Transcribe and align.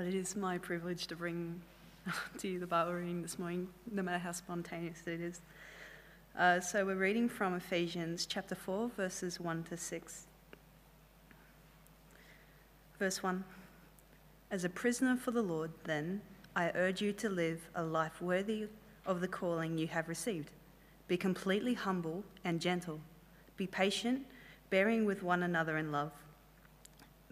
It 0.00 0.14
is 0.14 0.34
my 0.34 0.58
privilege 0.58 1.06
to 1.06 1.14
bring 1.14 1.60
to 2.38 2.48
you 2.48 2.58
the 2.58 2.66
Bible 2.66 2.94
reading 2.94 3.22
this 3.22 3.38
morning, 3.38 3.68
no 3.92 4.02
matter 4.02 4.18
how 4.18 4.32
spontaneous 4.32 5.02
it 5.06 5.20
is. 5.20 5.40
Uh, 6.36 6.58
so 6.58 6.84
we're 6.84 6.96
reading 6.96 7.28
from 7.28 7.54
Ephesians 7.54 8.26
chapter 8.26 8.56
4, 8.56 8.90
verses 8.96 9.38
1 9.38 9.62
to 9.64 9.76
6. 9.76 10.26
Verse 12.98 13.22
1 13.22 13.44
As 14.50 14.64
a 14.64 14.68
prisoner 14.68 15.16
for 15.16 15.30
the 15.30 15.42
Lord, 15.42 15.70
then, 15.84 16.22
I 16.56 16.72
urge 16.74 17.00
you 17.00 17.12
to 17.12 17.28
live 17.28 17.68
a 17.76 17.84
life 17.84 18.20
worthy 18.20 18.66
of 19.06 19.20
the 19.20 19.28
calling 19.28 19.78
you 19.78 19.86
have 19.86 20.08
received. 20.08 20.50
Be 21.06 21.16
completely 21.16 21.74
humble 21.74 22.24
and 22.44 22.60
gentle. 22.60 22.98
Be 23.56 23.68
patient, 23.68 24.26
bearing 24.70 25.04
with 25.04 25.22
one 25.22 25.44
another 25.44 25.78
in 25.78 25.92
love. 25.92 26.10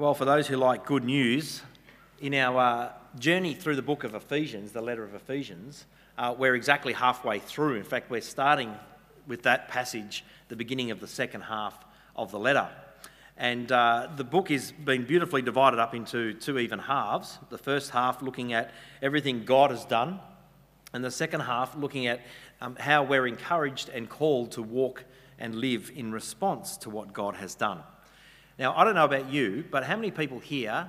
Well, 0.00 0.14
for 0.14 0.24
those 0.24 0.46
who 0.46 0.56
like 0.56 0.86
good 0.86 1.04
news, 1.04 1.60
in 2.22 2.32
our 2.32 2.58
uh, 2.58 2.92
journey 3.18 3.52
through 3.52 3.76
the 3.76 3.82
book 3.82 4.02
of 4.02 4.14
Ephesians, 4.14 4.72
the 4.72 4.80
letter 4.80 5.04
of 5.04 5.14
Ephesians, 5.14 5.84
uh, 6.16 6.34
we're 6.38 6.54
exactly 6.54 6.94
halfway 6.94 7.38
through. 7.38 7.74
In 7.74 7.84
fact, 7.84 8.10
we're 8.10 8.22
starting 8.22 8.74
with 9.26 9.42
that 9.42 9.68
passage, 9.68 10.24
the 10.48 10.56
beginning 10.56 10.90
of 10.90 11.00
the 11.00 11.06
second 11.06 11.42
half 11.42 11.84
of 12.16 12.30
the 12.30 12.38
letter. 12.38 12.66
And 13.36 13.70
uh, 13.70 14.08
the 14.16 14.24
book 14.24 14.48
has 14.48 14.72
been 14.72 15.04
beautifully 15.04 15.42
divided 15.42 15.78
up 15.78 15.94
into 15.94 16.32
two 16.32 16.58
even 16.58 16.78
halves. 16.78 17.38
The 17.50 17.58
first 17.58 17.90
half 17.90 18.22
looking 18.22 18.54
at 18.54 18.70
everything 19.02 19.44
God 19.44 19.70
has 19.70 19.84
done, 19.84 20.18
and 20.94 21.04
the 21.04 21.10
second 21.10 21.40
half 21.40 21.76
looking 21.76 22.06
at 22.06 22.22
um, 22.62 22.74
how 22.76 23.02
we're 23.02 23.26
encouraged 23.26 23.90
and 23.90 24.08
called 24.08 24.52
to 24.52 24.62
walk 24.62 25.04
and 25.38 25.56
live 25.56 25.92
in 25.94 26.10
response 26.10 26.78
to 26.78 26.88
what 26.88 27.12
God 27.12 27.34
has 27.36 27.54
done. 27.54 27.82
Now, 28.60 28.74
I 28.76 28.84
don't 28.84 28.94
know 28.94 29.06
about 29.06 29.32
you, 29.32 29.64
but 29.70 29.84
how 29.84 29.96
many 29.96 30.10
people 30.10 30.38
here 30.38 30.86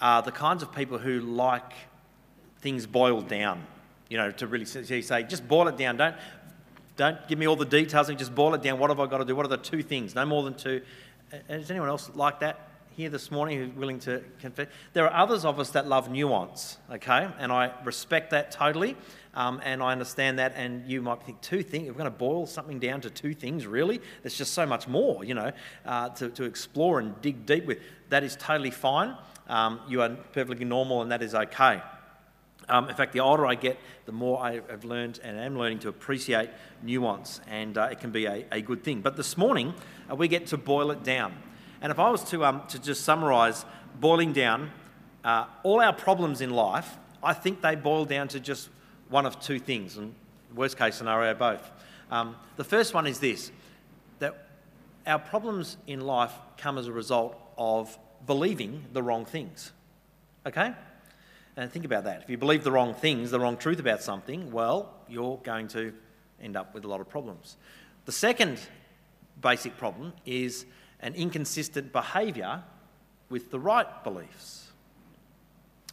are 0.00 0.20
the 0.20 0.32
kinds 0.32 0.64
of 0.64 0.74
people 0.74 0.98
who 0.98 1.20
like 1.20 1.72
things 2.58 2.86
boiled 2.86 3.28
down? 3.28 3.64
You 4.08 4.16
know, 4.18 4.32
to 4.32 4.48
really 4.48 4.64
say, 4.64 5.22
just 5.22 5.46
boil 5.46 5.68
it 5.68 5.76
down. 5.76 5.96
Don't, 5.96 6.16
don't 6.96 7.28
give 7.28 7.38
me 7.38 7.46
all 7.46 7.54
the 7.54 7.64
details 7.64 8.08
and 8.08 8.18
just 8.18 8.34
boil 8.34 8.52
it 8.54 8.62
down. 8.62 8.80
What 8.80 8.90
have 8.90 8.98
I 8.98 9.06
got 9.06 9.18
to 9.18 9.24
do? 9.24 9.36
What 9.36 9.46
are 9.46 9.48
the 9.48 9.58
two 9.58 9.84
things? 9.84 10.16
No 10.16 10.26
more 10.26 10.42
than 10.42 10.54
two. 10.54 10.82
Is 11.48 11.70
anyone 11.70 11.88
else 11.88 12.10
like 12.16 12.40
that 12.40 12.71
here 12.96 13.10
this 13.10 13.30
morning 13.30 13.58
who's 13.58 13.74
willing 13.74 13.98
to 14.00 14.22
confess? 14.40 14.68
There 14.92 15.04
are 15.04 15.22
others 15.22 15.44
of 15.44 15.58
us 15.58 15.70
that 15.70 15.86
love 15.86 16.10
nuance, 16.10 16.78
okay? 16.90 17.28
And 17.38 17.50
I 17.50 17.72
respect 17.84 18.30
that 18.30 18.50
totally. 18.50 18.96
Um, 19.34 19.60
and 19.64 19.82
I 19.82 19.92
understand 19.92 20.38
that, 20.38 20.52
and 20.56 20.86
you 20.86 21.00
might 21.00 21.22
think 21.22 21.40
two 21.40 21.62
things. 21.62 21.88
We're 21.88 21.94
going 21.94 22.04
to 22.04 22.10
boil 22.10 22.46
something 22.46 22.78
down 22.78 23.00
to 23.02 23.10
two 23.10 23.32
things, 23.34 23.66
really. 23.66 24.00
There's 24.22 24.36
just 24.36 24.52
so 24.52 24.66
much 24.66 24.86
more, 24.86 25.24
you 25.24 25.34
know, 25.34 25.52
uh, 25.86 26.10
to, 26.10 26.28
to 26.30 26.44
explore 26.44 26.98
and 26.98 27.18
dig 27.22 27.46
deep 27.46 27.64
with. 27.64 27.78
That 28.10 28.24
is 28.24 28.36
totally 28.36 28.70
fine. 28.70 29.16
Um, 29.48 29.80
you 29.88 30.02
are 30.02 30.10
perfectly 30.10 30.66
normal, 30.66 31.00
and 31.00 31.10
that 31.12 31.22
is 31.22 31.34
okay. 31.34 31.80
Um, 32.68 32.88
in 32.88 32.94
fact, 32.94 33.12
the 33.12 33.20
older 33.20 33.46
I 33.46 33.54
get, 33.54 33.78
the 34.04 34.12
more 34.12 34.40
I 34.40 34.60
have 34.70 34.84
learned 34.84 35.18
and 35.22 35.38
am 35.38 35.58
learning 35.58 35.80
to 35.80 35.88
appreciate 35.88 36.50
nuance, 36.82 37.40
and 37.48 37.76
uh, 37.76 37.88
it 37.90 38.00
can 38.00 38.12
be 38.12 38.26
a, 38.26 38.46
a, 38.52 38.60
good 38.60 38.84
thing. 38.84 39.00
But 39.00 39.16
this 39.16 39.36
morning, 39.36 39.74
uh, 40.10 40.14
we 40.14 40.28
get 40.28 40.46
to 40.48 40.56
boil 40.56 40.90
it 40.90 41.02
down. 41.02 41.34
And 41.82 41.90
if 41.90 41.98
I 41.98 42.10
was 42.10 42.22
to, 42.30 42.44
um, 42.44 42.62
to 42.68 42.78
just 42.78 43.02
summarise 43.02 43.64
boiling 44.00 44.32
down 44.32 44.70
uh, 45.24 45.46
all 45.64 45.80
our 45.80 45.92
problems 45.92 46.40
in 46.40 46.50
life, 46.50 46.96
I 47.22 47.34
think 47.34 47.60
they 47.60 47.74
boil 47.74 48.04
down 48.04 48.28
to 48.28 48.40
just 48.40 48.70
one 49.08 49.26
of 49.26 49.40
two 49.40 49.58
things, 49.58 49.98
and 49.98 50.14
worst 50.54 50.78
case 50.78 50.94
scenario, 50.94 51.34
both. 51.34 51.70
Um, 52.10 52.36
the 52.56 52.64
first 52.64 52.94
one 52.94 53.06
is 53.06 53.18
this 53.18 53.50
that 54.20 54.48
our 55.06 55.18
problems 55.18 55.76
in 55.88 56.00
life 56.00 56.32
come 56.56 56.78
as 56.78 56.86
a 56.86 56.92
result 56.92 57.36
of 57.58 57.98
believing 58.26 58.84
the 58.92 59.02
wrong 59.02 59.24
things. 59.24 59.72
Okay? 60.46 60.72
And 61.56 61.70
think 61.70 61.84
about 61.84 62.04
that. 62.04 62.22
If 62.22 62.30
you 62.30 62.38
believe 62.38 62.62
the 62.62 62.70
wrong 62.70 62.94
things, 62.94 63.32
the 63.32 63.40
wrong 63.40 63.56
truth 63.56 63.80
about 63.80 64.02
something, 64.02 64.52
well, 64.52 64.94
you're 65.08 65.38
going 65.42 65.66
to 65.68 65.92
end 66.40 66.56
up 66.56 66.74
with 66.74 66.84
a 66.84 66.88
lot 66.88 67.00
of 67.00 67.08
problems. 67.08 67.56
The 68.04 68.12
second 68.12 68.60
basic 69.40 69.76
problem 69.76 70.12
is 70.24 70.64
an 71.02 71.14
inconsistent 71.14 71.92
behaviour 71.92 72.62
with 73.28 73.50
the 73.50 73.58
right 73.58 74.04
beliefs. 74.04 74.70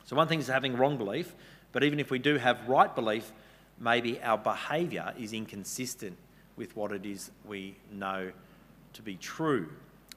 So, 0.05 0.15
one 0.15 0.27
thing 0.27 0.39
is 0.39 0.47
having 0.47 0.77
wrong 0.77 0.97
belief, 0.97 1.35
but 1.71 1.83
even 1.83 1.99
if 1.99 2.11
we 2.11 2.19
do 2.19 2.37
have 2.37 2.67
right 2.67 2.93
belief, 2.93 3.31
maybe 3.79 4.21
our 4.21 4.37
behaviour 4.37 5.13
is 5.17 5.33
inconsistent 5.33 6.17
with 6.55 6.75
what 6.75 6.91
it 6.91 7.05
is 7.05 7.31
we 7.45 7.75
know 7.91 8.31
to 8.93 9.01
be 9.01 9.15
true. 9.15 9.69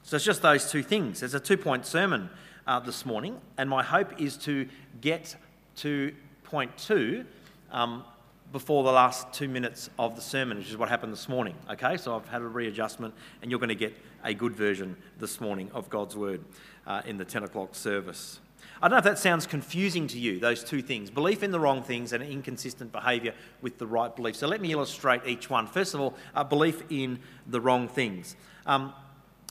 So 0.03 0.17
it's 0.17 0.25
just 0.25 0.41
those 0.41 0.69
two 0.69 0.83
things. 0.83 1.21
There's 1.21 1.33
a 1.33 1.39
two 1.39 1.57
point 1.57 1.85
sermon 1.85 2.29
uh, 2.67 2.79
this 2.81 3.05
morning, 3.05 3.39
and 3.57 3.69
my 3.69 3.83
hope 3.83 4.19
is 4.21 4.37
to 4.39 4.67
get 4.99 5.35
to 5.77 6.13
point 6.43 6.77
two 6.77 7.25
um, 7.71 8.03
before 8.51 8.83
the 8.83 8.91
last 8.91 9.31
two 9.33 9.47
minutes 9.47 9.89
of 9.97 10.15
the 10.15 10.21
sermon, 10.21 10.57
which 10.57 10.69
is 10.69 10.77
what 10.77 10.89
happened 10.89 11.13
this 11.13 11.29
morning. 11.29 11.55
Okay, 11.69 11.97
so 11.97 12.15
I've 12.15 12.27
had 12.27 12.41
a 12.41 12.47
readjustment, 12.47 13.13
and 13.41 13.49
you're 13.49 13.59
going 13.59 13.69
to 13.69 13.75
get 13.75 13.95
a 14.23 14.33
good 14.33 14.55
version 14.55 14.95
this 15.19 15.41
morning 15.41 15.69
of 15.73 15.89
God's 15.89 16.15
Word 16.15 16.43
uh, 16.87 17.01
in 17.05 17.17
the 17.17 17.25
10 17.25 17.43
o'clock 17.43 17.75
service. 17.75 18.39
I 18.81 18.87
don't 18.87 18.95
know 18.95 18.97
if 18.97 19.03
that 19.05 19.19
sounds 19.19 19.45
confusing 19.45 20.07
to 20.07 20.19
you, 20.19 20.39
those 20.39 20.63
two 20.63 20.81
things 20.81 21.09
belief 21.09 21.41
in 21.41 21.51
the 21.51 21.59
wrong 21.59 21.83
things 21.83 22.11
and 22.11 22.21
inconsistent 22.21 22.91
behaviour 22.91 23.33
with 23.61 23.77
the 23.77 23.87
right 23.87 24.13
belief. 24.13 24.35
So 24.35 24.47
let 24.47 24.61
me 24.61 24.71
illustrate 24.71 25.21
each 25.25 25.49
one. 25.49 25.67
First 25.67 25.93
of 25.93 26.01
all, 26.01 26.15
uh, 26.35 26.43
belief 26.43 26.83
in 26.89 27.19
the 27.47 27.61
wrong 27.61 27.87
things. 27.87 28.35
Um, 28.65 28.93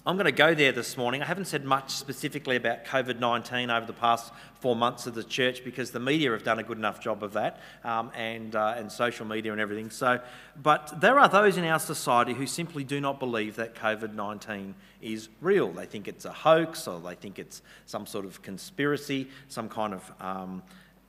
I'm 0.05 0.17
going 0.17 0.25
to 0.25 0.33
go 0.33 0.53
there 0.53 0.73
this 0.73 0.97
morning. 0.97 1.23
I 1.23 1.27
haven't 1.27 1.45
said 1.45 1.65
much 1.65 1.93
specifically 1.93 2.57
about 2.57 2.85
COVID 2.85 3.21
19 3.21 3.71
over 3.71 3.87
the 3.87 3.93
past 3.93 4.33
four 4.59 4.75
months 4.75 5.07
of 5.07 5.15
the 5.15 5.23
church 5.23 5.63
because 5.63 5.93
the 5.93 6.01
media 6.01 6.33
have 6.33 6.43
done 6.43 6.59
a 6.59 6.65
good 6.65 6.77
enough 6.77 7.01
job 7.01 7.23
of 7.23 7.35
that 7.35 7.61
um, 7.85 8.11
and, 8.17 8.57
uh, 8.57 8.75
and 8.77 8.91
social 8.91 9.25
media 9.25 9.53
and 9.53 9.61
everything. 9.61 9.91
So, 9.91 10.19
but 10.61 11.01
there 11.01 11.21
are 11.21 11.29
those 11.29 11.57
in 11.57 11.65
our 11.65 11.79
society 11.79 12.35
who 12.35 12.49
simply 12.49 12.83
do 12.83 13.01
not 13.01 13.21
believe 13.21 13.55
that 13.57 13.77
COVID 13.77 14.13
19 14.13 14.75
is 15.01 15.29
real. 15.41 15.71
They 15.71 15.87
think 15.87 16.09
it's 16.09 16.25
a 16.25 16.33
hoax 16.33 16.89
or 16.89 16.99
they 16.99 17.15
think 17.15 17.39
it's 17.39 17.63
some 17.87 18.05
sort 18.05 18.25
of 18.25 18.43
conspiracy, 18.43 19.29
some 19.49 19.69
kind 19.69 19.95
of. 19.95 20.13
Um, 20.21 20.65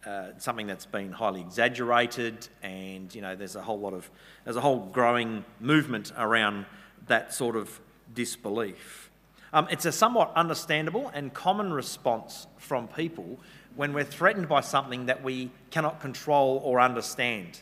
uh, 0.05 0.37
something 0.37 0.67
that's 0.67 0.85
been 0.85 1.13
highly 1.13 1.39
exaggerated, 1.39 2.49
and 2.61 3.15
you 3.15 3.21
know, 3.21 3.37
there's 3.37 3.55
a 3.55 3.61
whole 3.61 3.79
lot 3.79 3.93
of 3.93 4.11
there's 4.43 4.57
a 4.57 4.61
whole 4.61 4.87
growing 4.87 5.45
movement 5.61 6.11
around 6.17 6.65
that 7.07 7.33
sort 7.33 7.55
of 7.55 7.79
disbelief. 8.13 9.09
Um, 9.53 9.67
it's 9.69 9.85
a 9.85 9.91
somewhat 9.91 10.31
understandable 10.35 11.11
and 11.13 11.33
common 11.33 11.71
response 11.71 12.47
from 12.57 12.87
people 12.87 13.39
when 13.75 13.93
we're 13.93 14.03
threatened 14.03 14.47
by 14.47 14.61
something 14.61 15.07
that 15.07 15.23
we 15.23 15.51
cannot 15.71 15.99
control 15.99 16.61
or 16.63 16.79
understand. 16.79 17.59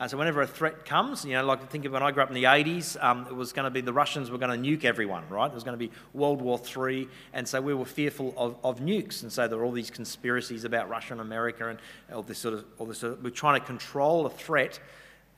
Uh, 0.00 0.06
so 0.06 0.16
whenever 0.16 0.42
a 0.42 0.46
threat 0.46 0.84
comes, 0.84 1.24
you 1.24 1.32
know, 1.32 1.44
like 1.44 1.68
think 1.70 1.84
of 1.84 1.90
when 1.90 2.04
I 2.04 2.12
grew 2.12 2.22
up 2.22 2.28
in 2.28 2.34
the 2.34 2.44
80s, 2.44 3.02
um, 3.02 3.26
it 3.28 3.34
was 3.34 3.52
going 3.52 3.64
to 3.64 3.70
be 3.70 3.80
the 3.80 3.92
Russians 3.92 4.30
were 4.30 4.38
going 4.38 4.62
to 4.62 4.68
nuke 4.68 4.84
everyone, 4.84 5.28
right? 5.28 5.50
It 5.50 5.54
was 5.54 5.64
going 5.64 5.76
to 5.76 5.88
be 5.88 5.90
World 6.12 6.40
War 6.40 6.60
III, 6.60 7.08
and 7.32 7.48
so 7.48 7.60
we 7.60 7.74
were 7.74 7.84
fearful 7.84 8.32
of, 8.36 8.56
of 8.62 8.78
nukes, 8.78 9.22
and 9.24 9.32
so 9.32 9.48
there 9.48 9.58
were 9.58 9.64
all 9.64 9.72
these 9.72 9.90
conspiracies 9.90 10.62
about 10.62 10.88
Russia 10.88 11.14
and 11.14 11.20
America 11.20 11.68
and 11.68 11.80
all 12.12 12.22
this 12.22 12.38
sort 12.38 12.54
of, 12.54 12.64
all 12.78 12.86
this 12.86 12.98
sort 12.98 13.14
of, 13.14 13.24
we're 13.24 13.30
trying 13.30 13.60
to 13.60 13.66
control 13.66 14.24
a 14.26 14.30
threat, 14.30 14.78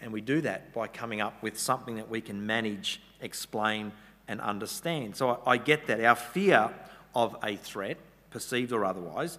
and 0.03 0.13
we 0.13 0.21
do 0.21 0.43
that 0.43 0.75
by 0.75 0.87
coming 0.87 1.23
up 1.23 1.43
with 1.43 1.59
something 1.59 1.97
that 1.97 2.11
we 2.11 2.21
can 2.21 2.45
manage, 2.45 3.01
explain, 3.23 3.93
and 4.31 4.41
understand. 4.41 5.17
So 5.17 5.41
I, 5.45 5.53
I 5.53 5.57
get 5.57 5.89
that. 5.89 6.03
Our 6.03 6.15
fear 6.15 6.71
of 7.17 7.37
a 7.43 7.57
threat, 7.57 7.99
perceived 8.31 8.73
or 8.73 8.85
otherwise, 8.85 9.39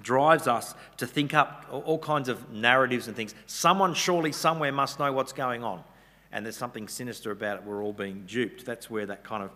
drives 0.00 0.46
us 0.46 0.76
to 0.98 1.06
think 1.08 1.34
up 1.34 1.66
all 1.72 1.98
kinds 1.98 2.28
of 2.28 2.52
narratives 2.52 3.08
and 3.08 3.16
things. 3.16 3.34
Someone 3.46 3.92
surely 3.92 4.30
somewhere 4.30 4.70
must 4.70 5.00
know 5.00 5.12
what's 5.12 5.32
going 5.32 5.64
on, 5.64 5.82
and 6.30 6.46
there's 6.46 6.56
something 6.56 6.86
sinister 6.86 7.32
about 7.32 7.58
it. 7.58 7.64
We're 7.64 7.82
all 7.82 7.92
being 7.92 8.22
duped. 8.26 8.64
That's 8.64 8.88
where 8.88 9.06
that 9.06 9.24
kind 9.24 9.42
of 9.42 9.50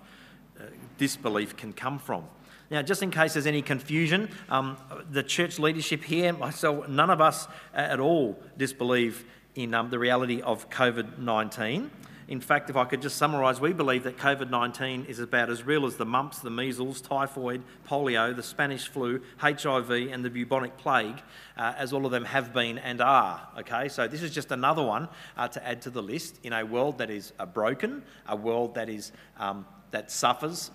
uh, 0.61 0.65
disbelief 0.99 1.57
can 1.57 1.73
come 1.73 2.01
from. 2.01 2.25
Now, 2.73 2.83
just 2.83 3.05
in 3.05 3.13
case 3.13 3.35
there's 3.35 3.47
any 3.47 3.63
confusion, 3.63 4.29
um, 4.49 4.77
the 5.09 5.23
church 5.23 5.61
leadership 5.61 6.03
here, 6.03 6.33
myself, 6.33 6.89
none 6.89 7.11
of 7.11 7.21
us 7.21 7.47
at 7.73 8.01
all 8.01 8.37
disbelieve 8.57 9.25
in 9.55 9.75
um, 9.75 9.91
the 9.91 9.99
reality 10.01 10.41
of 10.41 10.69
COVID 10.71 11.19
19. 11.19 11.93
In 12.27 12.41
fact, 12.41 12.71
if 12.71 12.77
I 12.77 12.85
could 12.87 13.03
just 13.03 13.17
summarise, 13.17 13.61
we 13.61 13.73
believe 13.73 14.05
that 14.05 14.17
COVID 14.17 14.49
19 14.49 15.05
is 15.07 15.19
about 15.19 15.51
as 15.51 15.63
real 15.63 15.85
as 15.85 15.97
the 15.97 16.07
mumps, 16.07 16.39
the 16.39 16.51
measles, 16.51 17.01
typhoid, 17.01 17.63
polio, 17.87 18.35
the 18.35 18.43
Spanish 18.43 18.89
flu, 18.89 19.21
HIV, 19.39 19.91
and 19.91 20.25
the 20.25 20.31
bubonic 20.31 20.77
plague, 20.79 21.21
uh, 21.59 21.75
as 21.77 21.93
all 21.93 22.07
of 22.07 22.13
them 22.13 22.25
have 22.25 22.55
been 22.55 22.79
and 22.79 23.03
are. 23.03 23.47
Okay, 23.59 23.89
so 23.89 24.09
this 24.09 24.23
is 24.23 24.31
just 24.31 24.53
another 24.53 24.83
one 24.83 25.09
uh, 25.37 25.49
to 25.49 25.67
add 25.67 25.83
to 25.83 25.91
the 25.91 26.03
list 26.03 26.41
in 26.43 26.55
a 26.55 26.65
world 26.65 26.99
that 26.99 27.11
is 27.11 27.35
uh, 27.39 27.45
broken, 27.45 28.03
a 28.27 28.37
world 28.37 28.75
that 28.75 28.89
is 28.89 29.13
um, 29.39 29.67
that 29.91 30.11
suffers 30.11 30.71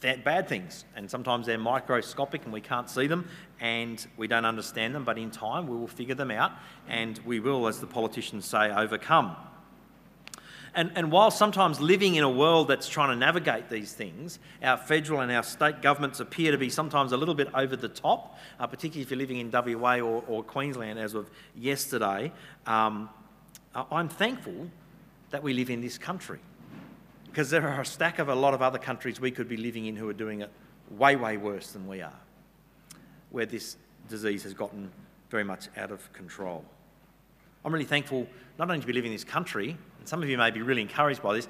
bad 0.00 0.48
things, 0.48 0.84
and 0.94 1.10
sometimes 1.10 1.46
they're 1.46 1.58
microscopic 1.58 2.44
and 2.44 2.52
we 2.52 2.60
can't 2.60 2.88
see 2.88 3.08
them 3.08 3.28
and 3.60 4.06
we 4.16 4.28
don't 4.28 4.44
understand 4.44 4.94
them, 4.94 5.04
but 5.04 5.18
in 5.18 5.30
time 5.30 5.66
we 5.66 5.76
will 5.76 5.88
figure 5.88 6.14
them 6.14 6.30
out 6.30 6.52
and 6.88 7.18
we 7.26 7.40
will, 7.40 7.66
as 7.66 7.80
the 7.80 7.86
politicians 7.86 8.44
say, 8.44 8.70
overcome. 8.70 9.34
And, 10.78 10.92
and 10.94 11.10
while 11.10 11.32
sometimes 11.32 11.80
living 11.80 12.14
in 12.14 12.22
a 12.22 12.30
world 12.30 12.68
that's 12.68 12.88
trying 12.88 13.08
to 13.08 13.16
navigate 13.16 13.68
these 13.68 13.92
things, 13.92 14.38
our 14.62 14.76
federal 14.76 15.22
and 15.22 15.32
our 15.32 15.42
state 15.42 15.82
governments 15.82 16.20
appear 16.20 16.52
to 16.52 16.56
be 16.56 16.70
sometimes 16.70 17.10
a 17.10 17.16
little 17.16 17.34
bit 17.34 17.48
over 17.52 17.74
the 17.74 17.88
top, 17.88 18.38
uh, 18.60 18.66
particularly 18.68 19.02
if 19.02 19.10
you're 19.10 19.18
living 19.18 19.38
in 19.38 19.50
WA 19.50 19.98
or, 19.98 20.22
or 20.28 20.44
Queensland 20.44 20.96
as 21.00 21.14
of 21.14 21.28
yesterday. 21.56 22.30
Um, 22.64 23.08
I'm 23.74 24.08
thankful 24.08 24.70
that 25.30 25.42
we 25.42 25.52
live 25.52 25.68
in 25.68 25.80
this 25.80 25.98
country 25.98 26.38
because 27.26 27.50
there 27.50 27.66
are 27.68 27.80
a 27.80 27.84
stack 27.84 28.20
of 28.20 28.28
a 28.28 28.34
lot 28.36 28.54
of 28.54 28.62
other 28.62 28.78
countries 28.78 29.20
we 29.20 29.32
could 29.32 29.48
be 29.48 29.56
living 29.56 29.86
in 29.86 29.96
who 29.96 30.08
are 30.08 30.12
doing 30.12 30.42
it 30.42 30.50
way, 30.90 31.16
way 31.16 31.38
worse 31.38 31.72
than 31.72 31.88
we 31.88 32.02
are, 32.02 32.20
where 33.30 33.46
this 33.46 33.78
disease 34.08 34.44
has 34.44 34.54
gotten 34.54 34.92
very 35.28 35.42
much 35.42 35.66
out 35.76 35.90
of 35.90 36.12
control. 36.12 36.64
I'm 37.64 37.72
really 37.72 37.84
thankful 37.84 38.28
not 38.60 38.70
only 38.70 38.80
to 38.80 38.86
be 38.86 38.92
living 38.92 39.10
in 39.10 39.16
this 39.16 39.24
country, 39.24 39.76
some 40.08 40.22
of 40.22 40.28
you 40.28 40.38
may 40.38 40.50
be 40.50 40.62
really 40.62 40.82
encouraged 40.82 41.22
by 41.22 41.34
this. 41.34 41.48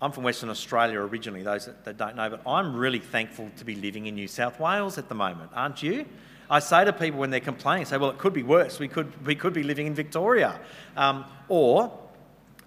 I'm 0.00 0.10
from 0.10 0.24
Western 0.24 0.50
Australia 0.50 0.98
originally, 0.98 1.42
those 1.42 1.66
that, 1.66 1.84
that 1.84 1.96
don't 1.96 2.16
know, 2.16 2.28
but 2.28 2.42
I'm 2.44 2.74
really 2.74 2.98
thankful 2.98 3.50
to 3.56 3.64
be 3.64 3.76
living 3.76 4.06
in 4.06 4.16
New 4.16 4.26
South 4.26 4.58
Wales 4.58 4.98
at 4.98 5.08
the 5.08 5.14
moment, 5.14 5.52
aren't 5.54 5.82
you? 5.82 6.04
I 6.50 6.58
say 6.58 6.84
to 6.84 6.92
people 6.92 7.20
when 7.20 7.30
they're 7.30 7.40
complaining, 7.40 7.86
say, 7.86 7.96
well, 7.96 8.10
it 8.10 8.18
could 8.18 8.32
be 8.32 8.42
worse. 8.42 8.80
We 8.80 8.88
could, 8.88 9.24
we 9.24 9.36
could 9.36 9.54
be 9.54 9.62
living 9.62 9.86
in 9.86 9.94
Victoria. 9.94 10.60
Um, 10.96 11.24
or 11.48 11.96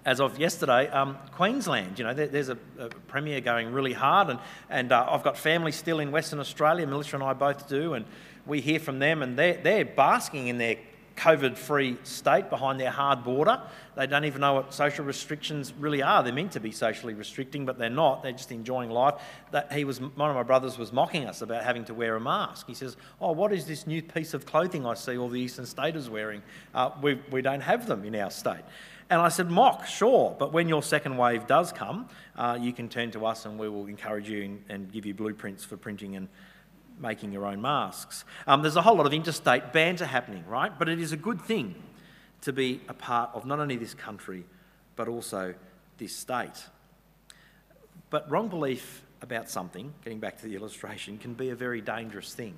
as 0.05 0.21
of 0.21 0.39
yesterday, 0.39 0.87
um, 0.89 1.17
Queensland. 1.33 1.99
You 1.99 2.05
know, 2.05 2.13
there, 2.13 2.27
there's 2.27 2.49
a, 2.49 2.57
a, 2.79 2.87
premier 3.07 3.41
going 3.41 3.73
really 3.73 3.93
hard, 3.93 4.29
and, 4.29 4.39
and 4.69 4.91
uh, 4.91 5.05
I've 5.09 5.23
got 5.23 5.37
family 5.37 5.71
still 5.71 5.99
in 5.99 6.11
Western 6.11 6.39
Australia. 6.39 6.87
Melissa 6.87 7.17
and 7.17 7.23
I 7.23 7.33
both 7.33 7.67
do, 7.67 7.95
and 7.95 8.05
we 8.45 8.61
hear 8.61 8.79
from 8.79 8.99
them, 8.99 9.21
and 9.21 9.37
they're, 9.37 9.57
they're 9.61 9.85
basking 9.85 10.47
in 10.47 10.57
their 10.57 10.77
COVID 11.15 11.57
free 11.57 11.97
state 12.03 12.49
behind 12.49 12.79
their 12.79 12.91
hard 12.91 13.23
border. 13.23 13.61
They 13.95 14.07
don't 14.07 14.25
even 14.25 14.41
know 14.41 14.55
what 14.55 14.73
social 14.73 15.05
restrictions 15.05 15.73
really 15.79 16.01
are. 16.01 16.21
They're 16.23 16.33
meant 16.33 16.51
to 16.53 16.59
be 16.59 16.71
socially 16.71 17.13
restricting, 17.13 17.65
but 17.65 17.77
they're 17.77 17.89
not. 17.89 18.23
They're 18.23 18.33
just 18.33 18.51
enjoying 18.51 18.89
life. 18.89 19.15
That 19.51 19.71
he 19.71 19.85
was 19.85 20.01
one 20.01 20.29
of 20.29 20.35
my 20.35 20.43
brothers 20.43 20.77
was 20.77 20.91
mocking 20.91 21.25
us 21.25 21.41
about 21.41 21.63
having 21.63 21.85
to 21.85 21.93
wear 21.93 22.15
a 22.15 22.19
mask. 22.19 22.67
He 22.67 22.73
says, 22.73 22.97
"Oh, 23.21 23.31
what 23.31 23.53
is 23.53 23.65
this 23.65 23.87
new 23.87 24.01
piece 24.01 24.33
of 24.33 24.45
clothing 24.45 24.85
I 24.85 24.93
see 24.93 25.17
all 25.17 25.29
the 25.29 25.39
eastern 25.39 25.65
staters 25.65 26.09
wearing? 26.09 26.41
Uh, 26.73 26.91
we, 27.01 27.19
we 27.31 27.41
don't 27.41 27.61
have 27.61 27.87
them 27.87 28.03
in 28.03 28.15
our 28.15 28.31
state." 28.31 28.63
And 29.09 29.21
I 29.21 29.29
said, 29.29 29.51
mock, 29.51 29.85
sure, 29.85 30.35
but 30.39 30.51
when 30.51 30.67
your 30.67 30.81
second 30.81 31.15
wave 31.15 31.45
does 31.45 31.71
come, 31.71 32.09
uh, 32.35 32.57
you 32.59 32.73
can 32.73 32.89
turn 32.89 33.11
to 33.11 33.27
us 33.27 33.45
and 33.45 33.59
we 33.59 33.69
will 33.69 33.85
encourage 33.85 34.27
you 34.27 34.43
and, 34.43 34.63
and, 34.67 34.91
give 34.91 35.05
you 35.05 35.13
blueprints 35.13 35.63
for 35.63 35.77
printing 35.77 36.15
and 36.15 36.27
making 36.99 37.31
your 37.31 37.45
own 37.45 37.61
masks. 37.61 38.25
Um, 38.47 38.61
there's 38.61 38.75
a 38.75 38.81
whole 38.81 38.95
lot 38.95 39.05
of 39.05 39.13
interstate 39.13 39.73
banter 39.73 40.05
happening, 40.05 40.43
right? 40.47 40.77
But 40.77 40.89
it 40.89 40.99
is 40.99 41.11
a 41.11 41.17
good 41.17 41.41
thing 41.41 41.75
to 42.41 42.53
be 42.53 42.81
a 42.87 42.93
part 42.93 43.31
of 43.33 43.45
not 43.45 43.59
only 43.59 43.75
this 43.75 43.93
country, 43.93 44.45
but 44.95 45.07
also 45.07 45.53
this 45.97 46.15
state. 46.15 46.65
But 48.09 48.29
wrong 48.29 48.47
belief 48.47 49.01
about 49.21 49.49
something, 49.49 49.93
getting 50.03 50.19
back 50.19 50.37
to 50.39 50.45
the 50.45 50.55
illustration, 50.55 51.17
can 51.17 51.33
be 51.33 51.49
a 51.49 51.55
very 51.55 51.81
dangerous 51.81 52.33
thing. 52.33 52.55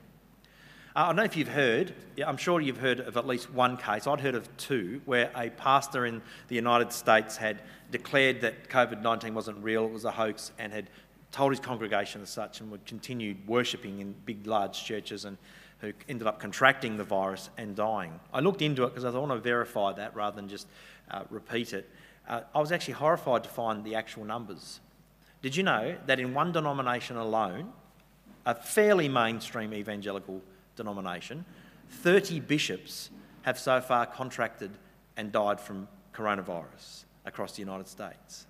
Uh, 0.95 1.01
I 1.01 1.05
don't 1.07 1.15
know 1.17 1.23
if 1.23 1.37
you've 1.37 1.47
heard, 1.47 1.93
I'm 2.25 2.37
sure 2.37 2.59
you've 2.59 2.79
heard 2.79 2.99
of 2.99 3.17
at 3.17 3.27
least 3.27 3.51
one 3.51 3.77
case, 3.77 4.07
I'd 4.07 4.19
heard 4.19 4.35
of 4.35 4.55
two, 4.57 5.01
where 5.05 5.31
a 5.35 5.49
pastor 5.51 6.05
in 6.05 6.21
the 6.47 6.55
United 6.55 6.91
States 6.91 7.37
had 7.37 7.59
declared 7.91 8.41
that 8.41 8.69
COVID 8.69 9.01
19 9.01 9.33
wasn't 9.33 9.63
real, 9.63 9.85
it 9.85 9.91
was 9.91 10.05
a 10.05 10.11
hoax, 10.11 10.51
and 10.57 10.73
had 10.73 10.89
told 11.31 11.51
his 11.51 11.59
congregation 11.59 12.21
as 12.21 12.29
such 12.29 12.61
and 12.61 12.71
would 12.71 12.85
continue 12.85 13.35
worshipping 13.45 13.99
in 13.99 14.13
big, 14.25 14.47
large 14.47 14.83
churches 14.83 15.25
and 15.25 15.37
who 15.79 15.93
ended 16.09 16.27
up 16.27 16.39
contracting 16.39 16.97
the 16.97 17.03
virus 17.03 17.49
and 17.57 17.75
dying. 17.75 18.19
I 18.33 18.39
looked 18.39 18.61
into 18.61 18.83
it 18.83 18.89
because 18.89 19.05
I 19.05 19.09
want 19.17 19.31
to 19.31 19.37
verify 19.37 19.93
that 19.93 20.15
rather 20.15 20.35
than 20.35 20.49
just 20.49 20.67
uh, 21.11 21.23
repeat 21.29 21.73
it. 21.73 21.89
Uh, 22.27 22.41
I 22.55 22.59
was 22.59 22.71
actually 22.71 22.95
horrified 22.95 23.43
to 23.43 23.49
find 23.49 23.83
the 23.83 23.95
actual 23.95 24.25
numbers. 24.25 24.79
Did 25.41 25.55
you 25.55 25.63
know 25.63 25.95
that 26.07 26.19
in 26.19 26.33
one 26.33 26.51
denomination 26.51 27.15
alone, 27.17 27.71
a 28.45 28.55
fairly 28.55 29.07
mainstream 29.07 29.73
evangelical 29.73 30.41
denomination, 30.75 31.45
30 31.89 32.39
bishops 32.39 33.09
have 33.43 33.59
so 33.59 33.79
far 33.79 34.05
contracted 34.05 34.71
and 35.15 35.31
died 35.31 35.59
from 35.59 35.87
coronavirus 36.13 37.05
across 37.25 37.53
the 37.53 37.59
United 37.59 37.87
States. 37.87 38.47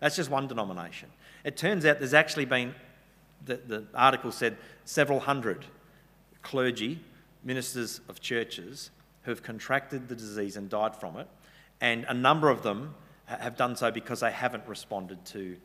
That's 0.00 0.16
just 0.16 0.30
one 0.30 0.46
denomination. 0.46 1.08
It 1.46 1.56
turns 1.56 1.86
out 1.86 2.00
there's 2.00 2.12
actually 2.12 2.44
been, 2.44 2.74
the, 3.44 3.56
the 3.56 3.84
article 3.94 4.32
said, 4.32 4.56
several 4.84 5.20
hundred 5.20 5.64
clergy, 6.42 6.98
ministers 7.44 8.00
of 8.08 8.20
churches 8.20 8.90
who 9.22 9.30
have 9.30 9.44
contracted 9.44 10.08
the 10.08 10.16
disease 10.16 10.56
and 10.56 10.68
died 10.68 10.96
from 10.96 11.16
it, 11.16 11.28
and 11.80 12.04
a 12.08 12.14
number 12.14 12.50
of 12.50 12.64
them 12.64 12.96
have 13.26 13.56
done 13.56 13.76
so 13.76 13.92
because 13.92 14.20
they 14.20 14.32
haven't 14.32 14.66
responded 14.66 15.24
to 15.26 15.56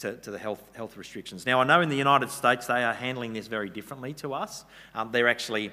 to, 0.00 0.16
to 0.16 0.32
the 0.32 0.38
health, 0.38 0.60
health 0.74 0.96
restrictions. 0.96 1.46
Now, 1.46 1.60
I 1.60 1.64
know 1.64 1.80
in 1.80 1.88
the 1.88 1.96
United 1.96 2.28
States 2.28 2.66
they 2.66 2.82
are 2.82 2.92
handling 2.92 3.34
this 3.34 3.46
very 3.46 3.70
differently 3.70 4.12
to 4.14 4.34
us. 4.34 4.64
Um, 4.96 5.12
they're 5.12 5.28
actually 5.28 5.70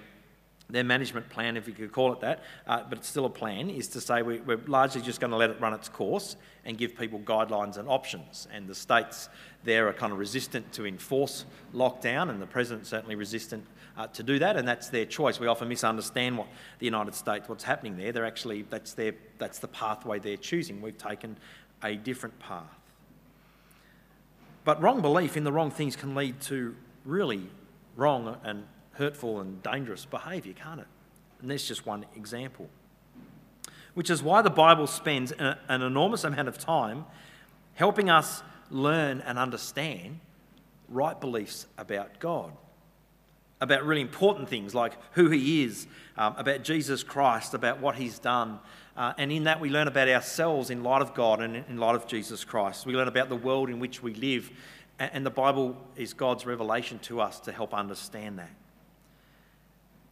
their 0.70 0.84
management 0.84 1.28
plan, 1.30 1.58
if 1.58 1.68
you 1.68 1.74
could 1.74 1.92
call 1.92 2.14
it 2.14 2.22
that, 2.22 2.44
uh, 2.68 2.84
but 2.88 3.00
it's 3.00 3.08
still 3.08 3.26
a 3.26 3.30
plan, 3.30 3.70
is 3.70 3.88
to 3.88 4.02
say 4.02 4.22
we, 4.22 4.38
are 4.38 4.62
largely 4.68 5.02
just 5.02 5.20
going 5.20 5.32
to 5.32 5.38
let 5.38 5.50
it 5.50 5.60
run 5.60 5.74
its 5.74 5.90
course 5.90 6.36
and 6.64 6.78
give 6.78 6.96
people 6.96 7.20
guidelines 7.20 7.78
and 7.78 7.90
options. 7.90 8.48
And 8.54 8.68
the 8.68 8.76
states 8.76 9.30
there 9.64 9.88
are 9.88 9.94
kind 9.94 10.14
of 10.14 10.20
resistant 10.20 10.72
to 10.74 10.86
enforce 10.86 11.46
lockdown, 11.74 12.30
and 12.30 12.42
the 12.42 12.46
president's 12.46 12.90
certainly 12.90 13.16
resistant 13.16 13.66
uh, 13.98 14.08
to 14.08 14.24
do 14.24 14.38
that, 14.40 14.56
and 14.56 14.68
that's 14.68 14.90
their 14.90 15.06
choice. 15.06 15.40
We 15.40 15.48
often 15.48 15.68
misunderstand 15.68 16.38
what 16.38 16.48
the 16.78 16.86
United 16.86 17.16
States, 17.16 17.50
what's 17.50 17.64
happening 17.64 17.98
there. 17.98 18.12
They're 18.12 18.26
actually 18.26 18.62
that's 18.70 18.94
their 18.94 19.14
that's 19.40 19.60
the 19.60 19.68
pathway 19.68 20.20
they're 20.20 20.38
choosing. 20.38 20.82
We've 20.82 20.98
taken 20.98 21.36
a 21.84 21.96
different 21.96 22.38
path. 22.40 22.80
But 24.64 24.82
wrong 24.82 25.02
belief 25.02 25.36
in 25.36 25.44
the 25.44 25.52
wrong 25.52 25.72
things 25.72 25.96
can 25.96 26.14
lead 26.14 26.40
to 26.42 26.76
really 27.06 27.50
wrong 27.96 28.38
and 28.44 28.66
hurtful 28.94 29.40
and 29.40 29.62
dangerous 29.64 30.06
behaviour, 30.06 30.54
can't 30.54 30.80
it? 30.80 30.88
And 31.42 31.50
that's 31.50 31.68
just 31.68 31.86
one 31.86 32.06
example. 32.16 32.70
Which 33.94 34.10
is 34.10 34.22
why 34.22 34.42
the 34.42 34.50
Bible 34.50 34.88
spends 34.88 35.32
an 35.32 35.82
enormous 35.82 36.24
amount 36.24 36.48
of 36.48 36.58
time 36.58 37.06
helping 37.76 38.10
us 38.10 38.44
learn 38.70 39.22
and 39.22 39.40
understand 39.40 40.20
right 40.90 41.20
beliefs 41.20 41.66
about 41.78 42.20
God, 42.20 42.52
about 43.62 43.86
really 43.86 44.02
important 44.02 44.50
things 44.50 44.76
like 44.76 44.94
who 45.14 45.30
He 45.30 45.64
is, 45.64 45.88
um, 46.18 46.36
about 46.38 46.64
Jesus 46.64 47.04
Christ, 47.04 47.54
about 47.54 47.80
what 47.80 47.96
He's 47.96 48.20
done, 48.20 48.60
uh, 49.00 49.14
and 49.18 49.32
in 49.32 49.46
that, 49.46 49.62
we 49.62 49.70
learn 49.70 49.88
about 49.88 50.10
ourselves 50.10 50.70
in 50.70 50.84
light 50.84 51.02
of 51.02 51.14
God 51.14 51.40
and 51.40 51.56
in 51.56 51.78
light 51.78 51.96
of 51.96 52.06
Jesus 52.06 52.44
Christ. 52.44 52.86
We 52.86 52.94
learn 52.94 53.08
about 53.08 53.30
the 53.30 53.36
world 53.38 53.70
in 53.70 53.80
which 53.80 54.04
we 54.04 54.14
live. 54.14 54.52
And 55.00 55.26
the 55.26 55.32
Bible 55.32 55.78
is 55.96 56.14
God's 56.14 56.46
revelation 56.46 57.00
to 57.04 57.22
us 57.22 57.40
to 57.42 57.54
help 57.54 57.74
understand 57.74 58.40
that. 58.40 58.50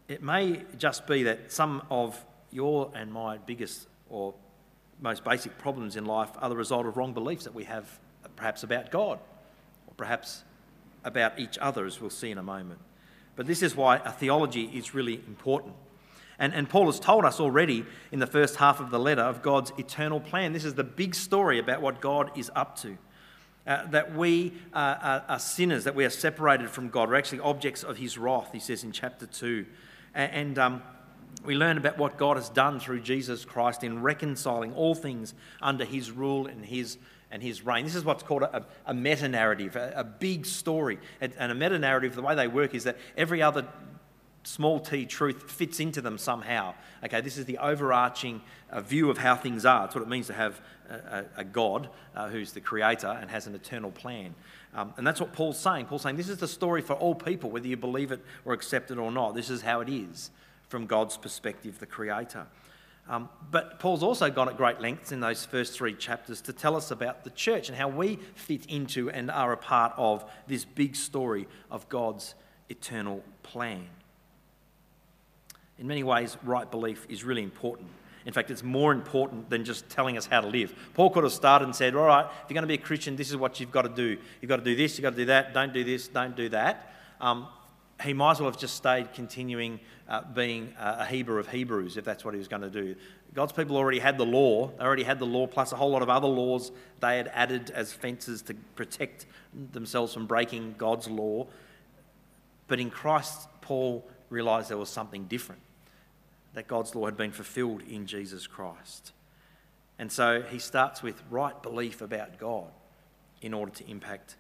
It 0.08 0.24
may 0.24 0.64
just 0.78 1.06
be 1.06 1.24
that 1.24 1.52
some 1.52 1.84
of 1.90 2.24
your 2.52 2.92
and 2.96 3.12
my 3.12 3.38
biggest 3.40 3.88
or 4.10 4.34
most 5.02 5.24
basic 5.24 5.58
problems 5.58 5.96
in 5.96 6.06
life 6.06 6.30
are 6.40 6.50
the 6.50 6.56
result 6.56 6.86
of 6.86 6.98
wrong 6.98 7.14
beliefs 7.14 7.44
that 7.44 7.54
we 7.54 7.66
have, 7.66 8.00
perhaps 8.36 8.64
about 8.64 8.90
God, 8.90 9.20
or 9.88 9.94
perhaps 9.98 10.44
about 11.04 11.38
each 11.40 11.58
other, 11.60 11.86
as 11.86 12.00
we'll 12.00 12.10
see 12.10 12.32
in 12.32 12.38
a 12.38 12.44
moment. 12.44 12.80
But 13.36 13.48
this 13.48 13.62
is 13.62 13.76
why 13.76 13.98
a 13.98 14.12
theology 14.12 14.64
is 14.74 14.94
really 14.94 15.16
important. 15.28 15.76
And, 16.40 16.54
and 16.54 16.70
Paul 16.70 16.86
has 16.86 17.00
told 17.00 17.26
us 17.26 17.40
already 17.40 17.86
in 18.12 18.20
the 18.20 18.28
first 18.28 18.58
half 18.58 18.80
of 18.80 18.92
the 18.92 19.00
letter 19.00 19.22
of 19.22 19.42
God's 19.42 19.72
eternal 19.78 20.20
plan. 20.20 20.54
This 20.54 20.66
is 20.66 20.76
the 20.76 20.84
big 20.84 21.16
story 21.16 21.60
about 21.60 21.82
what 21.82 22.00
God 22.00 22.32
is 22.38 22.52
up 22.56 22.80
to. 22.82 22.98
Uh, 23.66 23.86
that 23.88 24.16
we 24.16 24.54
are, 24.74 24.96
are, 24.96 25.26
are, 25.28 25.40
sinners, 25.40 25.84
that 25.84 25.94
we 25.94 26.06
are 26.06 26.10
separated 26.10 26.70
from 26.70 26.90
God. 26.90 27.10
We're 27.10 27.16
actually 27.16 27.42
objects 27.42 27.84
of 27.84 27.98
his 27.98 28.18
wrath, 28.18 28.52
he 28.54 28.60
says 28.60 28.84
in 28.84 28.92
chapter 28.92 29.26
2. 29.26 29.66
And, 30.18 30.58
um, 30.58 30.82
we 31.46 31.56
learn 31.56 31.78
about 31.78 31.98
what 31.98 32.18
God 32.18 32.38
has 32.38 32.50
done 32.50 32.80
through 32.80 33.02
Jesus 33.02 33.46
Christ 33.46 33.84
in 33.84 34.02
reconciling 34.02 34.74
all 34.74 34.96
things 34.96 35.34
under 35.62 35.86
his 35.86 36.12
rule 36.12 36.48
and 36.48 36.66
his, 36.66 36.98
and 37.32 37.42
his 37.44 37.64
reign. 37.66 37.86
This 37.86 37.96
is 37.96 38.04
what's 38.04 38.24
called 38.24 38.44
a, 38.44 38.66
a 38.86 38.94
meta 38.94 39.30
narrative, 39.30 39.76
a, 39.76 39.94
a, 39.96 40.04
big 40.04 40.46
story. 40.46 40.98
And, 41.22 41.34
and 41.38 41.52
a 41.52 41.56
meta 41.56 41.78
narrative, 41.78 42.16
the 42.16 42.24
way 42.24 42.36
they 42.36 42.48
work 42.48 42.74
is 42.74 42.84
that 42.86 42.98
every 43.16 43.42
other 43.42 43.68
small 44.44 44.80
t 44.80 45.06
truth 45.06 45.52
fits 45.52 45.80
into 45.80 46.02
them 46.02 46.18
somehow. 46.18 46.74
Okay, 47.04 47.22
this 47.22 47.38
is 47.38 47.46
the 47.46 47.60
overarching 47.60 48.42
uh, 48.72 48.82
view 48.82 49.10
of 49.10 49.18
how 49.18 49.36
things 49.36 49.66
are. 49.66 49.86
It's 49.86 49.96
what 49.96 50.02
it 50.02 50.10
means 50.10 50.28
to 50.28 50.34
have 50.34 50.60
a, 50.90 50.94
a, 50.96 51.42
a 51.42 51.44
God 51.44 51.90
uh, 52.16 52.30
who's 52.30 52.52
the 52.54 52.62
creator 52.62 53.18
and 53.22 53.30
has 53.30 53.46
an 53.46 53.56
eternal 53.56 53.92
plan. 53.92 54.34
Um, 54.74 54.94
and 54.98 55.08
that's 55.08 55.20
what 55.20 55.34
Paul's 55.34 55.60
saying. 55.60 55.86
Paul's 55.86 56.04
saying 56.04 56.18
this 56.18 56.30
is 56.30 56.38
the 56.38 56.48
story 56.48 56.82
for 56.82 56.94
all 56.94 57.16
people, 57.16 57.50
whether 57.50 57.68
you 57.68 57.78
believe 57.78 58.12
it 58.12 58.24
or 58.46 58.54
accept 58.54 58.92
it 58.92 58.98
or 58.98 59.12
not. 59.12 59.34
This 59.34 59.50
is 59.50 59.62
how 59.62 59.82
it 59.82 59.90
is 59.90 60.30
from 60.68 60.86
God's 60.86 61.18
perspective, 61.18 61.80
the 61.80 61.86
creator. 61.86 62.46
Um, 63.10 63.30
but 63.52 63.80
Paul's 63.80 64.04
also 64.04 64.30
gone 64.30 64.50
at 64.50 64.58
great 64.58 64.82
lengths 64.82 65.14
in 65.14 65.22
those 65.22 65.46
first 65.46 65.74
three 65.74 65.94
chapters 65.94 66.42
to 66.42 66.54
tell 66.54 66.76
us 66.76 66.92
about 66.92 67.24
the 67.24 67.30
church 67.30 67.70
and 67.70 67.78
how 67.78 67.88
we 67.88 68.20
fit 68.36 68.66
into 68.66 69.10
and 69.10 69.32
are 69.32 69.54
a 69.54 69.58
part 69.58 69.94
of 69.96 70.30
this 70.46 70.66
big 70.66 70.96
story 70.96 71.48
of 71.72 71.88
God's 71.88 72.36
eternal 72.70 73.24
plan. 73.44 73.88
In 75.80 75.88
many 75.88 76.04
ways, 76.04 76.38
right 76.44 76.70
belief 76.70 77.06
is 77.08 77.24
really 77.24 77.44
important. 77.44 77.88
In 78.28 78.34
fact, 78.34 78.52
it's 78.52 78.62
more 78.62 78.92
important 78.92 79.50
than 79.50 79.64
just 79.64 79.90
telling 79.90 80.18
us 80.18 80.26
how 80.26 80.42
to 80.42 80.48
live. 80.48 80.76
Paul 80.94 81.10
could 81.10 81.24
have 81.24 81.32
started 81.32 81.66
and 81.66 81.76
said, 81.76 81.96
All 81.96 82.06
right, 82.06 82.26
if 82.26 82.50
you're 82.50 82.56
going 82.56 82.62
to 82.64 82.68
be 82.68 82.74
a 82.74 82.78
Christian, 82.78 83.16
this 83.16 83.30
is 83.30 83.38
what 83.38 83.60
you've 83.60 83.72
got 83.72 83.84
to 83.84 83.90
do. 83.90 84.18
You've 84.42 84.50
got 84.50 84.58
to 84.58 84.64
do 84.64 84.76
this, 84.76 84.98
you've 84.98 85.04
got 85.04 85.12
to 85.12 85.16
do 85.16 85.26
that, 85.26 85.54
don't 85.54 85.74
do 85.74 85.86
this, 85.86 86.10
don't 86.10 86.36
do 86.36 86.50
that. 86.50 86.94
Um, 87.22 87.48
he 88.04 88.14
might 88.14 88.32
as 88.32 88.42
well 88.42 88.52
have 88.52 88.60
just 88.60 88.76
stayed 88.76 89.14
continuing 89.14 89.80
uh, 90.10 90.22
being 90.36 90.74
a 90.78 91.06
Hebrew 91.06 91.40
of 91.40 91.48
Hebrews 91.48 91.96
if 91.98 92.04
that's 92.04 92.24
what 92.24 92.34
he 92.34 92.38
was 92.38 92.50
going 92.50 92.62
to 92.62 92.70
do. 92.70 92.96
God's 93.34 93.54
people 93.54 93.78
already 93.78 94.00
had 94.00 94.18
the 94.18 94.26
law, 94.26 94.68
they 94.68 94.84
already 94.84 95.04
had 95.04 95.20
the 95.20 95.26
law 95.26 95.48
plus 95.48 95.72
a 95.72 95.76
whole 95.76 95.90
lot 95.90 96.02
of 96.02 96.10
other 96.10 96.28
laws 96.28 96.72
they 97.00 97.18
had 97.18 97.32
added 97.34 97.72
as 97.72 97.94
fences 97.94 98.42
to 98.44 98.54
protect 98.76 99.26
themselves 99.72 100.14
from 100.14 100.26
breaking 100.26 100.76
God's 100.78 101.08
law. 101.08 101.48
But 102.68 102.80
in 102.80 102.90
Christ, 102.90 103.48
Paul 103.62 104.06
realised 104.30 104.70
there 104.70 104.78
was 104.78 104.90
something 104.90 105.26
different, 105.26 105.62
that 106.58 106.68
God's 106.68 106.96
law 106.96 107.06
had 107.06 107.16
been 107.16 107.32
fulfilled 107.32 107.84
in 107.88 108.08
Jesus 108.08 108.48
Christ. 108.48 109.12
And 110.00 110.12
so 110.12 110.42
he 110.42 110.58
starts 110.58 111.04
with 111.04 111.22
right 111.30 111.62
belief 111.62 112.02
about 112.02 112.40
God 112.40 112.72
in 113.44 113.54
order 113.54 113.72
to 113.74 113.88
impact 113.88 114.38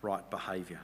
right 0.00 0.28
behaviour. 0.30 0.80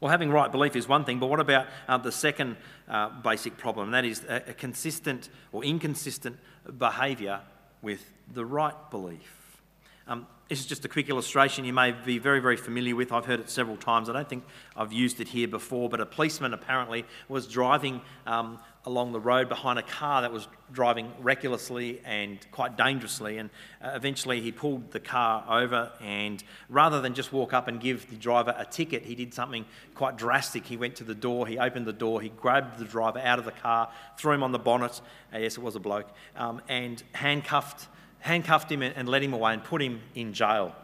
Well, 0.00 0.10
having 0.10 0.30
right 0.30 0.50
belief 0.50 0.74
is 0.74 0.88
one 0.88 1.04
thing, 1.04 1.18
but 1.18 1.26
what 1.26 1.40
about 1.40 1.66
uh, 1.86 1.98
the 1.98 2.12
second 2.12 2.56
uh, 2.88 3.10
basic 3.20 3.58
problem? 3.58 3.90
That 3.90 4.06
is 4.06 4.24
a, 4.26 4.36
a 4.46 4.54
consistent 4.54 5.28
or 5.52 5.62
inconsistent 5.62 6.38
behaviour 6.78 7.40
with 7.82 8.10
the 8.32 8.46
right 8.46 8.90
belief. 8.90 9.60
Um, 10.08 10.26
this 10.48 10.60
is 10.60 10.66
just 10.66 10.84
a 10.84 10.88
quick 10.88 11.08
illustration 11.08 11.64
you 11.64 11.72
may 11.72 11.90
be 11.90 12.18
very, 12.18 12.38
very 12.38 12.56
familiar 12.56 12.94
with. 12.94 13.10
I've 13.10 13.26
heard 13.26 13.40
it 13.40 13.50
several 13.50 13.76
times. 13.76 14.08
I 14.08 14.12
don't 14.12 14.28
think 14.28 14.44
I've 14.76 14.92
used 14.92 15.20
it 15.20 15.26
here 15.28 15.48
before, 15.48 15.88
but 15.88 16.00
a 16.00 16.06
policeman 16.06 16.54
apparently 16.54 17.04
was 17.28 17.48
driving 17.48 18.00
um, 18.26 18.60
along 18.86 19.10
the 19.12 19.20
road 19.20 19.48
behind 19.48 19.80
a 19.80 19.82
car 19.82 20.22
that 20.22 20.32
was 20.32 20.46
driving 20.72 21.12
recklessly 21.20 22.00
and 22.04 22.38
quite 22.52 22.76
dangerously. 22.76 23.36
And 23.38 23.50
uh, 23.82 23.90
eventually 23.94 24.40
he 24.40 24.52
pulled 24.52 24.92
the 24.92 25.00
car 25.00 25.44
over, 25.48 25.92
and 26.00 26.42
rather 26.68 27.00
than 27.00 27.12
just 27.12 27.32
walk 27.32 27.52
up 27.52 27.66
and 27.66 27.80
give 27.80 28.08
the 28.08 28.16
driver 28.16 28.54
a 28.56 28.64
ticket, 28.64 29.02
he 29.02 29.16
did 29.16 29.34
something 29.34 29.64
quite 29.94 30.16
drastic. 30.16 30.64
He 30.64 30.76
went 30.76 30.94
to 30.96 31.04
the 31.04 31.14
door, 31.14 31.46
he 31.46 31.58
opened 31.58 31.86
the 31.86 31.92
door, 31.92 32.20
he 32.20 32.28
grabbed 32.28 32.78
the 32.78 32.84
driver 32.84 33.18
out 33.18 33.40
of 33.40 33.44
the 33.44 33.52
car, 33.52 33.90
threw 34.16 34.32
him 34.32 34.44
on 34.44 34.52
the 34.52 34.58
bonnet. 34.58 35.00
Uh, 35.34 35.38
yes, 35.38 35.56
it 35.56 35.62
was 35.62 35.74
a 35.74 35.80
bloke, 35.80 36.08
um, 36.36 36.62
and 36.68 37.02
handcuffed 37.12 37.88
handcuffed 38.20 38.72
him 38.72 38.82
and 38.82 39.08
led 39.08 39.22
him 39.22 39.32
away 39.32 39.52
and 39.52 39.62
put 39.62 39.80
him 39.80 40.00
in 40.14 40.32
jail. 40.32 40.74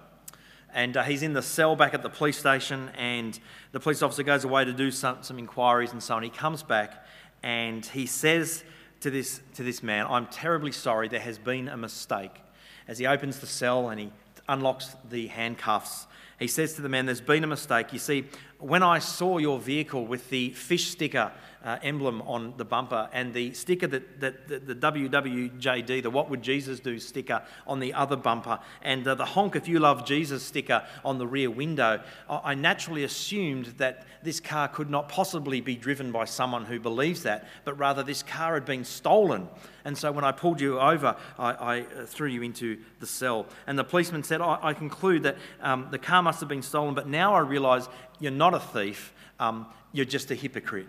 And 0.75 0.97
uh, 0.97 1.03
he's 1.03 1.23
in 1.23 1.35
the 1.35 1.43
cell 1.43 1.77
back 1.77 1.93
at 1.93 2.03
the 2.03 2.09
police 2.09 2.39
station, 2.39 2.91
and 2.97 3.39
the 3.73 3.81
police 3.81 4.01
officer 4.01 4.23
goes 4.23 4.45
away 4.45 4.65
to 4.65 4.73
do 4.73 4.91
some, 4.91 5.19
some 5.23 5.39
inquiries 5.39 5.93
and 5.93 6.03
so 6.03 6.15
on. 6.15 6.23
He 6.23 6.31
comes 6.31 6.63
back 6.63 7.02
and 7.43 7.85
he 7.85 8.07
says 8.07 8.65
to 9.01 9.11
this, 9.11 9.41
to 9.55 9.63
this 9.63 9.83
man, 9.83 10.07
I'm 10.09 10.27
terribly 10.27 10.73
sorry, 10.73 11.09
there 11.09 11.21
has 11.21 11.39
been 11.39 11.69
a 11.69 11.77
mistake. 11.77 12.43
As 12.89 12.99
he 12.99 13.07
opens 13.07 13.41
the 13.41 13.47
cell 13.47 13.89
and 13.89 14.01
he 14.01 14.13
unlocks 14.49 14.97
the 15.09 15.29
handcuffs, 15.29 16.07
he 16.39 16.49
says 16.49 16.75
to 16.75 16.83
the 16.83 16.89
man, 16.89 17.07
There's 17.07 17.21
been 17.21 17.45
a 17.45 17.49
mistake. 17.49 17.93
You 17.93 17.99
see, 17.99 18.25
when 18.59 18.83
I 18.83 18.99
saw 18.99 19.39
your 19.39 19.59
vehicle 19.59 20.07
with 20.07 20.29
the 20.31 20.51
fish 20.51 20.89
sticker 20.89 21.33
uh, 21.64 21.78
emblem 21.83 22.23
on 22.23 22.54
the 22.57 22.64
bumper 22.64 23.09
and 23.12 23.33
the 23.33 23.52
sticker 23.52 23.87
that, 23.87 24.21
that, 24.21 24.49
that, 24.49 24.66
the 24.66 24.75
WWJD, 24.75 26.02
the 26.02 26.11
What 26.11 26.31
Would 26.31 26.42
Jesus 26.42 26.81
Do 26.81 26.99
sticker 26.99 27.42
on 27.66 27.81
the 27.81 27.95
other 27.95 28.16
bumper, 28.16 28.59
and 28.83 29.07
uh, 29.07 29.14
the 29.14 29.25
Honk 29.25 29.57
If 29.57 29.69
You 29.69 29.78
Love 29.78 30.04
Jesus 30.04 30.42
sticker 30.42 30.85
on 31.04 31.19
the 31.19 31.26
rear 31.26 31.50
window, 31.50 32.02
I 32.28 32.54
naturally 32.54 33.04
assumed 33.04 33.66
that 33.78 34.07
this 34.23 34.40
car 34.40 34.69
could 34.69 34.90
not 34.90 35.09
possibly 35.09 35.61
be 35.61 35.76
driven 35.76 36.12
by 36.12 36.25
someone 36.25 36.64
who 36.64 36.78
believes 36.81 37.23
that, 37.25 37.47
but 37.64 37.78
rather 37.78 38.02
this 38.02 38.23
car 38.23 38.54
had 38.54 38.64
been 38.64 38.85
stolen. 38.85 39.49
And 39.85 39.99
so 39.99 40.12
when 40.12 40.25
I 40.25 40.33
pulled 40.33 40.61
you 40.61 40.78
over, 40.78 41.16
I, 41.38 41.52
I 41.52 41.81
uh, 41.81 42.07
threw 42.07 42.28
you 42.28 42.42
into 42.42 42.78
the 43.00 43.07
cell. 43.07 43.47
And 43.66 43.78
the 43.78 43.85
policeman 43.85 44.23
said, 44.23 44.40
I, 44.40 44.59
I 44.62 44.75
conclude 44.75 45.25
that 45.25 45.37
um, 45.61 45.88
the 45.90 45.99
car 45.99 46.23
must 46.23 46.40
have 46.40 46.49
been 46.49 46.62
stolen, 46.62 46.95
but 46.95 47.09
now 47.09 47.35
I 47.35 47.40
realise 47.40 47.88
you're 48.21 48.31
not 48.31 48.54
a 48.54 48.61
thief, 48.61 49.12
um, 49.40 49.66
you're 49.92 50.04
just 50.04 50.31
a 50.31 50.35
hypocrite. 50.35 50.87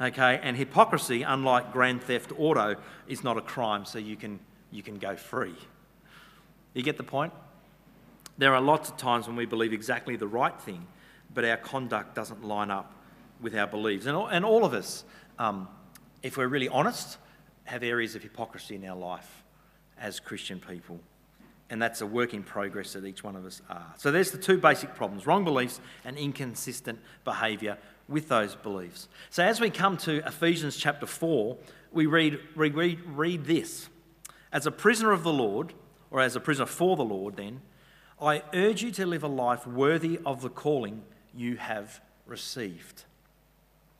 Okay, 0.00 0.38
and 0.42 0.56
hypocrisy, 0.56 1.22
unlike 1.22 1.72
grand 1.72 2.02
theft 2.02 2.30
auto, 2.36 2.76
is 3.08 3.24
not 3.24 3.38
a 3.38 3.40
crime, 3.40 3.86
so 3.86 3.98
you 3.98 4.16
can, 4.16 4.38
you 4.70 4.82
can 4.82 4.98
go 4.98 5.16
free. 5.16 5.54
You 6.74 6.82
get 6.82 6.98
the 6.98 7.02
point? 7.02 7.32
There 8.36 8.54
are 8.54 8.60
lots 8.60 8.90
of 8.90 8.98
times 8.98 9.26
when 9.26 9.36
we 9.36 9.46
believe 9.46 9.72
exactly 9.72 10.16
the 10.16 10.26
right 10.26 10.58
thing, 10.60 10.86
but 11.32 11.46
our 11.46 11.56
conduct 11.56 12.14
doesn't 12.14 12.44
line 12.44 12.70
up 12.70 12.92
with 13.40 13.56
our 13.56 13.66
beliefs. 13.66 14.04
And 14.04 14.14
all, 14.14 14.26
and 14.26 14.44
all 14.44 14.66
of 14.66 14.74
us, 14.74 15.04
um, 15.38 15.68
if 16.22 16.36
we're 16.36 16.48
really 16.48 16.68
honest, 16.68 17.16
have 17.64 17.82
areas 17.82 18.14
of 18.14 18.22
hypocrisy 18.22 18.74
in 18.74 18.84
our 18.84 18.96
life 18.96 19.42
as 19.98 20.20
Christian 20.20 20.60
people. 20.60 21.00
And 21.70 21.80
that's 21.80 22.02
a 22.02 22.06
work 22.06 22.34
in 22.34 22.42
progress 22.42 22.92
that 22.92 23.04
each 23.04 23.24
one 23.24 23.34
of 23.34 23.44
us 23.44 23.62
are. 23.68 23.94
So 23.96 24.12
there's 24.12 24.30
the 24.30 24.38
two 24.38 24.58
basic 24.58 24.94
problems 24.94 25.26
wrong 25.26 25.42
beliefs 25.44 25.80
and 26.04 26.16
inconsistent 26.16 26.98
behaviour 27.24 27.78
with 28.08 28.28
those 28.28 28.54
beliefs. 28.54 29.08
So 29.30 29.44
as 29.44 29.60
we 29.60 29.70
come 29.70 29.96
to 29.98 30.26
Ephesians 30.26 30.76
chapter 30.76 31.06
4, 31.06 31.56
we 31.92 32.06
read, 32.06 32.38
we 32.54 32.70
read, 32.70 33.00
read 33.06 33.44
this 33.46 33.88
As 34.52 34.66
a 34.66 34.70
prisoner 34.70 35.12
of 35.12 35.22
the 35.22 35.32
Lord, 35.32 35.74
or 36.10 36.20
as 36.20 36.36
a 36.36 36.40
prisoner 36.40 36.66
for 36.66 36.96
the 36.96 37.04
Lord, 37.04 37.36
then, 37.36 37.62
I 38.20 38.42
urge 38.54 38.82
you 38.82 38.90
to 38.92 39.06
live 39.06 39.22
a 39.22 39.28
life 39.28 39.66
worthy 39.66 40.18
of 40.24 40.40
the 40.40 40.48
calling 40.48 41.02
you 41.34 41.56
have 41.56 42.00
received. 42.26 43.04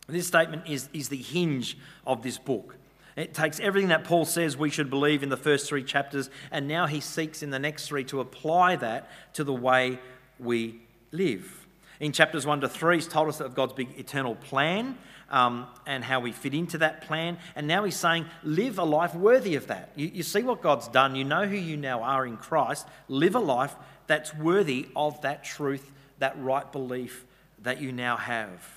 This 0.09 0.27
statement 0.27 0.63
is, 0.69 0.89
is 0.93 1.09
the 1.09 1.17
hinge 1.17 1.77
of 2.07 2.23
this 2.23 2.39
book. 2.39 2.77
It 3.17 3.35
takes 3.35 3.59
everything 3.61 3.89
that 3.89 4.05
Paul 4.05 4.25
says 4.25 4.57
we 4.57 4.71
should 4.71 4.91
believe 4.91 5.23
in 5.23 5.31
the 5.31 5.37
first 5.37 5.69
three 5.69 5.83
chapters, 5.83 6.31
and 6.51 6.69
now 6.69 6.87
he 6.87 7.01
seeks 7.01 7.43
in 7.43 7.51
the 7.51 7.59
next 7.59 7.89
three 7.89 8.05
to 8.05 8.21
apply 8.21 8.77
that 8.77 9.11
to 9.35 9.45
the 9.45 9.55
way 9.55 9.99
we 10.39 10.81
live. 11.13 11.66
In 12.01 12.13
chapters 12.13 12.45
1 12.45 12.61
to 12.61 12.69
3, 12.69 12.97
he's 12.97 13.09
told 13.09 13.29
us 13.29 13.41
of 13.41 13.55
God's 13.55 13.73
big 13.73 13.99
eternal 13.99 14.35
plan 14.35 14.99
um, 15.31 15.67
and 15.87 16.05
how 16.05 16.21
we 16.21 16.33
fit 16.33 16.55
into 16.55 16.79
that 16.79 17.03
plan. 17.03 17.39
And 17.55 17.67
now 17.67 17.85
he's 17.85 17.97
saying, 17.97 18.27
live 18.45 18.79
a 18.79 18.85
life 18.85 19.15
worthy 19.15 19.57
of 19.57 19.69
that. 19.69 19.91
You, 19.97 20.09
you 20.09 20.23
see 20.23 20.43
what 20.43 20.63
God's 20.63 20.89
done, 20.89 21.17
you 21.17 21.25
know 21.25 21.47
who 21.47 21.57
you 21.57 21.77
now 21.77 22.03
are 22.03 22.27
in 22.27 22.37
Christ. 22.37 22.87
Live 23.09 23.35
a 23.35 23.41
life 23.41 23.75
that's 24.07 24.35
worthy 24.35 24.89
of 24.95 25.21
that 25.23 25.43
truth, 25.43 25.91
that 26.19 26.39
right 26.41 26.71
belief 26.71 27.25
that 27.63 27.81
you 27.81 27.93
now 27.93 28.17
have. 28.17 28.77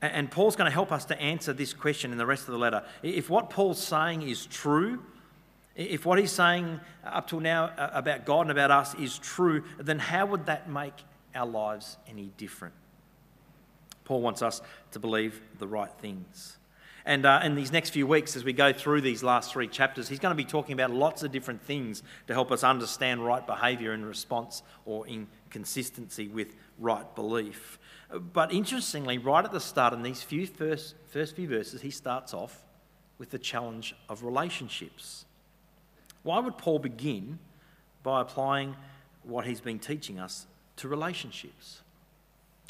And, 0.00 0.32
Paul's 0.32 0.56
going 0.56 0.68
to 0.68 0.74
help 0.74 0.90
us 0.90 1.04
to 1.06 1.20
answer 1.20 1.52
this 1.52 1.72
question 1.72 2.10
in 2.10 2.18
the 2.18 2.26
rest 2.26 2.48
of 2.48 2.52
the 2.52 2.58
letter. 2.58 2.82
If 3.04 3.30
what 3.30 3.50
Paul's 3.50 3.80
saying 3.80 4.22
is 4.22 4.46
true, 4.46 5.00
if 5.76 6.04
what 6.04 6.18
he's 6.18 6.32
saying 6.32 6.80
up 7.04 7.28
till 7.28 7.38
now 7.38 7.66
uh, 7.66 7.90
about 7.92 8.24
God 8.24 8.42
and 8.42 8.50
about 8.50 8.72
us 8.72 8.94
is 8.94 9.16
true, 9.18 9.62
then 9.78 10.00
how 10.00 10.26
would 10.26 10.46
that 10.46 10.68
make 10.68 10.94
our 11.34 11.46
lives 11.46 11.96
any 12.08 12.32
different. 12.36 12.74
Paul 14.04 14.20
wants 14.20 14.42
us 14.42 14.60
to 14.92 14.98
believe 14.98 15.40
the 15.58 15.66
right 15.66 15.92
things. 16.00 16.58
And 17.04 17.26
uh, 17.26 17.40
in 17.42 17.56
these 17.56 17.72
next 17.72 17.90
few 17.90 18.06
weeks, 18.06 18.36
as 18.36 18.44
we 18.44 18.52
go 18.52 18.72
through 18.72 19.00
these 19.00 19.22
last 19.24 19.52
three 19.52 19.66
chapters, 19.66 20.08
he's 20.08 20.20
going 20.20 20.36
to 20.36 20.36
be 20.36 20.48
talking 20.48 20.72
about 20.72 20.92
lots 20.92 21.24
of 21.24 21.32
different 21.32 21.60
things 21.60 22.02
to 22.28 22.32
help 22.32 22.52
us 22.52 22.62
understand 22.62 23.24
right 23.24 23.44
behaviour 23.44 23.92
in 23.92 24.04
response 24.04 24.62
or 24.84 25.06
in 25.08 25.26
consistency 25.50 26.28
with 26.28 26.54
right 26.78 27.12
belief. 27.16 27.78
But 28.32 28.52
interestingly, 28.52 29.18
right 29.18 29.44
at 29.44 29.50
the 29.50 29.60
start, 29.60 29.94
in 29.94 30.02
these 30.02 30.22
few 30.22 30.46
first, 30.46 30.94
first 31.08 31.34
few 31.34 31.48
verses, 31.48 31.80
he 31.80 31.90
starts 31.90 32.34
off 32.34 32.64
with 33.18 33.30
the 33.30 33.38
challenge 33.38 33.96
of 34.08 34.22
relationships. 34.22 35.24
Why 36.22 36.38
would 36.38 36.56
Paul 36.56 36.78
begin 36.78 37.38
by 38.02 38.20
applying 38.20 38.76
what 39.22 39.46
he's 39.46 39.60
been 39.60 39.78
teaching 39.78 40.20
us 40.20 40.46
to 40.76 40.88
relationships? 40.88 41.80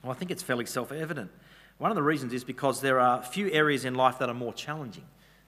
Well, 0.02 0.12
I 0.12 0.14
think 0.14 0.30
it's 0.30 0.42
fairly 0.42 0.66
self 0.66 0.92
evident. 0.92 1.30
One 1.78 1.90
of 1.90 1.94
the 1.94 2.02
reasons 2.02 2.32
is 2.32 2.44
because 2.44 2.80
there 2.80 3.00
are 3.00 3.22
few 3.22 3.50
areas 3.50 3.84
in 3.84 3.94
life 3.94 4.18
that 4.18 4.28
are 4.28 4.34
more 4.34 4.52
challenging 4.52 5.04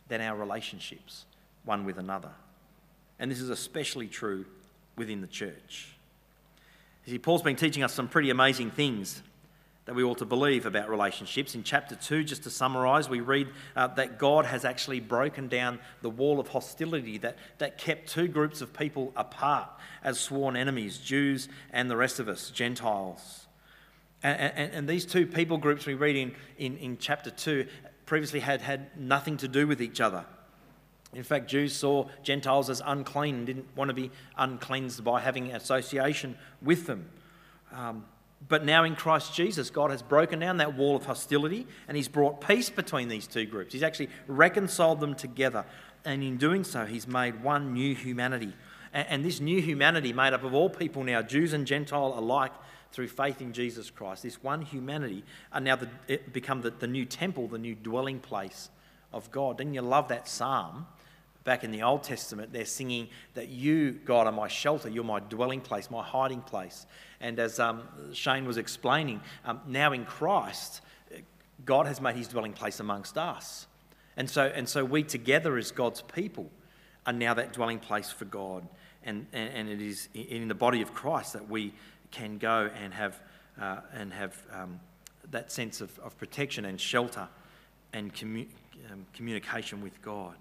than 0.09 0.21
our 0.21 0.37
relationships, 0.37 1.27
one 1.65 1.85
with 1.85 1.99
another. 1.99 2.31
And 3.19 3.31
this 3.31 3.41
is 3.41 3.51
especially 3.51 4.09
true 4.09 4.45
within 4.97 5.21
the 5.21 5.27
church. 5.27 5.89
You 7.05 7.13
see, 7.13 7.19
Paul's 7.19 7.43
been 7.43 7.57
teaching 7.57 7.83
us 7.83 7.93
some 7.93 8.09
pretty 8.09 8.31
amazing 8.31 8.71
things 8.71 9.23
that 9.87 9.95
we 9.95 10.03
ought 10.03 10.19
to 10.19 10.25
believe 10.25 10.65
about 10.65 10.89
relationships. 10.89 11.55
In 11.55 11.63
chapter 11.63 11.95
2, 11.95 12.25
just 12.25 12.45
to 12.45 12.51
summarise, 12.51 13.09
we 13.09 13.21
read 13.21 13.49
uh, 13.77 13.89
that 13.89 14.19
God 14.19 14.47
has 14.47 14.65
actually 14.65 15.01
broken 15.01 15.47
down 15.49 15.79
the 16.01 16.09
wall 16.09 16.41
of 16.41 16.49
hostility 16.49 17.19
that, 17.19 17.37
that 17.59 17.77
kept 17.77 18.09
two 18.09 18.27
groups 18.27 18.63
of 18.63 18.73
people 18.73 19.13
apart 19.15 19.69
as 20.03 20.19
sworn 20.19 20.57
enemies 20.57 20.99
Jews 20.99 21.49
and 21.71 21.91
the 21.91 21.97
rest 21.97 22.19
of 22.19 22.29
us, 22.29 22.51
Gentiles. 22.51 23.47
And, 24.23 24.53
and, 24.57 24.73
and 24.73 24.89
these 24.89 25.05
two 25.05 25.27
people 25.27 25.59
groups 25.59 25.85
we 25.85 25.95
read 25.95 26.17
in, 26.17 26.35
in, 26.57 26.79
in 26.79 26.97
chapter 26.97 27.31
2 27.31 27.67
previously 28.07 28.41
had 28.41 28.63
had 28.63 28.99
nothing 28.99 29.37
to 29.39 29.49
do 29.49 29.67
with 29.67 29.83
each 29.83 30.01
other. 30.01 30.25
In 31.13 31.23
fact, 31.23 31.49
Jews 31.49 31.75
saw 31.75 32.09
Gentiles 32.23 32.69
as 32.71 32.83
unclean 32.85 33.37
and 33.37 33.47
didn't 33.47 33.77
want 33.77 33.89
to 33.89 33.95
be 33.95 34.11
uncleansed 34.37 35.05
by 35.05 35.21
having 35.21 35.53
association 35.53 36.37
with 36.61 36.87
them. 36.87 37.09
Um, 37.73 38.05
but 38.47 38.65
now 38.65 38.85
in 38.85 38.95
Christ 38.95 39.35
Jesus, 39.35 39.71
God 39.71 39.91
has 39.91 40.03
broken 40.03 40.39
down 40.39 40.59
that 40.59 40.77
wall 40.77 40.97
of 40.97 41.07
hostility 41.07 41.67
and 41.89 41.97
He's 41.97 42.09
brought 42.09 42.41
peace 42.41 42.71
between 42.71 43.09
these 43.09 43.27
two 43.27 43.47
groups. 43.47 43.73
He's 43.73 43.83
actually 43.83 44.11
reconciled 44.27 45.01
them 45.01 45.15
together. 45.15 45.65
And 46.05 46.23
in 46.23 46.37
doing 46.37 46.65
so, 46.65 46.85
He's 46.85 47.07
made 47.07 47.43
one 47.43 47.73
new 47.73 47.95
humanity. 47.95 48.53
And 48.93 49.25
this 49.25 49.41
new 49.41 49.61
humanity, 49.61 50.13
made 50.13 50.35
up 50.35 50.45
of 50.45 50.55
all 50.55 50.71
people 50.71 51.03
now, 51.03 51.21
Jews 51.23 51.53
and 51.53 51.67
Gentile 51.67 52.15
alike, 52.17 52.53
through 52.93 53.09
faith 53.09 53.41
in 53.41 53.53
Jesus 53.53 53.91
Christ, 53.91 54.23
this 54.23 54.41
one 54.41 54.63
humanity, 54.63 55.25
are 55.53 55.61
now 55.61 55.75
the, 55.75 55.89
become 56.33 56.61
the, 56.61 56.71
the 56.71 56.87
new 56.87 57.05
temple, 57.05 57.49
the 57.49 57.59
new 57.59 57.75
dwelling 57.75 58.21
place 58.21 58.71
of 59.13 59.33
God. 59.33 59.59
Didn't 59.59 59.75
you 59.75 59.83
love 59.83 60.07
that 60.09 60.29
psalm? 60.29 60.87
Back 61.45 61.63
in 61.63 61.71
the 61.71 61.83
Old 61.83 62.03
Testament, 62.03 62.53
they're 62.53 62.65
singing 62.65 63.09
that 63.35 63.49
you, 63.49 63.93
God, 63.93 64.27
are 64.27 64.33
my 64.33 64.49
shelter, 64.49 64.89
you're 64.89 65.05
my 65.05 65.21
dwelling 65.21 65.61
place, 65.61 65.91
my 65.91 66.03
hiding 66.03 66.41
place. 66.41 66.87
And 67.21 67.39
as 67.39 67.61
um, 67.61 67.83
Shane 68.13 68.47
was 68.47 68.57
explaining, 68.57 69.21
um, 69.45 69.61
now 69.67 69.93
in 69.93 70.05
Christ, 70.05 70.81
God 71.65 71.87
has 71.87 72.01
made 72.01 72.17
his 72.17 72.29
dwelling 72.29 72.53
place 72.53 72.81
amongst 72.81 73.17
us. 73.19 73.67
And 74.17 74.29
so, 74.29 74.47
and 74.47 74.69
so 74.69 74.85
we 74.85 75.03
together 75.03 75.57
as 75.57 75.71
God's 75.71 76.03
people 76.03 76.51
are 77.07 77.13
now 77.13 77.35
that 77.35 77.53
dwelling 77.53 77.79
place 77.79 78.11
for 78.11 78.25
God. 78.25 78.67
And, 79.05 79.27
and, 79.33 79.51
and 79.55 79.69
it 79.69 79.83
is 79.83 80.09
in 80.15 80.49
the 80.49 80.55
body 80.55 80.81
of 80.81 80.95
Christ 80.95 81.35
that 81.35 81.49
we 81.49 81.75
can 82.11 82.39
go 82.39 82.71
and 82.83 82.95
have, 82.95 83.21
uh, 83.61 83.81
and 83.93 84.13
have 84.13 84.41
um, 84.53 84.81
that 85.31 85.53
sense 85.53 85.81
of, 85.81 85.99
of 85.99 86.17
protection 86.17 86.65
and 86.65 86.81
shelter 86.81 87.29
and 87.93 88.15
commu- 88.15 88.49
um, 88.91 89.07
communication 89.13 89.83
with 89.83 90.01
God. 90.01 90.35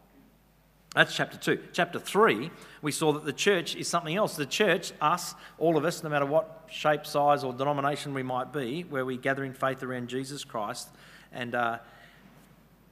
That's 0.93 1.15
chapter 1.15 1.37
2. 1.37 1.69
Chapter 1.73 1.97
3, 1.97 2.51
we 2.83 2.91
saw 2.91 3.13
that 3.13 3.25
the 3.25 3.33
church 3.33 3.75
is 3.75 3.87
something 3.87 4.15
else. 4.15 4.35
The 4.35 4.45
church, 4.45 4.91
us, 5.01 5.33
all 5.57 5.75
of 5.75 5.85
us, 5.85 6.03
no 6.03 6.09
matter 6.09 6.25
what 6.25 6.67
shape, 6.69 7.05
size, 7.05 7.43
or 7.43 7.51
denomination 7.51 8.13
we 8.13 8.21
might 8.21 8.53
be, 8.53 8.83
where 8.83 9.05
we 9.05 9.17
gather 9.17 9.43
in 9.43 9.53
faith 9.53 9.81
around 9.81 10.07
Jesus 10.07 10.43
Christ, 10.43 10.89
and 11.31 11.55
uh, 11.55 11.79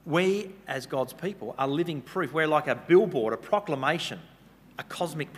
we, 0.05 0.51
as 0.67 0.87
God's 0.87 1.13
people, 1.13 1.53
are 1.59 1.67
living 1.67 2.01
proof. 2.01 2.33
We're 2.33 2.47
like 2.47 2.67
a 2.67 2.75
billboard, 2.75 3.33
a 3.33 3.37
proclamation, 3.37 4.19
a 4.79 4.83
cosmic 4.83 5.29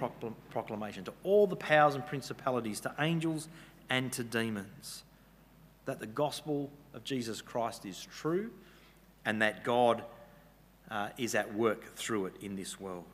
proclamation 0.49 1.03
to 1.03 1.13
all 1.23 1.47
the 1.47 1.57
powers 1.57 1.95
and 1.95 2.05
principalities, 2.07 2.79
to 2.81 2.93
angels 2.97 3.49
and 3.89 4.09
to 4.13 4.23
demons, 4.23 5.03
that 5.83 5.99
the 5.99 6.07
gospel 6.07 6.71
of 6.93 7.03
Jesus 7.03 7.41
Christ 7.41 7.85
is 7.85 8.07
true 8.09 8.51
and 9.25 9.41
that 9.41 9.65
God 9.65 10.03
uh, 10.89 11.09
is 11.17 11.35
at 11.35 11.53
work 11.53 11.95
through 11.95 12.27
it 12.27 12.33
in 12.41 12.55
this 12.55 12.79
world. 12.79 13.05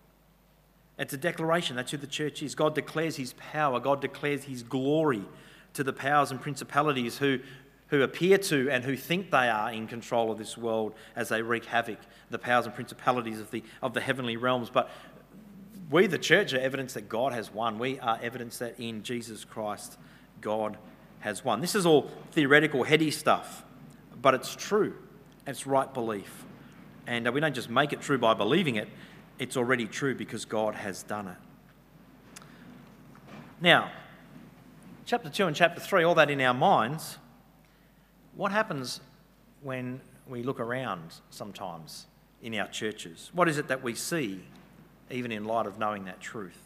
It's 0.98 1.14
a 1.14 1.18
declaration. 1.18 1.78
That's 1.78 1.92
who 1.92 1.98
the 1.98 2.08
church 2.08 2.44
is. 2.44 2.56
God 2.56 2.76
declares 2.76 3.16
his 3.16 3.34
power, 3.34 3.80
God 3.80 4.02
declares 4.02 4.44
his 4.44 4.64
glory 4.64 5.24
to 5.74 5.84
the 5.84 5.94
powers 5.94 6.32
and 6.32 6.42
principalities 6.42 7.18
who, 7.18 7.40
who 7.88 8.02
appear 8.02 8.38
to 8.38 8.70
and 8.70 8.84
who 8.84 8.98
think 8.98 9.32
they 9.32 9.50
are 9.50 9.72
in 9.72 9.88
control 9.88 10.32
of 10.32 10.38
this 10.38 10.58
world 10.58 10.94
as 11.16 11.30
they 11.30 11.42
wreak 11.42 11.66
havoc, 11.66 12.00
the 12.30 12.40
powers 12.40 12.66
and 12.66 12.76
principalities 12.76 13.40
of 13.40 13.50
the, 13.52 13.64
of 13.82 13.94
the 13.94 14.02
heavenly 14.02 14.36
realms. 14.36 14.70
But 14.70 14.90
we, 15.90 16.08
the 16.08 16.18
church, 16.18 16.54
are 16.54 16.60
evidence 16.60 16.94
that 16.94 17.08
God 17.08 17.34
has 17.34 17.54
won. 17.54 17.80
We 17.80 18.00
are 18.00 18.20
evidence 18.22 18.58
that 18.58 18.80
in 18.80 19.04
Jesus 19.04 19.46
Christ, 19.46 19.98
God 20.42 20.78
has 21.20 21.44
won. 21.46 21.62
This 21.62 21.76
is 21.76 21.86
all 21.86 22.12
theoretical, 22.32 22.84
heady 22.84 23.12
stuff, 23.12 23.64
but 24.22 24.34
it's 24.34 24.56
true. 24.56 24.96
It's 25.48 25.66
right 25.66 25.92
belief. 25.94 26.46
And 27.10 27.28
uh, 27.28 27.32
we 27.32 27.40
don't 27.40 27.56
just 27.56 27.72
make 27.72 27.92
it 27.92 28.02
true 28.02 28.20
by 28.20 28.36
believing 28.36 28.76
it, 28.76 28.88
it's 29.40 29.58
already 29.58 29.88
true 29.88 30.14
because 30.14 30.46
God 30.46 30.76
has 30.76 31.02
done 31.02 31.28
it. 31.28 32.44
Now, 33.60 33.92
chapter 35.08 35.28
2 35.28 35.48
and 35.48 35.56
chapter 35.56 35.82
3, 35.82 36.04
all 36.04 36.14
that 36.16 36.30
in 36.30 36.40
our 36.40 36.54
minds, 36.54 37.18
what 38.36 38.52
happens 38.52 39.02
when 39.64 40.02
we 40.28 40.44
look 40.44 40.60
around 40.60 41.16
sometimes 41.32 42.06
in 42.44 42.54
our 42.54 42.68
churches? 42.68 43.32
What 43.34 43.50
is 43.50 43.58
it 43.58 43.70
that 43.70 43.82
we 43.82 43.96
see, 43.96 44.44
even 45.10 45.32
in 45.32 45.46
light 45.46 45.66
of 45.66 45.80
knowing 45.80 46.06
that 46.06 46.22
truth? 46.22 46.62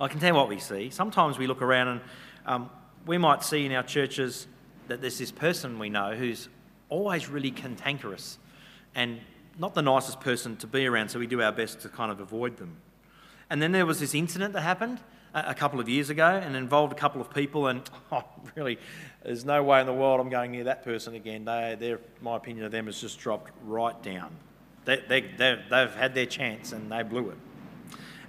I 0.00 0.06
can 0.06 0.20
tell 0.20 0.28
you 0.28 0.34
what 0.36 0.48
we 0.48 0.60
see. 0.60 0.90
Sometimes 0.90 1.36
we 1.36 1.48
look 1.48 1.62
around 1.62 1.88
and 1.88 2.00
um, 2.46 2.70
we 3.06 3.18
might 3.18 3.42
see 3.42 3.66
in 3.66 3.72
our 3.72 3.82
churches 3.82 4.46
that 4.86 5.00
there's 5.00 5.18
this 5.18 5.32
person 5.32 5.80
we 5.80 5.88
know 5.88 6.14
who's 6.14 6.48
always 6.90 7.28
really 7.28 7.50
cantankerous 7.50 8.38
and 8.94 9.20
not 9.58 9.74
the 9.74 9.82
nicest 9.82 10.20
person 10.20 10.56
to 10.56 10.66
be 10.66 10.86
around, 10.86 11.08
so 11.08 11.18
we 11.18 11.26
do 11.26 11.40
our 11.42 11.52
best 11.52 11.80
to 11.80 11.88
kind 11.88 12.10
of 12.10 12.20
avoid 12.20 12.56
them. 12.56 12.76
And 13.50 13.62
then 13.62 13.72
there 13.72 13.86
was 13.86 14.00
this 14.00 14.14
incident 14.14 14.52
that 14.54 14.62
happened 14.62 15.00
a 15.34 15.54
couple 15.54 15.80
of 15.80 15.88
years 15.88 16.10
ago 16.10 16.40
and 16.42 16.54
involved 16.56 16.92
a 16.92 16.96
couple 16.96 17.20
of 17.20 17.30
people, 17.32 17.66
and 17.66 17.88
oh, 18.12 18.24
really, 18.54 18.78
there's 19.22 19.44
no 19.44 19.62
way 19.62 19.80
in 19.80 19.86
the 19.86 19.92
world 19.92 20.20
I'm 20.20 20.30
going 20.30 20.52
near 20.52 20.64
that 20.64 20.84
person 20.84 21.14
again. 21.14 21.44
They, 21.44 21.96
my 22.20 22.36
opinion 22.36 22.64
of 22.64 22.72
them 22.72 22.86
has 22.86 23.00
just 23.00 23.18
dropped 23.18 23.50
right 23.64 24.00
down. 24.02 24.34
They, 24.84 25.02
they, 25.08 25.20
they've 25.38 25.94
had 25.94 26.14
their 26.14 26.26
chance 26.26 26.72
and 26.72 26.90
they 26.90 27.02
blew 27.02 27.30
it. 27.30 27.38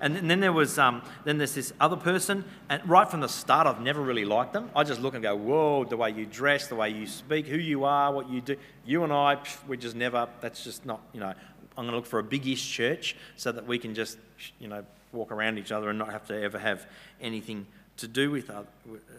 And 0.02 0.30
then 0.30 0.40
there 0.40 0.54
was, 0.54 0.78
um, 0.78 1.02
then 1.24 1.38
there's 1.38 1.56
this 1.56 1.74
other 1.80 1.96
person, 1.96 2.44
and 2.70 2.88
right 2.88 3.10
from 3.10 3.22
the 3.22 3.30
start, 3.30 3.68
I've 3.68 3.82
never 3.82 4.02
really 4.02 4.26
liked 4.26 4.54
them. 4.54 4.70
I 4.76 4.84
just 4.84 5.02
look 5.02 5.14
and 5.14 5.24
go, 5.24 5.36
whoa, 5.36 5.86
the 5.86 5.98
way 5.98 6.12
you 6.12 6.26
dress, 6.26 6.68
the 6.68 6.76
way 6.76 6.90
you 6.90 7.08
speak, 7.08 7.48
who 7.48 7.58
you 7.58 7.84
are, 7.84 8.12
what 8.12 8.30
you 8.30 8.42
do. 8.42 8.58
You 8.86 9.04
and 9.04 9.14
I, 9.14 9.38
we 9.68 9.78
just 9.78 9.96
never. 9.96 10.28
That's 10.42 10.64
just 10.64 10.86
not, 10.86 11.02
you 11.14 11.20
know. 11.20 11.34
I'm 11.78 11.84
going 11.84 11.92
to 11.92 11.96
look 11.98 12.06
for 12.06 12.20
a 12.20 12.24
big-ish 12.24 12.72
church 12.72 13.18
so 13.36 13.52
that 13.52 13.68
we 13.68 13.78
can 13.78 13.96
just, 13.96 14.18
you 14.60 14.70
know, 14.70 14.86
walk 15.12 15.32
around 15.32 15.58
each 15.58 15.72
other 15.74 15.90
and 15.90 16.00
not 16.00 16.12
have 16.12 16.26
to 16.28 16.42
ever 16.42 16.58
have 16.58 16.88
anything 17.20 17.68
to 17.98 18.08
do 18.08 18.32
with, 18.32 18.50
other, 18.50 18.68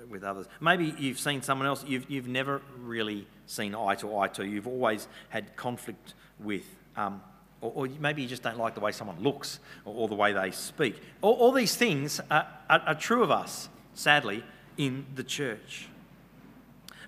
with 0.09 0.25
others. 0.25 0.47
Maybe 0.61 0.95
you've 0.99 1.19
seen 1.19 1.43
someone 1.43 1.67
else 1.67 1.85
you've, 1.87 2.11
you've 2.11 2.29
never 2.29 2.63
really 2.79 3.27
seen 3.47 3.75
eye 3.75 3.95
to 3.97 4.17
eye 4.17 4.29
to. 4.29 4.47
You've 4.47 4.67
always 4.67 5.09
had 5.29 5.55
conflict 5.57 6.15
with. 6.41 6.65
Um, 6.97 7.23
or, 7.67 7.87
or, 7.87 7.89
maybe 8.01 8.23
you 8.23 8.29
just 8.29 8.43
don't 8.43 8.59
like 8.59 8.75
the 8.75 8.81
way 8.81 8.93
someone 8.93 9.21
looks 9.21 9.61
or, 9.85 9.95
or 9.95 10.09
the 10.09 10.15
way 10.15 10.33
they 10.33 10.51
speak. 10.51 11.01
All, 11.23 11.35
all 11.35 11.53
these 11.53 11.77
things 11.77 12.21
are, 12.31 12.47
are, 12.69 12.81
are, 12.81 12.95
true 12.95 13.23
of 13.23 13.31
us, 13.31 13.69
sadly, 13.95 14.45
in 14.77 15.07
the 15.15 15.25
church. 15.25 15.89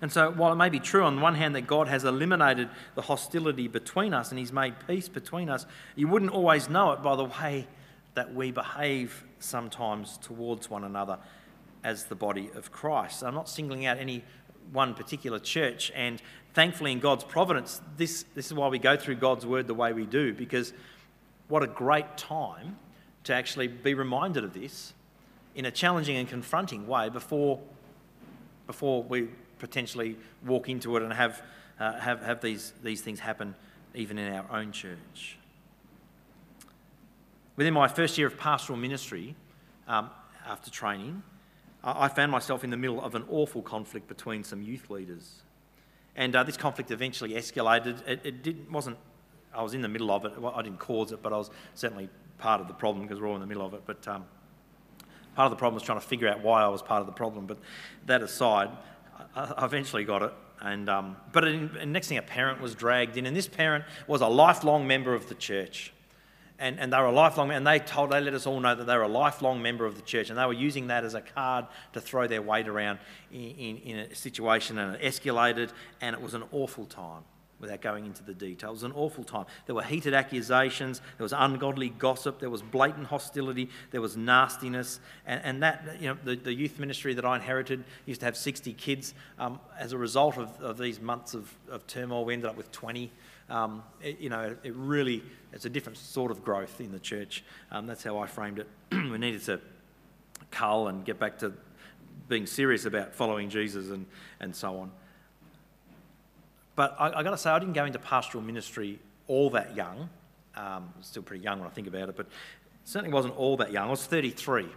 And 0.01 0.11
so, 0.11 0.31
while 0.31 0.53
it 0.53 0.55
may 0.55 0.69
be 0.69 0.79
true 0.79 1.03
on 1.03 1.17
the 1.17 1.21
one 1.21 1.35
hand 1.35 1.55
that 1.55 1.67
God 1.67 1.87
has 1.87 2.05
eliminated 2.05 2.69
the 2.95 3.01
hostility 3.01 3.67
between 3.67 4.13
us 4.13 4.29
and 4.29 4.39
He's 4.39 4.53
made 4.53 4.75
peace 4.87 5.09
between 5.09 5.49
us, 5.49 5.65
you 5.95 6.07
wouldn't 6.07 6.31
always 6.31 6.69
know 6.69 6.91
it 6.93 7.01
by 7.01 7.15
the 7.15 7.25
way 7.25 7.67
that 8.13 8.33
we 8.33 8.51
behave 8.51 9.23
sometimes 9.39 10.17
towards 10.17 10.69
one 10.69 10.83
another 10.83 11.19
as 11.83 12.05
the 12.05 12.15
body 12.15 12.49
of 12.55 12.71
Christ. 12.71 13.23
I'm 13.23 13.35
not 13.35 13.49
singling 13.49 13.85
out 13.85 13.97
any 13.97 14.23
one 14.71 14.93
particular 14.93 15.39
church. 15.39 15.91
And 15.95 16.21
thankfully, 16.53 16.91
in 16.91 16.99
God's 16.99 17.23
providence, 17.23 17.81
this, 17.97 18.25
this 18.35 18.47
is 18.47 18.53
why 18.53 18.67
we 18.67 18.79
go 18.79 18.97
through 18.97 19.15
God's 19.15 19.45
word 19.45 19.67
the 19.67 19.73
way 19.73 19.93
we 19.93 20.05
do, 20.05 20.33
because 20.33 20.73
what 21.47 21.63
a 21.63 21.67
great 21.67 22.17
time 22.17 22.77
to 23.25 23.33
actually 23.33 23.67
be 23.67 23.93
reminded 23.93 24.43
of 24.43 24.53
this 24.53 24.93
in 25.55 25.65
a 25.65 25.71
challenging 25.71 26.15
and 26.15 26.27
confronting 26.27 26.87
way 26.87 27.09
before, 27.09 27.59
before 28.67 29.03
we 29.03 29.27
potentially 29.57 30.15
walk 30.45 30.69
into 30.69 30.95
it 30.95 31.03
and 31.03 31.11
have, 31.11 31.41
uh, 31.79 31.99
have, 31.99 32.21
have 32.21 32.41
these, 32.41 32.73
these 32.83 33.01
things 33.01 33.19
happen 33.19 33.55
even 33.93 34.17
in 34.17 34.33
our 34.33 34.45
own 34.51 34.71
church. 34.71 35.37
Within 37.55 37.73
my 37.73 37.87
first 37.87 38.17
year 38.17 38.27
of 38.27 38.37
pastoral 38.37 38.79
ministry, 38.79 39.35
um, 39.87 40.09
after 40.47 40.71
training, 40.71 41.23
I 41.83 42.07
found 42.07 42.31
myself 42.31 42.63
in 42.63 42.69
the 42.69 42.77
middle 42.77 43.01
of 43.01 43.15
an 43.15 43.25
awful 43.29 43.61
conflict 43.61 44.07
between 44.07 44.43
some 44.43 44.61
youth 44.61 44.89
leaders. 44.89 45.41
And 46.19 46.35
uh, 46.35 46.43
this 46.43 46.57
conflict 46.57 46.91
eventually 46.91 47.31
escalated. 47.31 48.05
It, 48.05 48.19
it 48.25 48.43
didn't, 48.43 48.69
wasn't, 48.69 48.97
I 49.55 49.63
was 49.63 49.73
in 49.73 49.81
the 49.81 49.87
middle 49.87 50.11
of 50.11 50.25
it. 50.25 50.33
I 50.53 50.61
didn't 50.61 50.77
cause 50.77 51.13
it, 51.13 51.23
but 51.23 51.31
I 51.31 51.37
was 51.37 51.49
certainly 51.75 52.09
part 52.37 52.59
of 52.59 52.67
the 52.67 52.73
problem 52.73 53.07
because 53.07 53.21
we're 53.21 53.29
all 53.29 53.35
in 53.35 53.41
the 53.41 53.47
middle 53.47 53.65
of 53.65 53.73
it. 53.73 53.83
But 53.85 54.05
um, 54.05 54.25
part 55.33 55.45
of 55.45 55.51
the 55.51 55.55
problem 55.55 55.75
was 55.75 55.83
trying 55.83 55.97
to 55.97 56.05
figure 56.05 56.27
out 56.27 56.43
why 56.43 56.61
I 56.61 56.67
was 56.67 56.81
part 56.81 56.99
of 56.99 57.05
the 57.07 57.13
problem. 57.13 57.45
But 57.45 57.57
that 58.05 58.21
aside, 58.21 58.69
I, 59.33 59.53
I 59.59 59.65
eventually 59.65 60.03
got 60.03 60.21
it. 60.21 60.33
And, 60.59 60.89
um, 60.89 61.15
but 61.31 61.47
in, 61.47 61.71
and 61.79 61.93
next 61.93 62.09
thing, 62.09 62.17
a 62.17 62.21
parent 62.21 62.59
was 62.59 62.75
dragged 62.75 63.15
in, 63.15 63.25
and 63.25 63.33
this 63.33 63.47
parent 63.47 63.85
was 64.05 64.19
a 64.19 64.27
lifelong 64.27 64.85
member 64.85 65.13
of 65.13 65.29
the 65.29 65.35
church. 65.35 65.93
And, 66.59 66.79
and 66.79 66.91
they 66.91 66.97
were 66.97 67.05
a 67.05 67.11
lifelong, 67.11 67.51
and 67.51 67.65
they 67.65 67.79
told, 67.79 68.11
they 68.11 68.21
let 68.21 68.33
us 68.33 68.45
all 68.45 68.59
know 68.59 68.75
that 68.75 68.85
they 68.85 68.95
were 68.95 69.03
a 69.03 69.07
lifelong 69.07 69.61
member 69.61 69.85
of 69.85 69.95
the 69.95 70.01
church, 70.01 70.29
and 70.29 70.37
they 70.37 70.45
were 70.45 70.53
using 70.53 70.87
that 70.87 71.03
as 71.03 71.13
a 71.13 71.21
card 71.21 71.65
to 71.93 72.01
throw 72.01 72.27
their 72.27 72.41
weight 72.41 72.67
around 72.67 72.99
in, 73.31 73.39
in, 73.39 73.77
in 73.77 73.99
a 73.99 74.15
situation, 74.15 74.77
and 74.77 74.95
it 74.95 75.01
escalated, 75.01 75.71
and 76.01 76.15
it 76.15 76.21
was 76.21 76.33
an 76.33 76.43
awful 76.51 76.85
time 76.85 77.23
without 77.59 77.81
going 77.81 78.05
into 78.05 78.23
the 78.23 78.33
details. 78.33 78.83
It 78.83 78.85
was 78.85 78.91
an 78.91 78.91
awful 78.93 79.23
time. 79.23 79.45
There 79.65 79.75
were 79.75 79.83
heated 79.83 80.13
accusations, 80.13 81.01
there 81.17 81.23
was 81.23 81.33
ungodly 81.33 81.89
gossip, 81.89 82.39
there 82.39 82.49
was 82.49 82.61
blatant 82.61 83.07
hostility, 83.07 83.69
there 83.91 84.01
was 84.01 84.15
nastiness, 84.15 84.99
and, 85.25 85.41
and 85.43 85.63
that, 85.63 85.97
you 85.99 86.07
know, 86.07 86.17
the, 86.23 86.35
the 86.35 86.53
youth 86.53 86.79
ministry 86.79 87.13
that 87.13 87.25
I 87.25 87.35
inherited 87.35 87.83
used 88.05 88.21
to 88.21 88.25
have 88.25 88.37
60 88.37 88.73
kids. 88.73 89.13
Um, 89.37 89.59
as 89.77 89.93
a 89.93 89.97
result 89.97 90.37
of, 90.37 90.49
of 90.61 90.77
these 90.77 90.99
months 90.99 91.33
of, 91.33 91.53
of 91.69 91.85
turmoil, 91.87 92.25
we 92.25 92.33
ended 92.33 92.49
up 92.49 92.57
with 92.57 92.71
20. 92.71 93.11
Um, 93.49 93.83
it, 94.01 94.19
you 94.19 94.29
know, 94.29 94.55
it 94.63 94.73
really, 94.75 95.23
it's 95.53 95.65
a 95.65 95.69
different 95.69 95.97
sort 95.97 96.31
of 96.31 96.43
growth 96.43 96.79
in 96.79 96.91
the 96.91 96.99
church. 96.99 97.43
Um, 97.71 97.87
that's 97.87 98.03
how 98.03 98.19
I 98.19 98.27
framed 98.27 98.59
it. 98.59 98.67
we 98.91 99.17
needed 99.17 99.43
to 99.45 99.59
cull 100.51 100.87
and 100.87 101.03
get 101.03 101.19
back 101.19 101.39
to 101.39 101.53
being 102.27 102.45
serious 102.45 102.85
about 102.85 103.13
following 103.15 103.49
Jesus 103.49 103.89
and, 103.89 104.05
and 104.39 104.55
so 104.55 104.77
on. 104.79 104.91
But 106.75 106.95
I, 106.99 107.19
I 107.19 107.23
got 107.23 107.31
to 107.31 107.37
say, 107.37 107.49
I 107.49 107.59
didn't 107.59 107.73
go 107.73 107.85
into 107.85 107.99
pastoral 107.99 108.43
ministry 108.43 108.99
all 109.27 109.49
that 109.51 109.75
young. 109.75 110.09
Um, 110.55 110.93
still 111.01 111.23
pretty 111.23 111.43
young 111.43 111.59
when 111.59 111.67
I 111.67 111.71
think 111.71 111.87
about 111.87 112.09
it, 112.09 112.17
but 112.17 112.27
certainly 112.83 113.13
wasn't 113.13 113.37
all 113.37 113.57
that 113.57 113.71
young. 113.71 113.87
I 113.87 113.91
was 113.91 114.05
33 114.05 114.67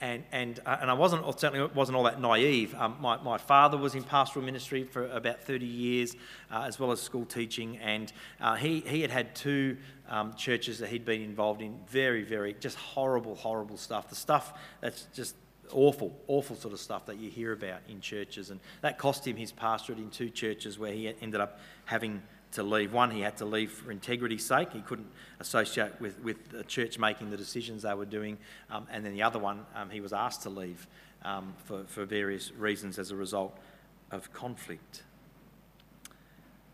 and 0.00 0.24
and 0.30 0.60
uh, 0.64 0.78
and 0.80 0.90
I 0.90 0.94
wasn't 0.94 1.24
certainly 1.38 1.68
wasn't 1.74 1.96
all 1.96 2.04
that 2.04 2.20
naive. 2.20 2.74
Um, 2.74 2.96
my 3.00 3.16
my 3.18 3.38
father 3.38 3.76
was 3.76 3.94
in 3.94 4.04
pastoral 4.04 4.44
ministry 4.44 4.84
for 4.84 5.08
about 5.08 5.42
thirty 5.42 5.66
years, 5.66 6.14
uh, 6.50 6.64
as 6.66 6.78
well 6.78 6.92
as 6.92 7.00
school 7.00 7.24
teaching, 7.24 7.78
and 7.78 8.12
uh, 8.40 8.54
he 8.54 8.80
he 8.80 9.00
had 9.02 9.10
had 9.10 9.34
two 9.34 9.76
um, 10.08 10.34
churches 10.34 10.78
that 10.78 10.88
he'd 10.90 11.04
been 11.04 11.22
involved 11.22 11.62
in. 11.62 11.78
Very 11.88 12.22
very 12.22 12.54
just 12.60 12.76
horrible 12.76 13.34
horrible 13.34 13.76
stuff. 13.76 14.08
The 14.08 14.14
stuff 14.14 14.54
that's 14.80 15.06
just 15.14 15.34
awful 15.72 16.16
awful 16.28 16.56
sort 16.56 16.72
of 16.72 16.80
stuff 16.80 17.04
that 17.06 17.18
you 17.18 17.30
hear 17.30 17.52
about 17.52 17.80
in 17.88 18.00
churches, 18.00 18.50
and 18.50 18.60
that 18.82 18.98
cost 18.98 19.26
him 19.26 19.36
his 19.36 19.52
pastorate 19.52 19.98
in 19.98 20.10
two 20.10 20.30
churches 20.30 20.78
where 20.78 20.92
he 20.92 21.12
ended 21.20 21.40
up 21.40 21.60
having 21.86 22.22
to 22.52 22.62
leave. 22.62 22.92
One, 22.92 23.10
he 23.10 23.20
had 23.20 23.36
to 23.38 23.44
leave 23.44 23.70
for 23.70 23.90
integrity's 23.90 24.44
sake. 24.44 24.72
He 24.72 24.80
couldn't 24.80 25.10
associate 25.40 26.00
with, 26.00 26.18
with 26.20 26.50
the 26.50 26.64
church 26.64 26.98
making 26.98 27.30
the 27.30 27.36
decisions 27.36 27.82
they 27.82 27.94
were 27.94 28.06
doing. 28.06 28.38
Um, 28.70 28.86
and 28.90 29.04
then 29.04 29.12
the 29.12 29.22
other 29.22 29.38
one, 29.38 29.66
um, 29.74 29.90
he 29.90 30.00
was 30.00 30.12
asked 30.12 30.42
to 30.42 30.50
leave 30.50 30.86
um, 31.22 31.54
for, 31.64 31.84
for 31.84 32.04
various 32.04 32.52
reasons 32.52 32.98
as 32.98 33.10
a 33.10 33.16
result 33.16 33.56
of 34.10 34.32
conflict. 34.32 35.02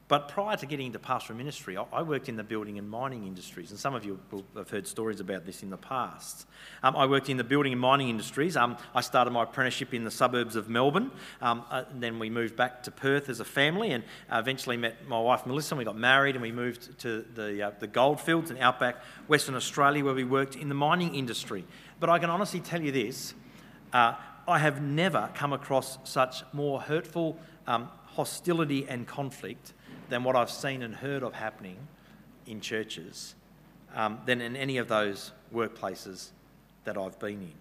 But 0.07 0.29
prior 0.29 0.55
to 0.59 0.67
getting 0.67 0.87
into 0.87 0.99
pastoral 0.99 1.39
ministry, 1.39 1.79
I 1.79 2.03
worked 2.03 2.29
in 2.29 2.37
the 2.37 2.45
building 2.45 2.79
and 2.79 2.89
mining 2.89 3.27
industries, 3.27 3.71
and 3.71 3.81
some 3.81 3.95
of 3.95 4.05
you 4.05 4.21
have 4.55 4.69
heard 4.69 4.87
stories 4.87 5.19
about 5.19 5.47
this 5.47 5.63
in 5.63 5.71
the 5.71 5.79
past. 5.79 6.47
Um, 6.83 6.95
I 6.95 7.07
worked 7.07 7.31
in 7.31 7.39
the 7.39 7.45
building 7.45 7.73
and 7.73 7.81
mining 7.81 8.11
industries. 8.11 8.55
Um, 8.55 8.77
I 8.95 9.01
started 9.01 9.31
my 9.31 9.45
apprenticeship 9.45 9.95
in 9.95 10.05
the 10.05 10.11
suburbs 10.11 10.57
of 10.57 10.69
Melbourne. 10.69 11.11
Um, 11.41 11.65
uh, 11.71 11.85
then 11.95 12.19
we 12.19 12.29
moved 12.29 12.55
back 12.55 12.83
to 12.83 12.91
Perth 12.91 13.31
as 13.31 13.41
a 13.41 13.47
family, 13.47 13.93
and 13.93 14.05
uh, 14.31 14.37
eventually 14.37 14.77
met 14.77 15.09
my 15.09 15.19
wife 15.19 15.47
Melissa. 15.47 15.75
And 15.75 15.79
we 15.79 15.87
got 15.87 15.97
married, 15.97 16.35
and 16.35 16.43
we 16.43 16.53
moved 16.53 16.99
to 16.99 17.25
the 17.35 17.69
uh, 17.69 17.71
the 17.79 17.87
goldfields 17.87 18.51
in 18.51 18.59
outback 18.59 19.03
Western 19.27 19.55
Australia, 19.55 20.05
where 20.05 20.15
we 20.15 20.25
worked 20.25 20.55
in 20.55 20.69
the 20.69 20.75
mining 20.75 21.15
industry. 21.15 21.65
But 21.99 22.11
I 22.11 22.19
can 22.19 22.29
honestly 22.29 22.61
tell 22.61 22.83
you 22.83 22.93
this: 22.93 23.33
uh, 23.95 24.17
I 24.47 24.59
have 24.59 24.83
never 24.83 25.31
come 25.35 25.55
across 25.55 25.97
such 26.05 26.43
more 26.53 26.83
hurtful 26.83 27.39
um, 27.67 27.89
hostility 28.05 28.87
and 28.87 29.07
conflict 29.07 29.73
than 30.09 30.25
what 30.25 30.37
I've 30.37 30.51
seen 30.51 30.83
and 30.83 30.95
heard 30.95 31.23
of 31.23 31.35
happening 31.35 31.77
in 32.47 32.61
churches 32.61 33.35
um, 33.95 34.19
than 34.27 34.41
in 34.41 34.57
any 34.57 34.79
of 34.79 34.89
those 34.89 35.33
workplaces 35.55 36.31
that 36.85 36.99
I've 36.99 37.19
been 37.19 37.43
in. 37.43 37.53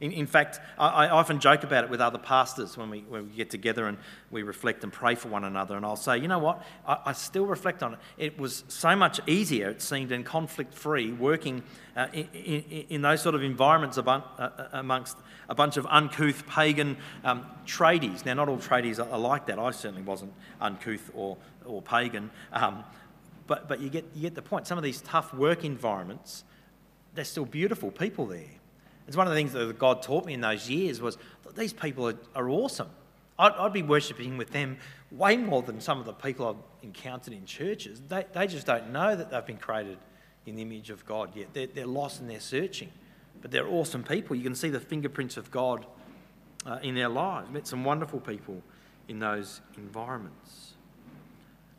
In, 0.00 0.12
in 0.12 0.26
fact, 0.26 0.60
I, 0.76 1.06
I, 1.06 1.08
often 1.08 1.38
joke 1.38 1.62
about 1.62 1.84
it 1.84 1.90
with 1.90 2.00
other 2.00 2.18
pastors 2.18 2.76
when 2.76 2.90
we, 2.90 3.00
when 3.08 3.26
we 3.28 3.36
get 3.36 3.48
together 3.48 3.86
and 3.86 3.96
we 4.30 4.42
reflect 4.42 4.82
and 4.82 4.92
pray 4.92 5.14
for 5.14 5.28
one 5.28 5.44
another. 5.44 5.76
And 5.76 5.86
I'll 5.86 5.96
say, 5.96 6.18
you 6.18 6.26
know 6.26 6.40
what? 6.40 6.62
I, 6.86 6.98
I 7.06 7.12
still 7.12 7.46
reflect 7.46 7.82
on 7.82 7.94
it. 7.94 8.00
It 8.18 8.38
was 8.38 8.64
so 8.68 8.96
much 8.96 9.20
easier, 9.26 9.70
it 9.70 9.80
seemed, 9.80 10.10
and 10.10 10.24
conflict 10.24 10.74
free 10.74 11.12
working 11.12 11.62
uh, 11.96 12.08
in, 12.12 12.28
in, 12.34 12.86
in, 12.90 13.02
those 13.02 13.22
sort 13.22 13.36
of 13.36 13.44
environments 13.44 13.96
uh, 13.96 14.02
uh, 14.02 14.50
amongst 14.72 15.16
a 15.48 15.54
bunch 15.54 15.76
of 15.76 15.86
uncouth 15.88 16.46
pagan 16.48 16.96
um, 17.22 17.46
tradies. 17.64 18.26
Now, 18.26 18.34
not 18.34 18.48
all 18.48 18.58
tradies 18.58 18.98
are, 18.98 19.08
are, 19.10 19.18
like 19.18 19.46
that. 19.46 19.60
I 19.60 19.70
certainly 19.70 20.02
wasn't 20.02 20.32
uncouth 20.60 21.10
or, 21.14 21.36
or 21.66 21.82
pagan. 21.82 22.30
Um, 22.52 22.84
but 23.46 23.68
but 23.68 23.80
you, 23.80 23.90
get, 23.90 24.04
you 24.14 24.22
get 24.22 24.34
the 24.34 24.42
point. 24.42 24.66
Some 24.66 24.78
of 24.78 24.84
these 24.84 25.00
tough 25.02 25.34
work 25.34 25.64
environments, 25.64 26.44
they're 27.14 27.24
still 27.24 27.44
beautiful 27.44 27.90
people 27.90 28.26
there. 28.26 28.44
It's 29.06 29.16
one 29.16 29.26
of 29.26 29.32
the 29.32 29.38
things 29.38 29.52
that 29.52 29.78
God 29.78 30.02
taught 30.02 30.24
me 30.24 30.32
in 30.32 30.40
those 30.40 30.70
years 30.70 31.00
was 31.00 31.18
these 31.54 31.72
people 31.72 32.08
are, 32.08 32.16
are 32.34 32.48
awesome. 32.48 32.88
I'd, 33.38 33.52
I'd, 33.52 33.72
be 33.72 33.82
worshipping 33.82 34.38
with 34.38 34.50
them 34.50 34.78
way 35.10 35.36
more 35.36 35.62
than 35.62 35.80
some 35.80 35.98
of 35.98 36.06
the 36.06 36.12
people 36.12 36.48
I've 36.48 36.84
encountered 36.84 37.34
in 37.34 37.44
churches. 37.44 38.00
They, 38.08 38.24
they 38.32 38.46
just 38.46 38.66
don't 38.66 38.92
know 38.92 39.14
that 39.14 39.30
they've 39.30 39.44
been 39.44 39.58
created 39.58 39.98
in 40.46 40.56
the 40.56 40.62
image 40.62 40.90
of 40.90 41.04
God 41.04 41.34
yet. 41.34 41.48
They're, 41.52 41.66
they're 41.66 41.86
lost 41.86 42.20
and 42.20 42.30
they're 42.30 42.40
searching. 42.40 42.90
But 43.42 43.50
they're 43.50 43.68
awesome 43.68 44.04
people. 44.04 44.36
You 44.36 44.42
can 44.42 44.54
see 44.54 44.70
the 44.70 44.80
fingerprints 44.80 45.36
of 45.36 45.50
God 45.50 45.86
uh, 46.64 46.78
in 46.82 46.94
their 46.94 47.08
lives. 47.08 47.50
Met 47.50 47.66
some 47.66 47.84
wonderful 47.84 48.20
people 48.20 48.62
in 49.08 49.18
those 49.18 49.60
environments. 49.76 50.73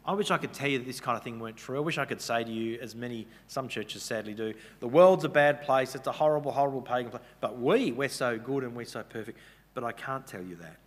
I 0.08 0.14
wish 0.14 0.30
I 0.30 0.38
could 0.38 0.54
tell 0.54 0.70
you 0.70 0.78
that 0.78 0.86
this 0.86 1.00
kind 1.00 1.18
of 1.18 1.24
thing 1.24 1.40
weren't 1.40 1.58
true. 1.58 1.78
I 1.78 1.80
wish 1.80 1.98
I 1.98 2.06
could 2.06 2.22
say 2.22 2.44
to 2.44 2.52
you, 2.52 2.78
as 2.80 2.94
many, 2.94 3.28
some 3.48 3.68
churches 3.68 4.04
sadly 4.04 4.36
do, 4.36 4.54
the 4.80 4.88
world's 4.88 5.24
a 5.24 5.30
bad 5.30 5.64
place, 5.64 5.96
it's 5.96 6.06
a 6.06 6.12
horrible, 6.12 6.52
horrible 6.52 6.82
pagan 6.82 7.10
place. 7.10 7.24
But 7.42 7.60
we, 7.60 7.92
we're 7.92 8.10
so 8.10 8.38
good 8.38 8.64
and 8.64 8.76
we're 8.76 8.86
so 8.86 9.02
perfect. 9.02 9.40
But 9.74 9.84
I 9.84 9.92
can't 9.92 10.26
tell 10.28 10.44
you 10.44 10.56
that 10.58 10.78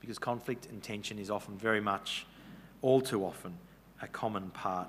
because 0.00 0.18
conflict 0.18 0.66
and 0.66 0.80
tension 0.80 1.18
is 1.18 1.30
often 1.30 1.56
very 1.56 1.80
much, 1.80 2.24
all 2.82 3.00
too 3.00 3.24
often, 3.24 3.58
a 4.00 4.06
common 4.06 4.50
part 4.50 4.88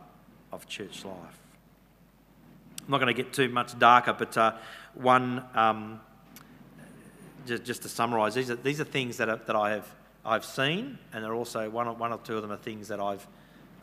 of 0.51 0.67
church 0.67 1.03
life. 1.03 1.39
I'm 2.85 2.91
not 2.91 2.99
going 2.99 3.13
to 3.13 3.21
get 3.23 3.33
too 3.33 3.49
much 3.49 3.77
darker, 3.79 4.13
but 4.13 4.37
uh, 4.37 4.53
one, 4.93 5.43
um, 5.55 5.99
just, 7.47 7.63
just 7.63 7.81
to 7.81 7.89
summarise, 7.89 8.35
these 8.35 8.51
are, 8.51 8.55
these 8.55 8.79
are 8.79 8.85
things 8.85 9.17
that, 9.17 9.29
are, 9.29 9.41
that 9.47 9.55
I 9.55 9.71
have 9.71 9.87
I've 10.23 10.45
seen, 10.45 10.99
and 11.13 11.23
there 11.23 11.31
are 11.31 11.35
also 11.35 11.69
one, 11.69 11.87
one 11.97 12.11
or 12.11 12.19
two 12.19 12.35
of 12.35 12.41
them 12.41 12.51
are 12.51 12.57
things 12.57 12.89
that 12.89 12.99
I've 12.99 13.25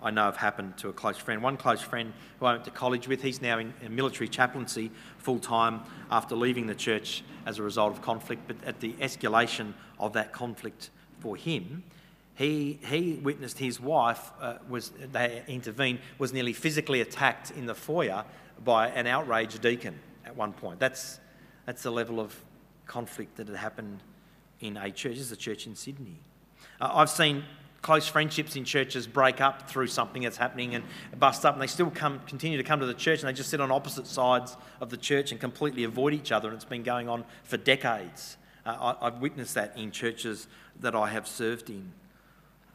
I 0.05 0.11
know 0.11 0.25
have 0.25 0.37
happened 0.37 0.77
to 0.79 0.91
a 0.91 0.93
close 0.93 1.17
friend. 1.17 1.43
One 1.43 1.57
close 1.57 1.81
friend 1.81 2.13
who 2.39 2.47
I 2.47 2.53
went 2.53 2.65
to 2.67 2.71
college 2.71 3.09
with, 3.09 3.23
he's 3.23 3.41
now 3.41 3.59
in, 3.59 3.73
in 3.83 3.97
military 3.97 4.29
chaplaincy 4.29 4.91
full 5.19 5.39
time 5.39 5.81
after 6.11 6.37
leaving 6.37 6.67
the 6.67 6.75
church 6.75 7.25
as 7.47 7.59
a 7.59 7.63
result 7.63 7.93
of 7.93 8.03
conflict. 8.03 8.43
But 8.47 8.57
at 8.67 8.81
the 8.81 8.93
escalation 8.95 9.73
of 9.99 10.13
that 10.13 10.33
conflict 10.33 10.91
for 11.21 11.37
him, 11.37 11.83
he, 12.35 12.79
he 12.87 13.15
witnessed 13.23 13.59
his 13.59 13.81
wife 13.81 14.31
uh, 14.41 14.59
was 14.69 14.91
they 15.13 15.43
intervened 15.47 16.01
was 16.19 16.33
nearly 16.33 16.53
physically 16.53 17.01
attacked 17.01 17.53
in 17.53 17.65
the 17.65 17.75
foyer 17.75 18.25
by 18.63 18.89
an 18.89 19.07
outraged 19.07 19.63
deacon 19.63 19.99
at 20.27 20.37
one 20.37 20.53
point. 20.53 20.81
That's 20.81 21.21
that's 21.65 21.83
the 21.83 21.91
level 21.91 22.21
of 22.21 22.35
conflict 22.87 23.37
that 23.37 23.49
had 23.49 23.57
happened 23.57 24.03
in 24.61 24.77
a 24.77 24.91
church. 24.91 25.15
This 25.15 25.23
is 25.27 25.33
a 25.33 25.37
church 25.37 25.67
in 25.67 25.75
Sydney. 25.75 26.19
Uh, 26.81 26.91
I've 26.93 27.11
seen 27.11 27.45
close 27.85 28.09
friendships 28.09 28.57
in 28.57 28.65
churches 28.65 29.07
break 29.07 29.43
up 29.43 29.69
through 29.69 29.87
something 29.87 30.23
that's 30.23 30.39
happening 30.39 30.75
and 30.75 30.83
bust 31.19 31.45
up, 31.45 31.53
and 31.55 31.61
they 31.61 31.67
still 31.67 31.91
come, 31.91 32.19
continue 32.27 32.57
to 32.57 32.65
come 32.65 32.81
to 32.81 32.87
the 32.87 32.95
church, 32.95 33.21
and 33.21 33.29
they 33.29 33.33
just 33.35 33.51
sit 33.51 33.61
on 33.61 33.71
opposite 33.71 34.07
sides 34.07 34.57
of 34.81 34.89
the 34.89 34.97
church 34.97 35.33
and 35.33 35.41
completely 35.41 35.85
avoid 35.85 36.15
each 36.15 36.33
other. 36.33 36.49
And 36.49 36.57
it's 36.57 36.65
been 36.65 36.83
going 36.83 37.11
on 37.11 37.27
for 37.43 37.59
decades. 37.59 38.39
Uh, 38.65 38.95
I, 39.01 39.07
I've 39.07 39.21
witnessed 39.21 39.55
that 39.57 39.77
in 39.77 39.91
churches 39.91 40.49
that 40.81 40.95
I 40.95 41.09
have 41.09 41.29
served 41.29 41.69
in. 41.69 41.93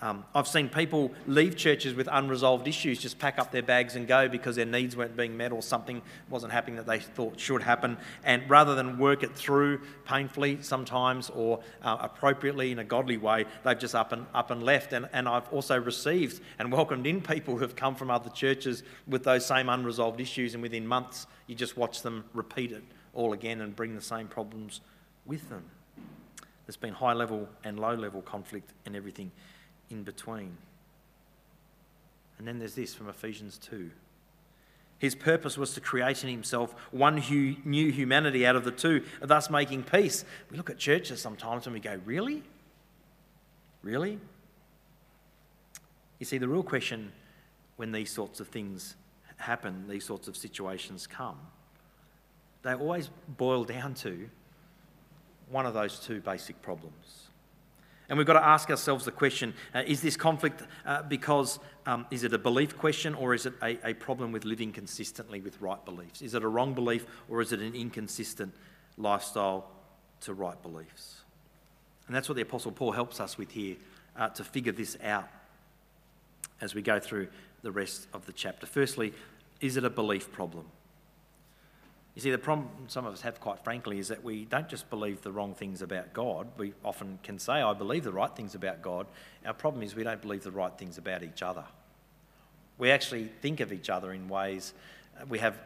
Um, 0.01 0.23
I've 0.33 0.47
seen 0.47 0.69
people 0.69 1.11
leave 1.27 1.57
churches 1.57 1.93
with 1.93 2.07
unresolved 2.09 2.67
issues, 2.69 2.99
just 2.99 3.19
pack 3.19 3.37
up 3.37 3.51
their 3.51 3.61
bags 3.61 3.97
and 3.97 4.07
go 4.07 4.29
because 4.29 4.55
their 4.55 4.65
needs 4.65 4.95
weren't 4.95 5.17
being 5.17 5.35
met 5.35 5.51
or 5.51 5.61
something 5.61 6.01
wasn't 6.29 6.53
happening 6.53 6.77
that 6.77 6.85
they 6.85 6.99
thought 6.99 7.37
should 7.37 7.61
happen. 7.61 7.97
And 8.23 8.49
rather 8.49 8.75
than 8.75 8.97
work 8.97 9.23
it 9.23 9.35
through 9.35 9.81
painfully 10.05 10.61
sometimes 10.61 11.29
or 11.29 11.59
uh, 11.83 11.97
appropriately 11.99 12.71
in 12.71 12.79
a 12.79 12.83
godly 12.85 13.17
way, 13.17 13.45
they've 13.63 13.77
just 13.77 13.93
up 13.93 14.13
and, 14.13 14.25
up 14.33 14.51
and 14.51 14.63
left. 14.63 14.93
And, 14.93 15.09
and 15.11 15.27
I've 15.27 15.49
also 15.49 15.77
received 15.77 16.41
and 16.59 16.71
welcomed 16.71 17.05
in 17.05 17.21
people 17.21 17.55
who 17.55 17.61
have 17.61 17.75
come 17.75 17.95
from 17.95 18.09
other 18.09 18.29
churches 18.29 18.83
with 19.05 19.25
those 19.25 19.45
same 19.45 19.67
unresolved 19.67 20.21
issues, 20.21 20.53
and 20.53 20.63
within 20.63 20.87
months, 20.87 21.27
you 21.47 21.55
just 21.55 21.75
watch 21.75 22.03
them 22.03 22.23
repeat 22.33 22.71
it 22.71 22.83
all 23.13 23.33
again 23.33 23.59
and 23.59 23.75
bring 23.75 23.95
the 23.95 24.01
same 24.01 24.27
problems 24.27 24.79
with 25.25 25.49
them. 25.49 25.65
There's 26.65 26.77
been 26.77 26.93
high 26.93 27.13
level 27.13 27.49
and 27.65 27.79
low 27.79 27.95
level 27.95 28.21
conflict 28.21 28.71
and 28.85 28.95
everything 28.95 29.31
in 29.89 30.03
between. 30.03 30.57
And 32.37 32.47
then 32.47 32.59
there's 32.59 32.75
this 32.75 32.93
from 32.93 33.09
Ephesians 33.09 33.57
2. 33.57 33.91
His 34.97 35.15
purpose 35.15 35.57
was 35.57 35.73
to 35.73 35.81
create 35.81 36.23
in 36.23 36.29
himself 36.29 36.75
one 36.91 37.15
new 37.65 37.91
humanity 37.91 38.45
out 38.45 38.57
of 38.57 38.65
the 38.65 38.71
two, 38.71 39.03
thus 39.21 39.49
making 39.49 39.83
peace. 39.83 40.25
We 40.51 40.57
look 40.57 40.69
at 40.69 40.77
churches 40.77 41.21
sometimes 41.21 41.65
and 41.65 41.73
we 41.73 41.79
go, 41.79 41.99
Really? 42.05 42.43
Really? 43.81 44.19
You 46.19 46.25
see, 46.25 46.37
the 46.37 46.49
real 46.49 46.63
question 46.63 47.13
when 47.77 47.93
these 47.93 48.11
sorts 48.11 48.41
of 48.41 48.49
things 48.49 48.97
happen, 49.37 49.85
these 49.87 50.03
sorts 50.03 50.27
of 50.27 50.35
situations 50.35 51.07
come, 51.07 51.37
they 52.61 52.73
always 52.73 53.09
boil 53.37 53.63
down 53.63 53.93
to 53.93 54.29
one 55.49 55.65
of 55.65 55.73
those 55.73 55.97
two 56.01 56.19
basic 56.19 56.61
problems. 56.61 57.28
And 58.09 58.17
we've 58.17 58.25
got 58.25 58.33
to 58.33 58.45
ask 58.45 58.69
ourselves 58.71 59.05
the 59.05 59.11
question 59.11 59.53
uh, 59.73 59.83
is 59.85 60.01
this 60.01 60.17
conflict 60.17 60.63
uh, 60.85 61.03
because 61.03 61.59
um, 61.85 62.07
is 62.09 62.23
it 62.23 62.33
a 62.33 62.39
belief 62.39 62.75
question 62.77 63.13
or 63.13 63.35
is 63.35 63.45
it 63.45 63.53
a, 63.61 63.77
a 63.87 63.93
problem 63.93 64.31
with 64.31 64.45
living 64.45 64.71
consistently 64.71 65.39
with 65.39 65.61
right 65.61 65.83
beliefs? 65.85 66.23
Is 66.23 66.33
it 66.33 66.43
a 66.43 66.47
wrong 66.47 66.73
belief 66.73 67.05
or 67.29 67.41
is 67.41 67.53
it 67.53 67.59
an 67.59 67.75
inconsistent 67.75 68.53
lifestyle 68.97 69.69
to 70.21 70.33
right 70.33 70.59
beliefs? 70.63 71.21
And 72.07 72.15
that's 72.15 72.27
what 72.27 72.35
the 72.35 72.41
Apostle 72.41 72.71
Paul 72.71 72.91
helps 72.91 73.19
us 73.19 73.37
with 73.37 73.51
here 73.51 73.75
uh, 74.17 74.29
to 74.29 74.43
figure 74.43 74.71
this 74.71 74.97
out 75.03 75.29
as 76.61 76.73
we 76.73 76.81
go 76.81 76.99
through 76.99 77.27
the 77.61 77.71
rest 77.71 78.07
of 78.13 78.25
the 78.25 78.33
chapter. 78.33 78.65
Firstly, 78.65 79.13
is 79.61 79.77
it 79.77 79.83
a 79.83 79.89
belief 79.89 80.31
problem? 80.31 80.65
You 82.19 82.23
see, 82.23 82.31
the 82.31 82.37
problem 82.37 82.67
some 82.87 83.05
of 83.05 83.13
us 83.13 83.21
have, 83.21 83.39
quite 83.39 83.63
frankly, 83.63 83.97
is 83.97 84.09
that 84.09 84.25
we 84.25 84.43
don't 84.43 84.67
just 84.67 84.89
believe 84.89 85.21
the 85.21 85.31
wrong 85.31 85.53
things 85.53 85.81
about 85.81 86.11
God. 86.11 86.49
We 86.57 86.73
often 86.83 87.17
can 87.23 87.39
say, 87.39 87.53
I 87.53 87.73
believe 87.73 88.03
the 88.03 88.11
right 88.11 88.35
things 88.35 88.55
about 88.55 88.81
God. 88.81 89.07
Our 89.45 89.53
problem 89.53 89.83
is 89.83 89.95
we 89.95 90.03
don't 90.03 90.21
believe 90.21 90.43
the 90.43 90.51
right 90.51 90.77
things 90.77 90.97
about 90.97 91.23
each 91.23 91.41
other. 91.41 91.63
We 92.77 92.91
actually 92.91 93.31
think 93.41 93.61
of 93.61 93.71
each 93.71 93.89
other 93.89 94.11
in 94.11 94.27
ways, 94.27 94.73
uh, 95.17 95.27
we 95.29 95.39
have. 95.39 95.57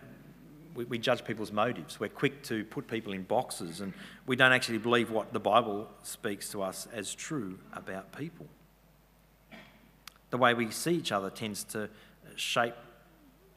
We, 0.76 0.86
we 0.86 1.00
judge 1.00 1.26
people's 1.26 1.52
motives. 1.52 2.00
We're 2.00 2.10
quick 2.10 2.44
to 2.44 2.64
put 2.66 2.88
people 2.88 3.14
in 3.14 3.24
boxes, 3.24 3.82
and 3.82 3.92
we 4.28 4.36
don't 4.36 4.52
actually 4.52 4.78
believe 4.78 5.10
what 5.10 5.34
the 5.34 5.40
Bible 5.40 5.90
speaks 6.04 6.50
to 6.50 6.62
us 6.62 6.88
as 6.94 7.16
true 7.16 7.58
about 7.74 8.16
people. 8.16 8.46
The 10.30 10.38
way 10.38 10.54
we 10.54 10.70
see 10.70 10.94
each 10.94 11.12
other 11.12 11.32
tends 11.32 11.64
to 11.64 11.90
shape 12.36 12.76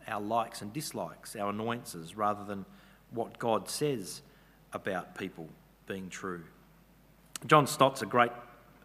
our 0.09 0.23
likes 0.23 0.63
and 0.63 0.73
dislikes, 0.73 1.37
our 1.37 1.51
annoyances, 1.51 2.17
rather 2.17 2.43
than 2.43 2.65
what 3.11 3.39
God 3.39 3.69
says 3.69 4.23
about 4.73 5.17
people 5.17 5.49
being 5.87 6.09
true. 6.09 6.43
John 7.47 7.67
Stott's 7.67 8.03
a 8.03 8.07
great 8.07 8.33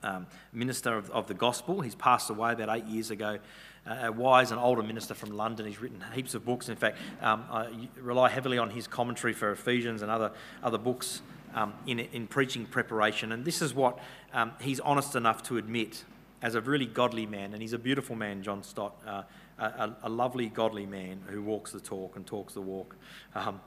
um, 0.03 0.27
minister 0.51 0.95
of, 0.95 1.09
of, 1.11 1.27
the 1.27 1.33
gospel. 1.33 1.81
He's 1.81 1.95
passed 1.95 2.29
away 2.29 2.53
about 2.53 2.75
eight 2.75 2.85
years 2.85 3.11
ago. 3.11 3.39
Uh, 3.85 3.97
a 4.03 4.11
wise 4.11 4.51
and 4.51 4.59
older 4.59 4.83
minister 4.83 5.13
from 5.13 5.31
London. 5.31 5.65
He's 5.65 5.81
written 5.81 6.03
heaps 6.13 6.35
of 6.35 6.45
books. 6.45 6.69
In 6.69 6.75
fact, 6.75 6.97
um, 7.21 7.45
I 7.49 7.69
rely 7.99 8.29
heavily 8.29 8.57
on 8.57 8.69
his 8.69 8.87
commentary 8.87 9.33
for 9.33 9.51
Ephesians 9.51 10.01
and 10.01 10.11
other, 10.11 10.31
other 10.61 10.77
books 10.77 11.21
um, 11.55 11.73
in, 11.87 11.99
in 11.99 12.27
preaching 12.27 12.65
preparation. 12.65 13.31
And 13.31 13.43
this 13.43 13.61
is 13.61 13.73
what 13.73 13.97
um, 14.33 14.51
he's 14.61 14.79
honest 14.79 15.15
enough 15.15 15.41
to 15.43 15.57
admit 15.57 16.03
as 16.41 16.55
a 16.55 16.61
really 16.61 16.85
godly 16.85 17.25
man. 17.25 17.53
And 17.53 17.61
he's 17.61 17.73
a 17.73 17.79
beautiful 17.79 18.15
man, 18.15 18.43
John 18.43 18.63
Stott, 18.63 18.93
uh, 19.05 19.23
a, 19.57 19.95
a, 20.03 20.09
lovely, 20.09 20.47
godly 20.47 20.85
man 20.85 21.21
who 21.27 21.41
walks 21.41 21.71
the 21.71 21.79
talk 21.79 22.15
and 22.15 22.25
talks 22.25 22.53
the 22.53 22.61
walk. 22.61 22.95
Um, 23.35 23.61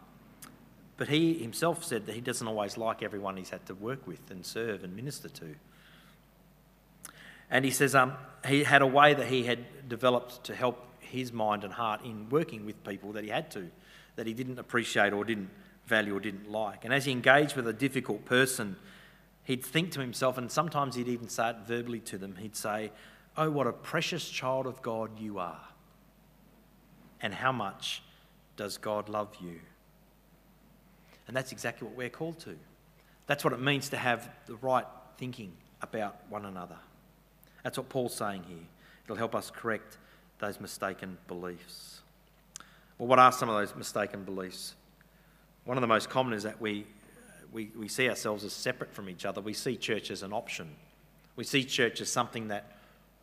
but 0.97 1.09
he 1.09 1.35
himself 1.35 1.85
said 1.85 2.07
that 2.07 2.15
he 2.15 2.21
doesn't 2.21 2.47
always 2.47 2.77
like 2.77 3.03
everyone 3.03 3.37
he's 3.37 3.51
had 3.51 3.67
to 3.67 3.75
work 3.75 4.07
with 4.07 4.31
and 4.31 4.47
serve 4.47 4.85
and 4.85 4.95
minister 4.95 5.29
to. 5.29 5.55
And 7.51 7.65
he 7.65 7.71
says 7.71 7.95
um, 7.95 8.15
he 8.47 8.65
had 8.65 8.83
a 8.83 8.87
way 8.87 9.15
that 9.15 9.27
he 9.27 9.45
had 9.45 9.89
developed 9.89 10.45
to 10.45 10.55
help 10.55 10.87
his 11.01 11.33
mind 11.33 11.65
and 11.65 11.73
heart 11.73 12.05
in 12.05 12.29
working 12.29 12.65
with 12.65 12.83
people 12.85 13.13
that 13.13 13.25
he 13.25 13.31
had 13.31 13.51
to, 13.53 13.71
that 14.17 14.27
he 14.27 14.35
didn't 14.35 14.59
appreciate 14.59 15.13
or 15.13 15.25
didn't 15.25 15.51
value 15.87 16.17
or 16.17 16.21
didn't 16.21 16.51
like. 16.51 16.85
And 16.85 16.95
as 16.95 17.05
he 17.05 17.13
engaged 17.13 17.57
with 17.57 17.69
a 17.69 17.73
difficult 17.73 18.25
person, 18.25 18.77
he'd 19.45 19.65
think 19.65 19.93
to 19.93 20.01
himself, 20.01 20.39
and 20.39 20.51
sometimes 20.51 20.95
he'd 20.95 21.09
even 21.09 21.29
say 21.29 21.51
it 21.51 21.57
verbally 21.67 22.01
to 22.01 22.19
them, 22.19 22.37
he'd 22.37 22.57
say, 22.57 22.91
Oh, 23.37 23.51
what 23.51 23.67
a 23.67 23.73
precious 23.73 24.29
child 24.29 24.67
of 24.67 24.81
God 24.81 25.19
you 25.19 25.39
are. 25.39 25.69
And 27.21 27.35
how 27.35 27.51
much 27.51 28.03
does 28.57 28.79
God 28.79 29.09
love 29.09 29.35
you? 29.41 29.59
And 31.27 31.37
that's 31.37 31.53
exactly 31.53 31.89
what 31.89 31.97
we're 31.97 32.11
called 32.11 32.39
to. 32.41 32.57
That's 33.27 33.45
what 33.45 33.53
it 33.53 33.61
means 33.61 33.89
to 33.91 33.97
have 33.97 34.29
the 34.47 34.57
right 34.57 34.87
thinking 35.17 35.53
about 35.81 36.17
one 36.29 36.45
another. 36.45 36.77
That's 37.63 37.79
what 37.79 37.89
Paul's 37.89 38.15
saying 38.15 38.45
here. 38.47 38.59
It'll 39.05 39.17
help 39.17 39.35
us 39.35 39.51
correct 39.51 39.99
those 40.39 40.61
mistaken 40.61 41.19
beliefs. 41.27 42.01
Well, 42.99 43.09
what 43.09 43.19
are 43.19 43.33
some 43.33 43.49
of 43.49 43.57
those 43.57 43.75
mistaken 43.75 44.25
beliefs? 44.25 44.75
One 45.65 45.77
of 45.77 45.81
the 45.81 45.89
most 45.89 46.11
common 46.11 46.35
is 46.35 46.43
that 46.43 46.61
we, 46.61 46.87
we, 47.53 47.71
we 47.77 47.89
see 47.89 48.09
ourselves 48.09 48.45
as 48.45 48.53
separate 48.53 48.93
from 48.93 49.09
each 49.09 49.25
other. 49.25 49.41
We 49.41 49.55
see 49.55 49.77
church 49.77 50.11
as 50.11 50.23
an 50.23 50.33
option. 50.33 50.69
We 51.37 51.45
see 51.45 51.65
church 51.65 52.01
as 52.01 52.11
something 52.11 52.49
that, 52.49 52.77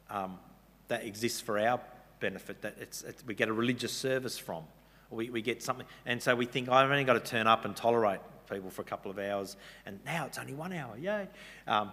um, 0.09 0.39
that 0.87 1.05
exists 1.05 1.39
for 1.39 1.59
our 1.59 1.79
benefit, 2.19 2.61
that 2.63 2.75
it's, 2.79 3.03
it's, 3.03 3.25
we 3.25 3.35
get 3.35 3.47
a 3.47 3.53
religious 3.53 3.93
service 3.93 4.37
from 4.37 4.63
we, 5.11 5.29
we 5.29 5.41
get 5.41 5.61
something. 5.61 5.85
And 6.05 6.21
so 6.21 6.35
we 6.35 6.45
think, 6.45 6.69
I've 6.69 6.89
only 6.89 7.03
got 7.03 7.13
to 7.13 7.19
turn 7.19 7.47
up 7.47 7.65
and 7.65 7.75
tolerate 7.75 8.19
people 8.49 8.69
for 8.69 8.81
a 8.81 8.85
couple 8.85 9.11
of 9.11 9.19
hours, 9.19 9.55
and 9.85 9.99
now 10.05 10.25
it's 10.25 10.37
only 10.37 10.53
one 10.53 10.73
hour, 10.73 10.97
yay. 10.97 11.27
Um, 11.67 11.91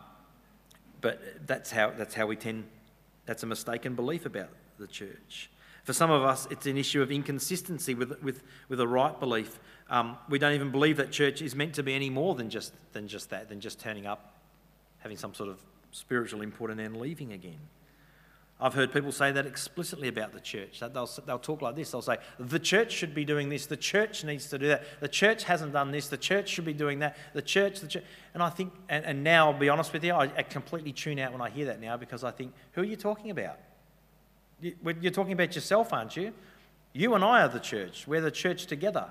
but 1.00 1.20
that's 1.46 1.70
how, 1.70 1.90
that's 1.90 2.14
how 2.14 2.26
we 2.26 2.36
tend, 2.36 2.64
that's 3.26 3.42
a 3.42 3.46
mistaken 3.46 3.94
belief 3.94 4.26
about 4.26 4.48
the 4.78 4.86
church. 4.86 5.50
For 5.84 5.92
some 5.92 6.10
of 6.10 6.22
us, 6.22 6.46
it's 6.50 6.66
an 6.66 6.76
issue 6.76 7.00
of 7.00 7.10
inconsistency 7.10 7.94
with, 7.94 8.22
with, 8.22 8.42
with 8.68 8.80
a 8.80 8.86
right 8.86 9.18
belief. 9.18 9.58
Um, 9.88 10.18
we 10.28 10.38
don't 10.38 10.52
even 10.52 10.70
believe 10.70 10.98
that 10.98 11.12
church 11.12 11.40
is 11.40 11.54
meant 11.54 11.74
to 11.74 11.82
be 11.82 11.94
any 11.94 12.10
more 12.10 12.34
than 12.34 12.50
just, 12.50 12.72
than 12.92 13.08
just 13.08 13.30
that, 13.30 13.48
than 13.48 13.60
just 13.60 13.80
turning 13.80 14.06
up, 14.06 14.34
having 14.98 15.16
some 15.16 15.34
sort 15.34 15.48
of 15.48 15.60
spiritual 15.92 16.42
input, 16.42 16.70
and 16.70 16.78
then 16.78 16.94
leaving 17.00 17.32
again. 17.32 17.58
I've 18.60 18.74
heard 18.74 18.92
people 18.92 19.12
say 19.12 19.30
that 19.30 19.46
explicitly 19.46 20.08
about 20.08 20.32
the 20.32 20.40
church. 20.40 20.80
That 20.80 20.92
they'll, 20.92 21.08
they'll 21.26 21.38
talk 21.38 21.62
like 21.62 21.76
this. 21.76 21.92
They'll 21.92 22.02
say, 22.02 22.16
the 22.40 22.58
church 22.58 22.90
should 22.90 23.14
be 23.14 23.24
doing 23.24 23.48
this. 23.48 23.66
The 23.66 23.76
church 23.76 24.24
needs 24.24 24.48
to 24.48 24.58
do 24.58 24.66
that. 24.66 24.82
The 25.00 25.08
church 25.08 25.44
hasn't 25.44 25.72
done 25.72 25.92
this. 25.92 26.08
The 26.08 26.16
church 26.16 26.48
should 26.48 26.64
be 26.64 26.72
doing 26.72 26.98
that. 26.98 27.16
The 27.34 27.42
church, 27.42 27.78
the 27.78 27.86
church. 27.86 28.04
And 28.34 28.42
I 28.42 28.50
think, 28.50 28.72
and, 28.88 29.04
and 29.04 29.22
now 29.22 29.52
I'll 29.52 29.58
be 29.58 29.68
honest 29.68 29.92
with 29.92 30.02
you, 30.02 30.12
I, 30.12 30.24
I 30.36 30.42
completely 30.42 30.92
tune 30.92 31.20
out 31.20 31.30
when 31.30 31.40
I 31.40 31.50
hear 31.50 31.66
that 31.66 31.80
now 31.80 31.96
because 31.96 32.24
I 32.24 32.32
think, 32.32 32.52
who 32.72 32.80
are 32.80 32.84
you 32.84 32.96
talking 32.96 33.30
about? 33.30 33.58
You, 34.60 34.74
you're 35.00 35.12
talking 35.12 35.34
about 35.34 35.54
yourself, 35.54 35.92
aren't 35.92 36.16
you? 36.16 36.32
You 36.92 37.14
and 37.14 37.22
I 37.22 37.42
are 37.42 37.48
the 37.48 37.60
church. 37.60 38.08
We're 38.08 38.20
the 38.20 38.32
church 38.32 38.66
together. 38.66 39.06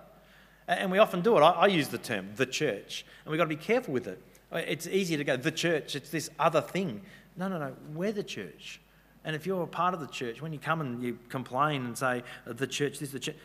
And 0.67 0.91
we 0.91 0.97
often 0.97 1.21
do 1.21 1.37
it. 1.37 1.41
I, 1.41 1.51
I 1.51 1.67
use 1.67 1.87
the 1.87 1.97
term, 1.97 2.31
the 2.35 2.45
church. 2.45 3.05
And 3.23 3.31
we've 3.31 3.37
got 3.37 3.45
to 3.45 3.49
be 3.49 3.55
careful 3.55 3.93
with 3.93 4.07
it. 4.07 4.21
It's 4.51 4.87
easy 4.87 5.15
to 5.15 5.23
go, 5.23 5.37
the 5.37 5.51
church, 5.51 5.95
it's 5.95 6.09
this 6.09 6.29
other 6.37 6.59
thing. 6.59 7.01
No, 7.37 7.47
no, 7.47 7.57
no. 7.57 7.73
We're 7.93 8.11
the 8.11 8.23
church. 8.23 8.81
And 9.27 9.35
if 9.35 9.45
you're 9.45 9.61
a 9.61 9.67
part 9.67 9.93
of 9.93 9.99
the 9.99 10.07
church, 10.07 10.41
when 10.41 10.53
you 10.53 10.57
come 10.57 10.79
and 10.79 11.03
you 11.03 11.19
complain 11.27 11.85
and 11.85 11.97
say, 11.97 12.23
the 12.45 12.65
church, 12.65 12.97
this, 12.97 13.11
the 13.11 13.19
church, 13.19 13.35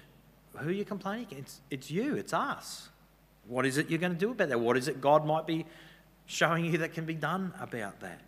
who 0.58 0.68
are 0.68 0.72
you 0.72 0.84
complaining 0.84 1.26
against? 1.28 1.60
It's 1.70 1.90
you, 1.90 2.14
it's 2.14 2.32
us. 2.32 2.88
What 3.48 3.66
is 3.66 3.78
it 3.78 3.90
you're 3.90 3.98
going 3.98 4.12
to 4.12 4.18
do 4.18 4.30
about 4.30 4.50
that? 4.50 4.60
What 4.60 4.76
is 4.76 4.86
it 4.86 5.00
God 5.00 5.26
might 5.26 5.44
be 5.44 5.66
showing 6.26 6.66
you 6.66 6.78
that 6.78 6.94
can 6.94 7.04
be 7.04 7.14
done 7.14 7.52
about 7.60 7.98
that? 7.98 8.20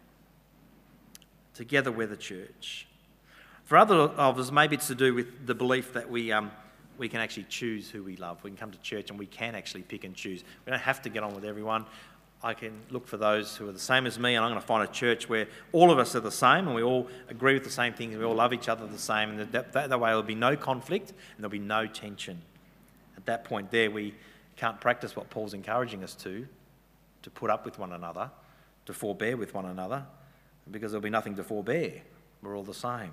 Together 1.54 1.92
we're 1.92 2.08
the 2.08 2.16
church. 2.16 2.88
For 3.62 3.78
other 3.78 3.94
of 3.94 4.36
us, 4.36 4.50
maybe 4.50 4.74
it's 4.74 4.88
to 4.88 4.96
do 4.96 5.14
with 5.14 5.46
the 5.46 5.54
belief 5.54 5.92
that 5.92 6.10
we, 6.10 6.32
um, 6.32 6.50
we 6.98 7.08
can 7.08 7.20
actually 7.20 7.46
choose 7.48 7.88
who 7.88 8.02
we 8.02 8.16
love. 8.16 8.42
We 8.42 8.50
can 8.50 8.56
come 8.56 8.72
to 8.72 8.80
church 8.80 9.10
and 9.10 9.18
we 9.18 9.26
can 9.26 9.54
actually 9.54 9.82
pick 9.82 10.02
and 10.02 10.12
choose. 10.16 10.42
We 10.66 10.70
don't 10.72 10.80
have 10.80 11.02
to 11.02 11.08
get 11.08 11.22
on 11.22 11.36
with 11.36 11.44
everyone. 11.44 11.86
I 12.44 12.52
can 12.52 12.78
look 12.90 13.08
for 13.08 13.16
those 13.16 13.56
who 13.56 13.66
are 13.70 13.72
the 13.72 13.78
same 13.78 14.06
as 14.06 14.18
me, 14.18 14.34
and 14.34 14.44
I'm 14.44 14.50
going 14.50 14.60
to 14.60 14.66
find 14.66 14.86
a 14.86 14.92
church 14.92 15.30
where 15.30 15.48
all 15.72 15.90
of 15.90 15.98
us 15.98 16.14
are 16.14 16.20
the 16.20 16.30
same 16.30 16.66
and 16.66 16.74
we 16.74 16.82
all 16.82 17.08
agree 17.30 17.54
with 17.54 17.64
the 17.64 17.70
same 17.70 17.94
things, 17.94 18.12
and 18.12 18.20
we 18.20 18.26
all 18.26 18.34
love 18.34 18.52
each 18.52 18.68
other 18.68 18.86
the 18.86 18.98
same, 18.98 19.30
and 19.30 19.50
that, 19.50 19.72
that, 19.72 19.88
that 19.88 19.98
way 19.98 20.10
there'll 20.10 20.22
be 20.22 20.34
no 20.34 20.54
conflict 20.54 21.08
and 21.08 21.38
there'll 21.38 21.50
be 21.50 21.58
no 21.58 21.86
tension. 21.86 22.42
At 23.16 23.24
that 23.24 23.44
point, 23.44 23.70
there, 23.70 23.90
we 23.90 24.14
can't 24.56 24.78
practice 24.78 25.16
what 25.16 25.30
Paul's 25.30 25.54
encouraging 25.54 26.04
us 26.04 26.14
to, 26.16 26.46
to 27.22 27.30
put 27.30 27.48
up 27.48 27.64
with 27.64 27.78
one 27.78 27.94
another, 27.94 28.30
to 28.84 28.92
forbear 28.92 29.38
with 29.38 29.54
one 29.54 29.64
another, 29.64 30.04
because 30.70 30.92
there'll 30.92 31.02
be 31.02 31.08
nothing 31.08 31.36
to 31.36 31.44
forbear. 31.44 32.02
We're 32.42 32.58
all 32.58 32.62
the 32.62 32.74
same. 32.74 33.12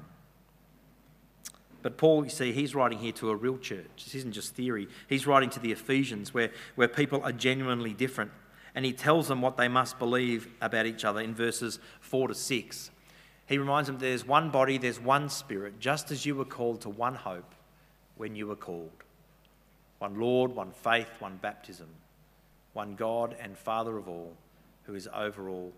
But 1.84 1.96
Paul, 1.96 2.26
you 2.26 2.30
see, 2.30 2.52
he's 2.52 2.76
writing 2.76 3.00
here 3.00 3.14
to 3.14 3.30
a 3.30 3.36
real 3.36 3.58
church. 3.58 4.04
This 4.04 4.14
isn't 4.14 4.34
just 4.34 4.56
theory. 4.56 4.90
He's 5.08 5.26
writing 5.26 5.50
to 5.52 5.60
the 5.62 5.72
Ephesians 5.72 6.34
where, 6.34 6.52
where 6.76 6.90
people 6.90 7.24
are 7.24 7.32
genuinely 7.32 7.94
different 7.94 8.32
and 8.76 8.86
he 8.86 8.94
tells 8.94 9.28
them 9.28 9.42
what 9.42 9.58
they 9.58 9.68
must 9.68 10.00
believe 10.00 10.48
about 10.62 10.86
each 10.86 11.04
other 11.04 11.20
in 11.20 11.36
verses 11.36 11.80
4 12.00 12.30
to 12.30 12.36
6. 12.36 12.92
He 13.48 13.58
reminds 13.58 13.88
them 13.88 14.00
there's 14.00 14.26
one 14.26 14.50
body, 14.50 14.78
there's 14.78 15.00
one 15.00 15.30
spirit, 15.30 15.80
just 15.80 16.12
as 16.12 16.26
you 16.26 16.36
were 16.36 16.46
called 16.46 16.82
to 16.82 16.90
one 16.90 17.16
hope 17.16 17.54
when 18.16 18.36
you 18.36 18.48
were 18.48 18.56
called. 18.56 18.92
One 20.00 20.20
Lord, 20.20 20.56
one 20.56 20.72
faith, 20.72 21.10
one 21.20 21.38
baptism, 21.38 21.88
one 22.74 22.96
God 22.96 23.36
and 23.40 23.58
Father 23.58 23.98
of 23.98 24.08
all, 24.08 24.34
who 24.84 24.96
is 24.96 25.08
over 25.14 25.50
all 25.50 25.74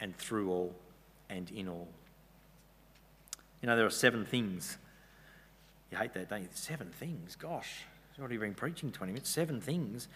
and 0.00 0.16
through 0.16 0.50
all 0.50 0.74
and 1.28 1.50
in 1.50 1.68
all. 1.68 1.88
You 3.60 3.66
know, 3.68 3.76
there 3.76 3.86
are 3.86 3.90
seven 3.90 4.24
things. 4.24 4.78
You 5.92 5.98
hate 5.98 6.14
that, 6.14 6.30
don't 6.30 6.42
you? 6.42 6.48
Seven 6.54 6.88
things. 6.88 7.36
Gosh, 7.36 7.84
I've 8.14 8.20
already 8.20 8.38
been 8.38 8.54
preaching 8.54 8.90
20 8.90 9.12
minutes. 9.12 9.28
Seven 9.28 9.60
things 9.60 10.08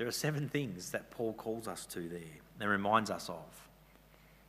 there 0.00 0.08
are 0.08 0.12
seven 0.12 0.48
things 0.48 0.92
that 0.92 1.10
Paul 1.10 1.34
calls 1.34 1.68
us 1.68 1.84
to 1.84 2.00
there 2.08 2.22
and 2.58 2.70
reminds 2.70 3.10
us 3.10 3.28
of. 3.28 3.68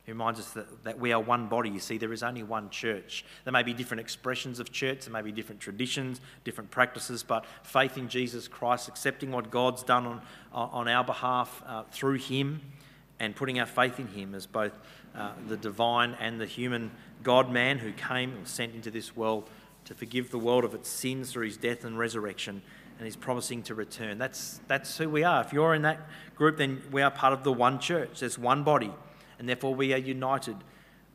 He 0.06 0.10
reminds 0.10 0.40
us 0.40 0.48
that, 0.52 0.84
that 0.84 0.98
we 0.98 1.12
are 1.12 1.20
one 1.20 1.46
body. 1.48 1.68
You 1.68 1.78
see, 1.78 1.98
there 1.98 2.14
is 2.14 2.22
only 2.22 2.42
one 2.42 2.70
church. 2.70 3.22
There 3.44 3.52
may 3.52 3.62
be 3.62 3.74
different 3.74 4.00
expressions 4.00 4.60
of 4.60 4.72
church, 4.72 5.04
there 5.04 5.12
may 5.12 5.20
be 5.20 5.30
different 5.30 5.60
traditions, 5.60 6.22
different 6.44 6.70
practices, 6.70 7.22
but 7.22 7.44
faith 7.64 7.98
in 7.98 8.08
Jesus 8.08 8.48
Christ, 8.48 8.88
accepting 8.88 9.30
what 9.30 9.50
God's 9.50 9.82
done 9.82 10.06
on, 10.06 10.22
on 10.54 10.88
our 10.88 11.04
behalf 11.04 11.62
uh, 11.66 11.82
through 11.92 12.16
Him, 12.16 12.62
and 13.20 13.36
putting 13.36 13.60
our 13.60 13.66
faith 13.66 14.00
in 14.00 14.08
Him 14.08 14.34
as 14.34 14.46
both 14.46 14.72
uh, 15.14 15.32
the 15.48 15.58
divine 15.58 16.16
and 16.18 16.40
the 16.40 16.46
human 16.46 16.90
God 17.22 17.52
man 17.52 17.76
who 17.76 17.92
came 17.92 18.30
and 18.30 18.40
was 18.40 18.50
sent 18.50 18.74
into 18.74 18.90
this 18.90 19.14
world 19.14 19.50
to 19.84 19.92
forgive 19.92 20.30
the 20.30 20.38
world 20.38 20.64
of 20.64 20.72
its 20.72 20.88
sins 20.88 21.30
through 21.30 21.44
His 21.44 21.58
death 21.58 21.84
and 21.84 21.98
resurrection 21.98 22.62
and 23.02 23.06
he's 23.08 23.16
promising 23.16 23.64
to 23.64 23.74
return. 23.74 24.16
That's, 24.16 24.60
that's 24.68 24.96
who 24.96 25.10
we 25.10 25.24
are. 25.24 25.42
If 25.42 25.52
you're 25.52 25.74
in 25.74 25.82
that 25.82 26.08
group, 26.36 26.56
then 26.56 26.80
we 26.92 27.02
are 27.02 27.10
part 27.10 27.32
of 27.32 27.42
the 27.42 27.52
one 27.52 27.80
church. 27.80 28.20
There's 28.20 28.38
one 28.38 28.62
body 28.62 28.92
and 29.40 29.48
therefore 29.48 29.74
we 29.74 29.92
are 29.92 29.98
united 29.98 30.54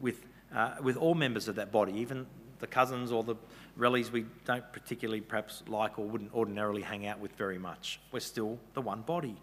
with, 0.01 0.25
uh, 0.53 0.73
with 0.83 0.97
all 0.97 1.15
members 1.15 1.47
of 1.47 1.55
that 1.55 1.71
body, 1.71 1.93
even 1.93 2.25
the 2.59 2.67
cousins 2.67 3.09
or 3.09 3.23
the 3.23 3.35
relatives 3.77 4.11
we 4.11 4.25
don't 4.43 4.65
particularly 4.73 5.21
perhaps 5.21 5.63
like 5.65 5.97
or 5.97 6.03
wouldn't 6.03 6.33
ordinarily 6.33 6.81
hang 6.81 7.07
out 7.07 7.21
with 7.21 7.31
very 7.37 7.57
much. 7.57 8.01
We're 8.11 8.19
still 8.19 8.59
the 8.73 8.81
one 8.81 9.03
body. 9.03 9.37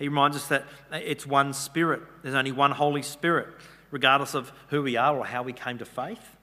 He 0.00 0.08
reminds 0.08 0.36
us 0.36 0.48
that 0.48 0.64
it's 0.90 1.28
one 1.28 1.52
spirit, 1.52 2.02
there's 2.24 2.34
only 2.34 2.50
one 2.50 2.72
Holy 2.72 3.02
Spirit, 3.02 3.50
regardless 3.92 4.34
of 4.34 4.50
who 4.70 4.82
we 4.82 4.96
are 4.96 5.16
or 5.16 5.24
how 5.24 5.44
we 5.44 5.52
came 5.52 5.78
to 5.78 5.84
faith. 5.84 6.36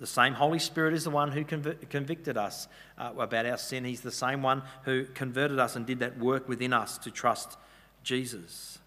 The 0.00 0.06
same 0.06 0.32
Holy 0.32 0.58
Spirit 0.58 0.94
is 0.94 1.04
the 1.04 1.10
one 1.10 1.30
who 1.30 1.44
conv- 1.44 1.88
convicted 1.90 2.38
us 2.38 2.68
uh, 2.96 3.12
about 3.18 3.44
our 3.44 3.58
sin. 3.58 3.84
He's 3.84 4.00
the 4.00 4.10
same 4.10 4.42
one 4.42 4.62
who 4.84 5.04
converted 5.04 5.58
us 5.58 5.76
and 5.76 5.84
did 5.84 5.98
that 5.98 6.18
work 6.18 6.48
within 6.48 6.72
us 6.72 6.96
to 6.98 7.10
trust 7.10 7.58
Jesus 8.02 8.78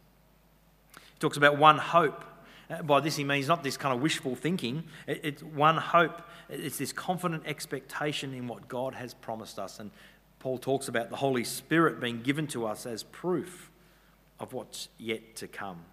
He 0.96 1.20
talks 1.20 1.38
about 1.38 1.58
one 1.58 1.78
hope. 1.78 2.24
Uh, 2.70 2.82
by 2.82 3.00
this, 3.00 3.16
he 3.16 3.24
means 3.24 3.48
not 3.48 3.64
this 3.64 3.78
kind 3.78 3.94
of 3.96 4.02
wishful 4.02 4.36
thinking. 4.36 4.84
It's 5.06 5.44
one 5.44 5.78
hope. 5.78 6.24
It's 6.50 6.78
this 6.80 6.92
confident 6.92 7.44
expectation 7.46 8.34
in 8.34 8.48
what 8.48 8.68
God 8.68 8.96
has 8.96 9.14
promised 9.14 9.60
us. 9.60 9.80
And 9.80 9.92
Paul 10.40 10.58
talks 10.58 10.88
about 10.88 11.12
the 11.12 11.16
Holy 11.18 11.44
Spirit 11.44 12.02
being 12.02 12.24
given 12.24 12.48
to 12.48 12.66
us 12.66 12.88
as 12.88 13.04
proof 13.04 13.70
of 14.40 14.54
what's 14.54 14.90
yet 14.98 15.36
to 15.38 15.48
come. 15.48 15.86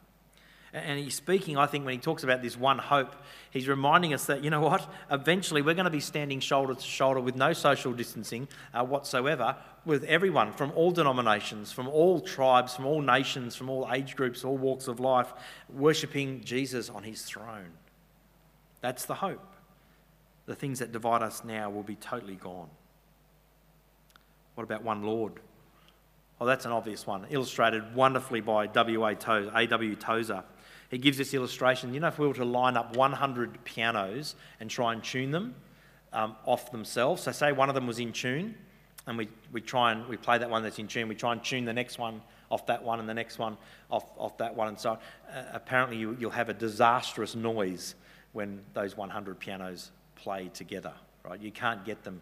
And 0.72 1.00
he's 1.00 1.16
speaking, 1.16 1.56
I 1.56 1.66
think, 1.66 1.84
when 1.84 1.94
he 1.94 1.98
talks 1.98 2.22
about 2.22 2.42
this 2.42 2.56
one 2.56 2.78
hope, 2.78 3.16
he's 3.50 3.66
reminding 3.66 4.14
us 4.14 4.26
that, 4.26 4.44
you 4.44 4.50
know 4.50 4.60
what, 4.60 4.88
eventually 5.10 5.62
we're 5.62 5.74
going 5.74 5.84
to 5.84 5.90
be 5.90 6.00
standing 6.00 6.38
shoulder 6.38 6.74
to 6.74 6.80
shoulder 6.80 7.20
with 7.20 7.34
no 7.34 7.52
social 7.52 7.92
distancing 7.92 8.46
uh, 8.72 8.84
whatsoever 8.84 9.56
with 9.84 10.04
everyone 10.04 10.52
from 10.52 10.70
all 10.76 10.92
denominations, 10.92 11.72
from 11.72 11.88
all 11.88 12.20
tribes, 12.20 12.76
from 12.76 12.86
all 12.86 13.02
nations, 13.02 13.56
from 13.56 13.68
all 13.68 13.88
age 13.92 14.14
groups, 14.14 14.44
all 14.44 14.56
walks 14.56 14.86
of 14.86 15.00
life, 15.00 15.32
worshipping 15.68 16.42
Jesus 16.44 16.88
on 16.88 17.02
his 17.02 17.22
throne. 17.22 17.72
That's 18.80 19.06
the 19.06 19.14
hope. 19.14 19.44
The 20.46 20.54
things 20.54 20.78
that 20.78 20.92
divide 20.92 21.22
us 21.22 21.42
now 21.44 21.70
will 21.70 21.82
be 21.82 21.96
totally 21.96 22.36
gone. 22.36 22.68
What 24.54 24.64
about 24.64 24.82
one 24.82 25.02
Lord? 25.02 25.34
Well, 26.38 26.46
that's 26.46 26.64
an 26.64 26.72
obvious 26.72 27.06
one, 27.06 27.26
illustrated 27.28 27.94
wonderfully 27.94 28.40
by 28.40 28.66
W.A. 28.68 29.14
Tozer, 29.14 29.52
A.W. 29.54 29.94
Tozer. 29.96 30.42
He 30.90 30.98
gives 30.98 31.16
this 31.16 31.32
illustration. 31.34 31.94
You 31.94 32.00
know, 32.00 32.08
if 32.08 32.18
we 32.18 32.26
were 32.26 32.34
to 32.34 32.44
line 32.44 32.76
up 32.76 32.96
100 32.96 33.64
pianos 33.64 34.34
and 34.58 34.68
try 34.68 34.92
and 34.92 35.02
tune 35.02 35.30
them 35.30 35.54
um, 36.12 36.36
off 36.44 36.72
themselves, 36.72 37.22
so 37.22 37.32
say 37.32 37.52
one 37.52 37.68
of 37.68 37.76
them 37.76 37.86
was 37.86 38.00
in 38.00 38.12
tune, 38.12 38.56
and 39.06 39.16
we, 39.16 39.28
we 39.52 39.60
try 39.60 39.92
and 39.92 40.06
we 40.08 40.16
play 40.16 40.38
that 40.38 40.50
one 40.50 40.62
that's 40.64 40.80
in 40.80 40.88
tune, 40.88 41.08
we 41.08 41.14
try 41.14 41.32
and 41.32 41.42
tune 41.42 41.64
the 41.64 41.72
next 41.72 41.98
one 41.98 42.20
off 42.50 42.66
that 42.66 42.82
one 42.82 42.98
and 42.98 43.08
the 43.08 43.14
next 43.14 43.38
one 43.38 43.56
off, 43.90 44.04
off 44.18 44.36
that 44.38 44.54
one, 44.54 44.68
and 44.68 44.78
so 44.78 44.98
uh, 45.32 45.42
apparently 45.52 45.96
you, 45.96 46.16
you'll 46.18 46.30
have 46.30 46.48
a 46.48 46.54
disastrous 46.54 47.36
noise 47.36 47.94
when 48.32 48.60
those 48.74 48.96
100 48.96 49.38
pianos 49.38 49.92
play 50.16 50.50
together, 50.52 50.92
right? 51.24 51.40
You 51.40 51.52
can't 51.52 51.84
get 51.84 52.02
them 52.02 52.20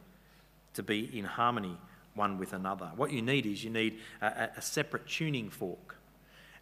to 0.74 0.82
be 0.82 1.18
in 1.18 1.24
harmony 1.24 1.76
one 2.14 2.38
with 2.38 2.52
another. 2.52 2.90
What 2.96 3.12
you 3.12 3.22
need 3.22 3.46
is 3.46 3.64
you 3.64 3.70
need 3.70 3.98
a, 4.20 4.50
a 4.56 4.62
separate 4.62 5.06
tuning 5.06 5.48
fork 5.48 5.97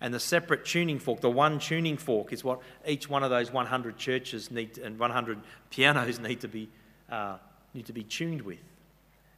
and 0.00 0.12
the 0.12 0.20
separate 0.20 0.64
tuning 0.64 0.98
fork, 0.98 1.20
the 1.20 1.30
one 1.30 1.58
tuning 1.58 1.96
fork, 1.96 2.32
is 2.32 2.44
what 2.44 2.60
each 2.86 3.08
one 3.08 3.22
of 3.22 3.30
those 3.30 3.52
100 3.52 3.96
churches 3.96 4.50
need 4.50 4.78
and 4.78 4.98
100 4.98 5.40
pianos 5.70 6.18
need 6.20 6.40
to 6.40 6.48
be, 6.48 6.68
uh, 7.10 7.38
need 7.74 7.86
to 7.86 7.92
be 7.92 8.02
tuned 8.02 8.42
with. 8.42 8.58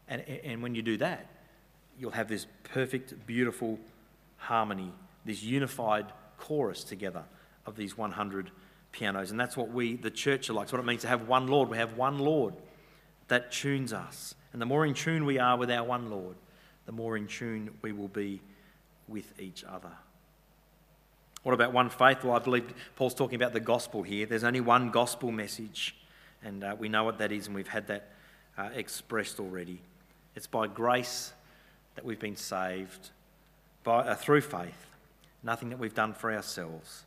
And, 0.08 0.22
and 0.22 0.62
when 0.62 0.74
you 0.74 0.82
do 0.82 0.96
that, 0.98 1.26
you'll 1.98 2.10
have 2.12 2.28
this 2.28 2.46
perfect, 2.64 3.26
beautiful 3.26 3.78
harmony, 4.36 4.92
this 5.24 5.42
unified 5.42 6.06
chorus 6.38 6.84
together 6.84 7.24
of 7.66 7.76
these 7.76 7.96
100 7.96 8.50
pianos. 8.92 9.30
And 9.30 9.38
that's 9.38 9.56
what 9.56 9.70
we, 9.70 9.96
the 9.96 10.10
church, 10.10 10.48
are 10.48 10.54
like. 10.54 10.64
It's 10.64 10.72
what 10.72 10.80
it 10.80 10.86
means 10.86 11.02
to 11.02 11.08
have 11.08 11.28
one 11.28 11.46
Lord. 11.46 11.68
We 11.68 11.76
have 11.76 11.96
one 11.96 12.18
Lord 12.18 12.54
that 13.28 13.52
tunes 13.52 13.92
us. 13.92 14.34
And 14.52 14.62
the 14.62 14.66
more 14.66 14.86
in 14.86 14.94
tune 14.94 15.24
we 15.26 15.38
are 15.38 15.56
with 15.56 15.70
our 15.70 15.84
one 15.84 16.10
Lord, 16.10 16.36
the 16.86 16.92
more 16.92 17.16
in 17.16 17.26
tune 17.26 17.70
we 17.82 17.92
will 17.92 18.08
be 18.08 18.40
with 19.06 19.38
each 19.38 19.64
other. 19.64 19.92
What 21.42 21.54
about 21.54 21.72
one 21.72 21.88
faith? 21.88 22.24
Well, 22.24 22.34
I 22.34 22.40
believe 22.40 22.72
Paul's 22.96 23.14
talking 23.14 23.36
about 23.36 23.52
the 23.52 23.60
gospel 23.60 24.02
here. 24.02 24.26
There's 24.26 24.44
only 24.44 24.60
one 24.60 24.90
gospel 24.90 25.30
message, 25.30 25.96
and 26.42 26.64
uh, 26.64 26.76
we 26.78 26.88
know 26.88 27.04
what 27.04 27.18
that 27.18 27.32
is, 27.32 27.46
and 27.46 27.54
we've 27.54 27.68
had 27.68 27.86
that 27.86 28.10
uh, 28.56 28.70
expressed 28.74 29.38
already. 29.38 29.80
It's 30.34 30.46
by 30.46 30.66
grace 30.66 31.32
that 31.94 32.04
we've 32.04 32.18
been 32.18 32.36
saved, 32.36 33.10
by, 33.84 33.98
uh, 33.98 34.14
through 34.14 34.42
faith, 34.42 34.86
nothing 35.42 35.70
that 35.70 35.78
we've 35.78 35.94
done 35.94 36.12
for 36.12 36.32
ourselves, 36.32 37.04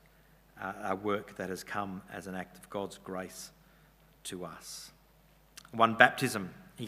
uh, 0.62 0.74
a 0.86 0.96
work 0.96 1.36
that 1.38 1.50
has 1.50 1.64
come 1.64 2.02
as 2.12 2.28
an 2.28 2.36
act 2.36 2.58
of 2.58 2.70
God's 2.70 2.98
grace 2.98 3.52
to 4.26 4.46
us. 4.46 4.92
One 5.72 5.96
baptism 5.96 6.50
he 6.82 6.88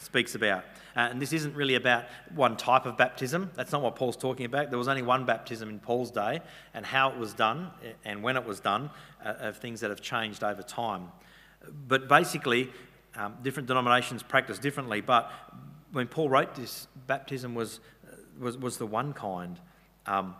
speaks 0.00 0.34
about. 0.34 0.64
Uh, 0.96 1.00
and 1.10 1.20
this 1.20 1.32
isn't 1.32 1.54
really 1.54 1.74
about 1.74 2.04
one 2.34 2.56
type 2.56 2.86
of 2.86 2.96
baptism. 2.96 3.50
That's 3.54 3.70
not 3.70 3.82
what 3.82 3.96
Paul's 3.96 4.16
talking 4.16 4.46
about. 4.46 4.70
There 4.70 4.78
was 4.78 4.88
only 4.88 5.02
one 5.02 5.26
baptism 5.26 5.68
in 5.68 5.78
Paul's 5.78 6.10
day, 6.10 6.40
and 6.72 6.86
how 6.86 7.10
it 7.10 7.18
was 7.18 7.34
done 7.34 7.70
and 8.04 8.22
when 8.22 8.36
it 8.36 8.44
was 8.44 8.60
done 8.60 8.90
uh, 9.24 9.34
of 9.40 9.58
things 9.58 9.80
that 9.80 9.90
have 9.90 10.00
changed 10.00 10.42
over 10.42 10.62
time. 10.62 11.12
But 11.86 12.08
basically, 12.08 12.70
um, 13.14 13.34
different 13.42 13.68
denominations 13.68 14.22
practice 14.22 14.58
differently. 14.58 15.00
But 15.00 15.30
when 15.92 16.06
Paul 16.06 16.28
wrote 16.28 16.54
this, 16.54 16.88
baptism 17.06 17.54
was, 17.54 17.80
uh, 18.06 18.16
was, 18.38 18.56
was 18.56 18.78
the 18.78 18.86
one 18.86 19.12
kind. 19.12 19.58
Um, 20.06 20.34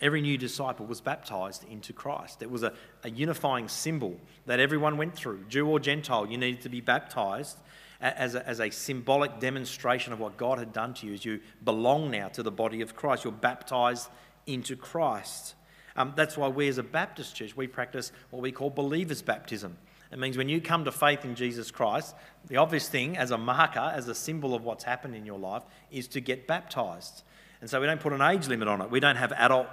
every 0.00 0.20
new 0.20 0.36
disciple 0.38 0.86
was 0.86 1.00
baptized 1.00 1.64
into 1.70 1.92
Christ. 1.92 2.42
It 2.42 2.50
was 2.50 2.62
a, 2.62 2.72
a 3.02 3.10
unifying 3.10 3.68
symbol 3.68 4.20
that 4.46 4.60
everyone 4.60 4.96
went 4.96 5.14
through, 5.14 5.44
Jew 5.48 5.66
or 5.68 5.80
Gentile. 5.80 6.26
You 6.26 6.36
needed 6.36 6.60
to 6.62 6.68
be 6.68 6.80
baptized 6.80 7.58
as 8.00 8.34
a, 8.34 8.46
as 8.46 8.60
a 8.60 8.70
symbolic 8.70 9.40
demonstration 9.40 10.12
of 10.12 10.20
what 10.20 10.36
God 10.36 10.58
had 10.58 10.72
done 10.72 10.94
to 10.94 11.06
you 11.06 11.14
as 11.14 11.24
you 11.24 11.40
belong 11.64 12.10
now 12.10 12.28
to 12.28 12.42
the 12.42 12.50
body 12.50 12.80
of 12.80 12.94
Christ. 12.94 13.24
You're 13.24 13.32
baptized 13.32 14.08
into 14.46 14.76
Christ. 14.76 15.54
Um, 15.96 16.12
that's 16.14 16.36
why 16.36 16.48
we 16.48 16.68
as 16.68 16.78
a 16.78 16.82
Baptist 16.82 17.34
church, 17.34 17.56
we 17.56 17.66
practice 17.66 18.12
what 18.30 18.42
we 18.42 18.52
call 18.52 18.70
believer's 18.70 19.22
baptism. 19.22 19.78
It 20.12 20.18
means 20.18 20.36
when 20.36 20.48
you 20.48 20.60
come 20.60 20.84
to 20.84 20.92
faith 20.92 21.24
in 21.24 21.34
Jesus 21.34 21.70
Christ, 21.70 22.14
the 22.46 22.58
obvious 22.58 22.88
thing 22.88 23.16
as 23.16 23.32
a 23.32 23.38
marker, 23.38 23.92
as 23.94 24.08
a 24.08 24.14
symbol 24.14 24.54
of 24.54 24.62
what's 24.62 24.84
happened 24.84 25.16
in 25.16 25.26
your 25.26 25.38
life, 25.38 25.62
is 25.90 26.06
to 26.08 26.20
get 26.20 26.46
baptized. 26.46 27.22
And 27.60 27.68
so 27.68 27.80
we 27.80 27.86
don't 27.86 28.00
put 28.00 28.12
an 28.12 28.22
age 28.22 28.46
limit 28.46 28.68
on 28.68 28.80
it. 28.82 28.90
We 28.90 29.00
don't 29.00 29.16
have 29.16 29.32
adult 29.32 29.66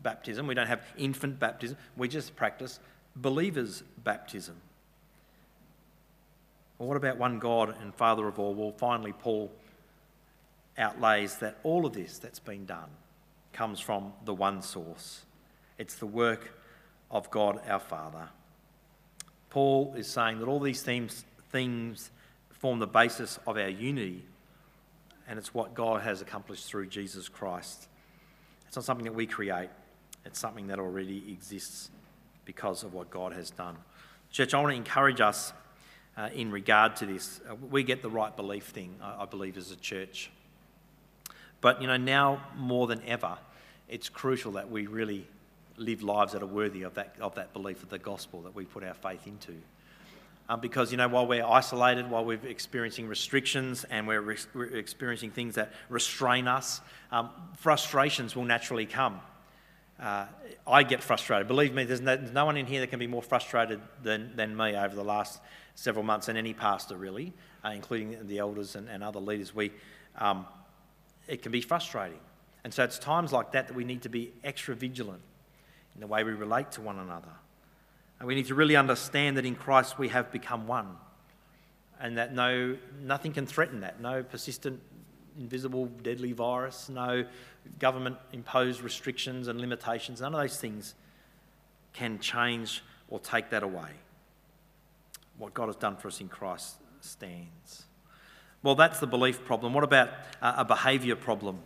baptism, 0.00 0.46
we 0.46 0.54
don't 0.54 0.66
have 0.66 0.82
infant 0.96 1.40
baptism. 1.40 1.76
We 1.96 2.08
just 2.08 2.36
practice 2.36 2.78
believer's 3.16 3.82
baptism. 3.98 4.56
Well, 6.78 6.88
what 6.88 6.96
about 6.96 7.18
one 7.18 7.38
God 7.38 7.74
and 7.80 7.94
Father 7.94 8.26
of 8.26 8.38
all? 8.38 8.54
Well, 8.54 8.72
finally, 8.72 9.12
Paul 9.12 9.50
outlays 10.76 11.36
that 11.36 11.58
all 11.62 11.86
of 11.86 11.92
this 11.92 12.18
that's 12.18 12.40
been 12.40 12.66
done 12.66 12.90
comes 13.52 13.78
from 13.78 14.12
the 14.24 14.34
one 14.34 14.60
source. 14.60 15.22
It's 15.78 15.94
the 15.94 16.06
work 16.06 16.52
of 17.10 17.30
God 17.30 17.60
our 17.68 17.78
Father. 17.78 18.28
Paul 19.50 19.94
is 19.96 20.08
saying 20.08 20.40
that 20.40 20.48
all 20.48 20.58
these 20.58 20.82
themes, 20.82 21.24
themes 21.52 22.10
form 22.50 22.80
the 22.80 22.86
basis 22.86 23.38
of 23.46 23.56
our 23.56 23.68
unity, 23.68 24.24
and 25.28 25.38
it's 25.38 25.54
what 25.54 25.74
God 25.74 26.02
has 26.02 26.20
accomplished 26.22 26.66
through 26.66 26.86
Jesus 26.86 27.28
Christ. 27.28 27.88
It's 28.66 28.74
not 28.74 28.84
something 28.84 29.04
that 29.04 29.14
we 29.14 29.26
create, 29.26 29.70
it's 30.24 30.40
something 30.40 30.66
that 30.66 30.80
already 30.80 31.18
exists 31.30 31.90
because 32.44 32.82
of 32.82 32.94
what 32.94 33.10
God 33.10 33.32
has 33.32 33.50
done. 33.50 33.76
Church, 34.32 34.54
I 34.54 34.60
want 34.60 34.72
to 34.72 34.76
encourage 34.76 35.20
us 35.20 35.52
uh, 36.16 36.30
in 36.34 36.50
regard 36.50 36.96
to 36.96 37.06
this. 37.06 37.40
Uh, 37.48 37.54
we 37.70 37.82
get 37.82 38.02
the 38.02 38.10
right 38.10 38.34
belief 38.36 38.64
thing, 38.64 38.94
I, 39.02 39.22
I 39.22 39.24
believe, 39.24 39.56
as 39.56 39.70
a 39.70 39.76
church. 39.76 40.30
But, 41.60 41.80
you 41.80 41.86
know, 41.86 41.96
now 41.96 42.44
more 42.56 42.86
than 42.86 43.02
ever, 43.06 43.38
it's 43.88 44.08
crucial 44.08 44.52
that 44.52 44.70
we 44.70 44.86
really 44.86 45.26
live 45.76 46.02
lives 46.02 46.32
that 46.32 46.42
are 46.42 46.46
worthy 46.46 46.82
of 46.82 46.94
that, 46.94 47.16
of 47.20 47.34
that 47.34 47.52
belief 47.52 47.82
of 47.82 47.88
the 47.88 47.98
gospel 47.98 48.42
that 48.42 48.54
we 48.54 48.64
put 48.64 48.84
our 48.84 48.94
faith 48.94 49.26
into. 49.26 49.54
Um, 50.46 50.60
because, 50.60 50.90
you 50.90 50.98
know, 50.98 51.08
while 51.08 51.26
we're 51.26 51.44
isolated, 51.44 52.10
while 52.10 52.24
we're 52.24 52.46
experiencing 52.46 53.08
restrictions 53.08 53.84
and 53.84 54.06
we're, 54.06 54.20
re- 54.20 54.36
we're 54.52 54.76
experiencing 54.76 55.30
things 55.30 55.54
that 55.54 55.72
restrain 55.88 56.46
us, 56.48 56.82
um, 57.10 57.30
frustrations 57.56 58.36
will 58.36 58.44
naturally 58.44 58.84
come. 58.84 59.20
uh, 59.98 60.26
I 60.66 60.82
get 60.82 61.02
frustrated. 61.02 61.48
Believe 61.48 61.72
me, 61.72 61.84
there's 61.84 62.00
no, 62.00 62.16
there's 62.16 62.32
no, 62.32 62.44
one 62.44 62.56
in 62.56 62.66
here 62.66 62.80
that 62.80 62.88
can 62.88 62.98
be 62.98 63.06
more 63.06 63.22
frustrated 63.22 63.80
than, 64.02 64.34
than 64.36 64.56
me 64.56 64.76
over 64.76 64.94
the 64.94 65.04
last 65.04 65.40
several 65.74 66.04
months, 66.04 66.28
and 66.28 66.38
any 66.38 66.54
pastor 66.54 66.96
really, 66.96 67.32
uh, 67.64 67.70
including 67.70 68.26
the 68.26 68.38
elders 68.38 68.76
and, 68.76 68.88
and 68.88 69.02
other 69.02 69.20
leaders. 69.20 69.54
We, 69.54 69.72
um, 70.18 70.46
it 71.28 71.42
can 71.42 71.52
be 71.52 71.60
frustrating. 71.60 72.20
And 72.64 72.72
so 72.72 72.82
it's 72.84 72.98
times 72.98 73.32
like 73.32 73.52
that 73.52 73.68
that 73.68 73.74
we 73.74 73.84
need 73.84 74.02
to 74.02 74.08
be 74.08 74.32
extra 74.42 74.74
vigilant 74.74 75.20
in 75.94 76.00
the 76.00 76.06
way 76.06 76.24
we 76.24 76.32
relate 76.32 76.72
to 76.72 76.80
one 76.80 76.98
another. 76.98 77.28
And 78.18 78.26
we 78.26 78.34
need 78.34 78.46
to 78.46 78.54
really 78.54 78.76
understand 78.76 79.36
that 79.36 79.44
in 79.44 79.54
Christ 79.54 79.98
we 79.98 80.08
have 80.08 80.32
become 80.32 80.66
one. 80.66 80.96
And 82.00 82.18
that 82.18 82.34
no, 82.34 82.76
nothing 83.02 83.32
can 83.32 83.46
threaten 83.46 83.80
that. 83.80 84.00
No 84.00 84.22
persistent, 84.22 84.80
invisible, 85.38 85.86
deadly 86.02 86.32
virus, 86.32 86.88
no 86.88 87.24
government 87.78 88.16
imposed 88.32 88.80
restrictions 88.82 89.48
and 89.48 89.60
limitations, 89.60 90.20
none 90.20 90.34
of 90.34 90.40
those 90.40 90.58
things 90.58 90.94
can 91.92 92.18
change 92.18 92.82
or 93.08 93.18
take 93.20 93.50
that 93.50 93.62
away. 93.62 93.90
What 95.38 95.54
God 95.54 95.66
has 95.66 95.76
done 95.76 95.96
for 95.96 96.08
us 96.08 96.20
in 96.20 96.28
Christ 96.28 96.76
stands. 97.00 97.84
Well, 98.62 98.74
that's 98.74 99.00
the 99.00 99.06
belief 99.06 99.44
problem. 99.44 99.74
What 99.74 99.84
about 99.84 100.10
a 100.40 100.64
behaviour 100.64 101.16
problem? 101.16 101.58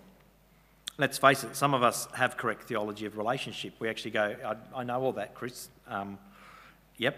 let's 0.98 1.16
face 1.16 1.44
it, 1.44 1.56
some 1.56 1.72
of 1.72 1.82
us 1.82 2.08
have 2.14 2.36
correct 2.36 2.64
theology 2.64 3.06
of 3.06 3.16
relationship. 3.16 3.72
We 3.78 3.88
actually 3.88 4.10
go, 4.10 4.36
I, 4.44 4.80
I 4.80 4.84
know 4.84 5.00
all 5.00 5.12
that, 5.12 5.34
Chris. 5.34 5.68
Um, 5.86 6.18
yep, 6.96 7.16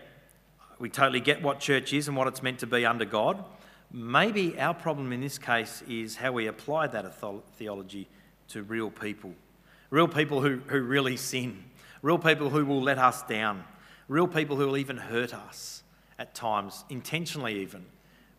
we 0.78 0.90
totally 0.90 1.20
get 1.20 1.42
what 1.42 1.58
church 1.58 1.92
is 1.92 2.06
and 2.06 2.16
what 2.16 2.28
it's 2.28 2.42
meant 2.42 2.60
to 2.60 2.66
be 2.66 2.86
under 2.86 3.06
God. 3.06 3.42
Maybe 3.90 4.58
our 4.60 4.74
problem 4.74 5.12
in 5.12 5.20
this 5.20 5.38
case 5.38 5.82
is 5.88 6.16
how 6.16 6.32
we 6.32 6.46
apply 6.46 6.88
that 6.88 7.12
theology 7.56 8.06
to 8.48 8.62
real 8.62 8.90
people. 8.90 9.32
Real 9.88 10.06
people 10.06 10.40
who, 10.40 10.58
who 10.66 10.80
really 10.82 11.16
sin, 11.16 11.64
real 12.02 12.18
people 12.18 12.50
who 12.50 12.64
will 12.64 12.82
let 12.82 12.98
us 12.98 13.22
down, 13.22 13.64
real 14.06 14.28
people 14.28 14.56
who 14.56 14.66
will 14.66 14.76
even 14.76 14.96
hurt 14.96 15.34
us 15.34 15.82
at 16.20 16.34
times, 16.34 16.84
intentionally 16.90 17.60
even, 17.62 17.84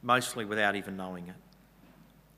mostly 0.03 0.45
without 0.45 0.75
even 0.75 0.95
knowing 0.95 1.27
it. 1.27 1.35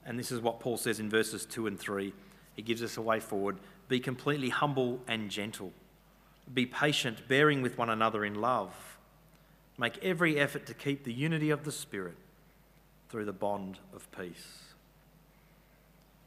And 0.05 0.17
this 0.17 0.31
is 0.31 0.39
what 0.39 0.59
Paul 0.59 0.77
says 0.77 0.99
in 0.99 1.09
verses 1.09 1.45
2 1.45 1.67
and 1.67 1.79
3 1.79 2.13
he 2.55 2.61
gives 2.61 2.83
us 2.83 2.97
a 2.97 3.01
way 3.01 3.19
forward. 3.19 3.57
Be 3.87 3.99
completely 3.99 4.49
humble 4.49 5.01
and 5.07 5.29
gentle. 5.29 5.71
Be 6.53 6.65
patient, 6.65 7.27
bearing 7.27 7.61
with 7.61 7.77
one 7.77 7.89
another 7.89 8.23
in 8.23 8.35
love. 8.35 8.97
Make 9.77 9.97
every 10.03 10.39
effort 10.39 10.65
to 10.67 10.73
keep 10.73 11.03
the 11.03 11.13
unity 11.13 11.49
of 11.49 11.63
the 11.63 11.71
Spirit 11.71 12.15
through 13.09 13.25
the 13.25 13.33
bond 13.33 13.79
of 13.93 14.09
peace. 14.11 14.59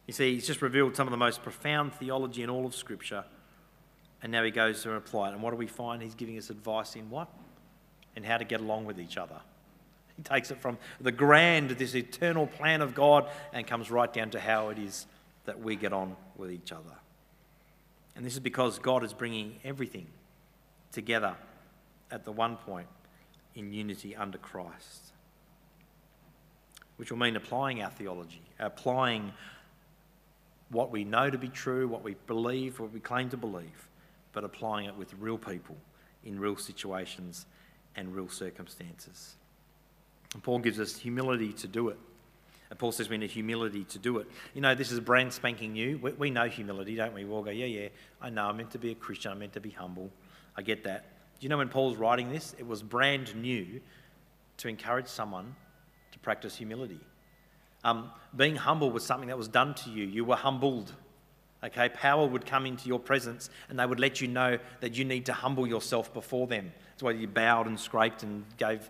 You 0.06 0.12
see, 0.12 0.34
he's 0.34 0.46
just 0.46 0.62
revealed 0.62 0.96
some 0.96 1.06
of 1.06 1.10
the 1.10 1.16
most 1.16 1.42
profound 1.42 1.92
theology 1.94 2.42
in 2.42 2.50
all 2.50 2.66
of 2.66 2.74
Scripture, 2.74 3.24
and 4.22 4.32
now 4.32 4.42
he 4.42 4.50
goes 4.50 4.82
to 4.82 4.94
apply 4.94 5.28
it. 5.28 5.32
And 5.34 5.42
what 5.42 5.50
do 5.50 5.56
we 5.56 5.66
find? 5.66 6.02
He's 6.02 6.14
giving 6.14 6.38
us 6.38 6.50
advice 6.50 6.96
in 6.96 7.08
what? 7.08 7.28
In 8.16 8.24
how 8.24 8.38
to 8.38 8.44
get 8.44 8.60
along 8.60 8.86
with 8.86 8.98
each 8.98 9.18
other. 9.18 9.40
He 10.16 10.22
takes 10.22 10.50
it 10.50 10.58
from 10.58 10.78
the 11.00 11.12
grand, 11.12 11.70
this 11.70 11.94
eternal 11.94 12.46
plan 12.46 12.80
of 12.80 12.94
God, 12.94 13.28
and 13.52 13.66
comes 13.66 13.90
right 13.90 14.10
down 14.10 14.30
to 14.30 14.40
how 14.40 14.70
it 14.70 14.78
is 14.78 15.06
that 15.44 15.60
we 15.60 15.76
get 15.76 15.92
on 15.92 16.16
with 16.36 16.50
each 16.50 16.72
other. 16.72 16.94
And 18.16 18.24
this 18.24 18.32
is 18.32 18.40
because 18.40 18.78
God 18.78 19.04
is 19.04 19.12
bringing 19.12 19.56
everything 19.62 20.06
together 20.90 21.36
at 22.10 22.24
the 22.24 22.32
one 22.32 22.56
point 22.56 22.88
in 23.54 23.74
unity 23.74 24.16
under 24.16 24.38
Christ, 24.38 25.12
which 26.96 27.10
will 27.10 27.18
mean 27.18 27.36
applying 27.36 27.82
our 27.82 27.90
theology, 27.90 28.40
applying 28.58 29.34
what 30.70 30.90
we 30.90 31.04
know 31.04 31.28
to 31.28 31.36
be 31.36 31.48
true, 31.48 31.86
what 31.86 32.02
we 32.02 32.16
believe, 32.26 32.80
what 32.80 32.92
we 32.92 33.00
claim 33.00 33.28
to 33.28 33.36
believe, 33.36 33.88
but 34.32 34.42
applying 34.42 34.86
it 34.86 34.96
with 34.96 35.12
real 35.20 35.36
people 35.36 35.76
in 36.24 36.40
real 36.40 36.56
situations 36.56 37.44
and 37.97 38.14
real 38.14 38.28
circumstances. 38.28 39.36
And 40.34 40.42
Paul 40.42 40.59
gives 40.59 40.78
us 40.78 40.97
humility 40.97 41.53
to 41.55 41.66
do 41.66 41.88
it. 41.88 41.99
And 42.68 42.78
Paul 42.78 42.92
says 42.92 43.09
we 43.09 43.16
need 43.16 43.30
humility 43.30 43.84
to 43.84 43.99
do 43.99 44.18
it. 44.18 44.26
You 44.55 44.61
know, 44.61 44.74
this 44.74 44.90
is 44.90 44.99
brand 45.01 45.32
spanking 45.32 45.72
new. 45.72 45.99
We, 45.99 46.12
we 46.12 46.30
know 46.30 46.49
humility, 46.49 46.97
don't 46.97 47.14
we? 47.14 47.24
We 47.24 47.32
all 47.32 47.42
go, 47.42 47.51
yeah, 47.51 47.66
yeah, 47.66 47.88
I 48.20 48.30
know, 48.30 48.47
I'm 48.47 48.57
meant 48.57 48.72
to 48.72 48.78
be 48.78 48.90
a 48.90 48.94
Christian, 48.94 49.32
I'm 49.32 49.38
meant 49.38 49.53
to 49.53 49.61
be 49.61 49.70
humble. 49.70 50.11
I 50.57 50.62
get 50.62 50.84
that. 50.84 51.05
Do 51.38 51.44
you 51.44 51.49
know 51.49 51.59
when 51.59 51.68
Paul's 51.68 51.97
writing 51.97 52.32
this? 52.32 52.55
It 52.59 52.66
was 52.66 52.82
brand 52.82 53.34
new 53.36 53.80
to 54.59 54.68
encourage 54.68 55.07
someone 55.07 55.55
to 56.12 56.18
practice 56.18 56.57
humility. 56.57 57.01
Um, 57.84 58.11
being 58.34 58.57
humble 58.57 58.90
was 58.90 59.05
something 59.05 59.28
that 59.28 59.38
was 59.38 59.49
done 59.49 59.74
to 59.74 59.90
you. 59.90 60.05
You 60.07 60.24
were 60.24 60.36
humbled. 60.36 60.92
Okay, 61.62 61.88
power 61.88 62.26
would 62.26 62.47
come 62.47 62.66
into 62.66 62.88
your 62.88 62.99
presence 62.99 63.51
and 63.68 63.78
they 63.78 63.86
would 63.86 64.01
let 64.01 64.20
you 64.20 64.28
know 64.28 64.59
that 64.80 64.97
you 64.97 65.05
need 65.05 65.26
to 65.26 65.32
humble 65.32 65.66
yourself 65.66 66.12
before 66.12 66.47
them. 66.47 66.72
That's 66.97 67.03
why 67.03 67.11
you 67.11 67.28
bowed 67.28 67.66
and 67.66 67.78
scraped 67.78 68.22
and 68.22 68.42
gave 68.57 68.88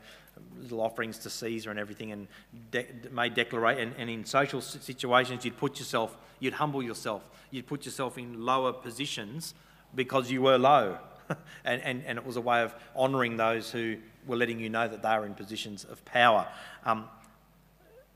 little 0.61 0.81
offerings 0.81 1.19
to 1.19 1.29
Caesar 1.29 1.71
and 1.71 1.79
everything 1.79 2.13
and 2.13 2.29
de- 2.71 2.87
made 3.11 3.35
declaration. 3.35 3.89
And, 3.89 3.97
and 3.99 4.09
in 4.09 4.25
social 4.25 4.61
situations, 4.61 5.45
you'd 5.45 5.57
put 5.57 5.81
yourself, 5.81 6.17
you'd 6.39 6.53
humble 6.55 6.85
yourself, 6.85 7.29
you'd 7.51 7.67
put 7.67 7.85
yourself 7.85 8.17
in 8.17 8.45
lower 8.45 8.73
positions 8.73 9.55
because 9.93 10.31
you 10.31 10.41
were 10.41 10.57
low. 10.57 10.99
and, 11.65 11.83
and, 11.83 12.05
and 12.07 12.17
it 12.17 12.25
was 12.25 12.37
a 12.37 12.41
way 12.41 12.63
of 12.63 12.77
honouring 12.95 13.37
those 13.37 13.73
who 13.73 13.97
were 14.25 14.37
letting 14.37 14.61
you 14.61 14.69
know 14.69 14.87
that 14.87 15.03
they 15.03 15.19
were 15.19 15.27
in 15.27 15.35
positions 15.35 15.85
of 15.85 16.05
power. 16.05 16.47
Um, 16.85 17.09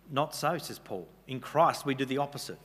not 0.08 0.36
so, 0.36 0.56
says 0.58 0.78
Paul. 0.78 1.08
In 1.26 1.40
Christ, 1.40 1.84
we 1.84 1.96
do 1.96 2.04
the 2.04 2.18
opposite. 2.18 2.58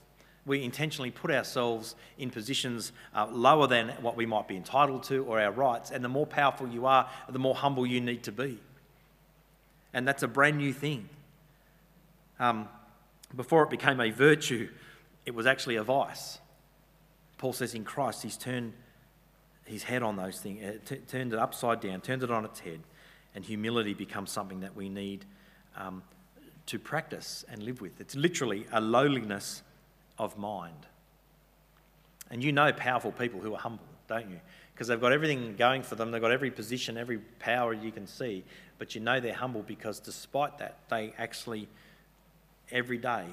We 0.46 0.64
intentionally 0.64 1.12
put 1.12 1.32
ourselves 1.32 1.96
in 2.18 2.30
positions 2.30 2.92
uh, 3.16 3.28
lower 3.32 3.68
than 3.68 3.90
what 4.02 4.16
we 4.16 4.26
might 4.26 4.48
be 4.48 4.56
entitled 4.56 5.04
to 5.04 5.26
or 5.26 5.42
our 5.42 5.52
rights. 5.52 5.92
And 5.92 6.04
the 6.04 6.10
more 6.10 6.28
powerful 6.28 6.68
you 6.68 6.86
are, 6.86 7.10
the 7.28 7.40
more 7.40 7.56
humble 7.56 7.86
you 7.86 8.00
need 8.00 8.24
to 8.24 8.32
be 8.32 8.60
and 9.96 10.06
that's 10.06 10.24
a 10.24 10.28
brand 10.28 10.58
new 10.58 10.74
thing. 10.74 11.10
Um, 12.38 12.68
before 13.34 13.64
it 13.64 13.70
became 13.70 14.02
a 14.02 14.12
virtue, 14.12 14.68
it 15.26 15.34
was 15.34 15.48
actually 15.48 15.78
a 15.78 15.84
vice. 15.84 16.38
Paul 17.38 17.54
says 17.54 17.74
in 17.74 17.86
Christ, 17.86 18.22
he's 18.22 18.36
turned 18.36 18.74
his 19.64 19.84
head 19.84 20.04
on 20.04 20.18
those 20.18 20.40
things, 20.40 20.62
uh, 20.62 20.74
t- 20.86 21.02
turned 21.08 21.32
it 21.32 21.40
upside 21.40 21.80
down, 21.80 22.02
turned 22.02 22.24
it 22.24 22.30
on 22.30 22.44
its 22.44 22.60
head, 22.60 22.82
and 23.34 23.46
humility 23.46 23.94
becomes 23.94 24.32
something 24.32 24.60
that 24.60 24.76
we 24.76 24.90
need 24.90 25.24
um, 25.78 26.04
to 26.66 26.78
practice 26.78 27.46
and 27.50 27.64
live 27.64 27.80
with. 27.80 28.00
It's 28.02 28.16
literally 28.16 28.68
a 28.74 28.82
lowliness 28.82 29.64
of 30.18 30.38
mind. 30.38 30.86
And 32.32 32.44
you 32.44 32.52
know 32.52 32.72
powerful 32.72 33.12
people 33.12 33.40
who 33.40 33.54
are 33.54 33.60
humble, 33.60 33.86
don't 34.08 34.30
you? 34.30 34.40
Because 34.74 34.88
they've 34.88 35.00
got 35.00 35.14
everything 35.14 35.56
going 35.56 35.84
for 35.84 35.96
them, 35.96 36.12
they've 36.12 36.22
got 36.22 36.32
every 36.32 36.52
position, 36.52 36.98
every 36.98 37.18
power 37.18 37.74
you 37.74 37.92
can 37.92 38.08
see, 38.08 38.44
but 38.78 38.96
you 38.96 39.02
know 39.02 39.20
they're 39.20 39.34
humble 39.34 39.62
because 39.62 40.00
despite 40.00 40.58
that, 40.58 40.80
they 40.90 41.14
actually 41.18 41.68
every 42.72 42.98
day 42.98 43.26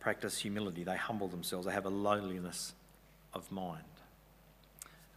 practice 0.00 0.38
humility. 0.38 0.84
They 0.84 0.96
humble 0.96 1.28
themselves, 1.28 1.66
they 1.66 1.72
have 1.72 1.86
a 1.86 1.90
lowliness 1.90 2.72
of 3.34 3.50
mind. 3.50 3.82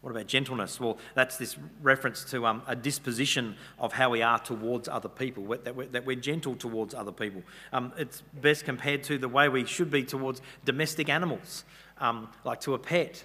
What 0.01 0.11
about 0.11 0.27
gentleness? 0.27 0.79
Well, 0.79 0.97
that's 1.13 1.37
this 1.37 1.57
reference 1.81 2.23
to 2.25 2.45
um, 2.45 2.61
a 2.67 2.75
disposition 2.75 3.55
of 3.77 3.91
how 3.91 4.09
we 4.09 4.21
are 4.21 4.39
towards 4.39 4.87
other 4.87 5.09
people, 5.09 5.43
that 5.45 5.75
we're, 5.75 5.87
that 5.87 6.05
we're 6.05 6.15
gentle 6.15 6.55
towards 6.55 6.93
other 6.93 7.11
people. 7.11 7.43
Um, 7.73 7.91
it's 7.97 8.21
best 8.41 8.63
compared 8.63 9.03
to 9.03 9.17
the 9.17 9.27
way 9.27 9.49
we 9.49 9.65
should 9.65 9.91
be 9.91 10.03
towards 10.03 10.41
domestic 10.63 11.09
animals, 11.09 11.65
um, 11.97 12.29
like 12.45 12.61
to 12.61 12.75
a 12.75 12.79
pet. 12.79 13.23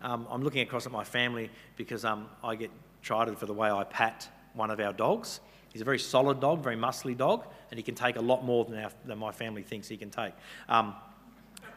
Um, 0.00 0.26
I'm 0.30 0.42
looking 0.42 0.62
across 0.62 0.86
at 0.86 0.92
my 0.92 1.04
family 1.04 1.50
because 1.76 2.06
um, 2.06 2.28
I 2.42 2.56
get 2.56 2.70
chided 3.02 3.38
for 3.38 3.44
the 3.44 3.52
way 3.52 3.70
I 3.70 3.84
pat 3.84 4.28
one 4.54 4.70
of 4.70 4.80
our 4.80 4.94
dogs. 4.94 5.40
He's 5.74 5.82
a 5.82 5.84
very 5.84 5.98
solid 5.98 6.40
dog, 6.40 6.62
very 6.62 6.76
muscly 6.76 7.16
dog, 7.16 7.44
and 7.70 7.78
he 7.78 7.82
can 7.82 7.94
take 7.94 8.16
a 8.16 8.20
lot 8.22 8.44
more 8.44 8.64
than, 8.64 8.82
our, 8.82 8.92
than 9.04 9.18
my 9.18 9.32
family 9.32 9.62
thinks 9.62 9.88
he 9.88 9.98
can 9.98 10.08
take. 10.08 10.32
Um, 10.70 10.94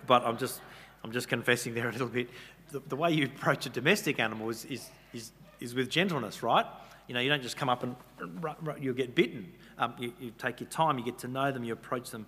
but 0.05 0.23
I'm 0.23 0.37
just, 0.37 0.61
I'm 1.03 1.11
just 1.11 1.27
confessing 1.27 1.73
there 1.73 1.89
a 1.89 1.91
little 1.91 2.07
bit. 2.07 2.29
The, 2.71 2.79
the 2.87 2.95
way 2.95 3.11
you 3.11 3.25
approach 3.25 3.65
a 3.65 3.69
domestic 3.69 4.19
animal 4.19 4.49
is, 4.49 4.65
is, 4.65 4.89
is, 5.13 5.31
is, 5.59 5.73
with 5.73 5.89
gentleness, 5.89 6.43
right? 6.43 6.65
You 7.07 7.13
know, 7.13 7.21
you 7.21 7.29
don't 7.29 7.41
just 7.41 7.57
come 7.57 7.69
up 7.69 7.83
and 7.83 7.95
you'll 8.79 8.93
get 8.93 9.15
bitten. 9.15 9.53
Um, 9.77 9.93
you, 9.97 10.13
you 10.19 10.31
take 10.37 10.59
your 10.59 10.69
time, 10.69 10.97
you 10.97 11.05
get 11.05 11.19
to 11.19 11.27
know 11.27 11.51
them, 11.51 11.63
you 11.63 11.73
approach 11.73 12.11
them 12.11 12.25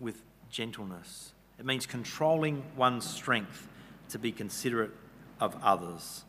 with 0.00 0.22
gentleness. 0.50 1.32
It 1.58 1.66
means 1.66 1.86
controlling 1.86 2.62
one's 2.76 3.08
strength 3.08 3.68
to 4.10 4.18
be 4.18 4.32
considerate 4.32 4.92
of 5.40 5.56
others, 5.62 6.24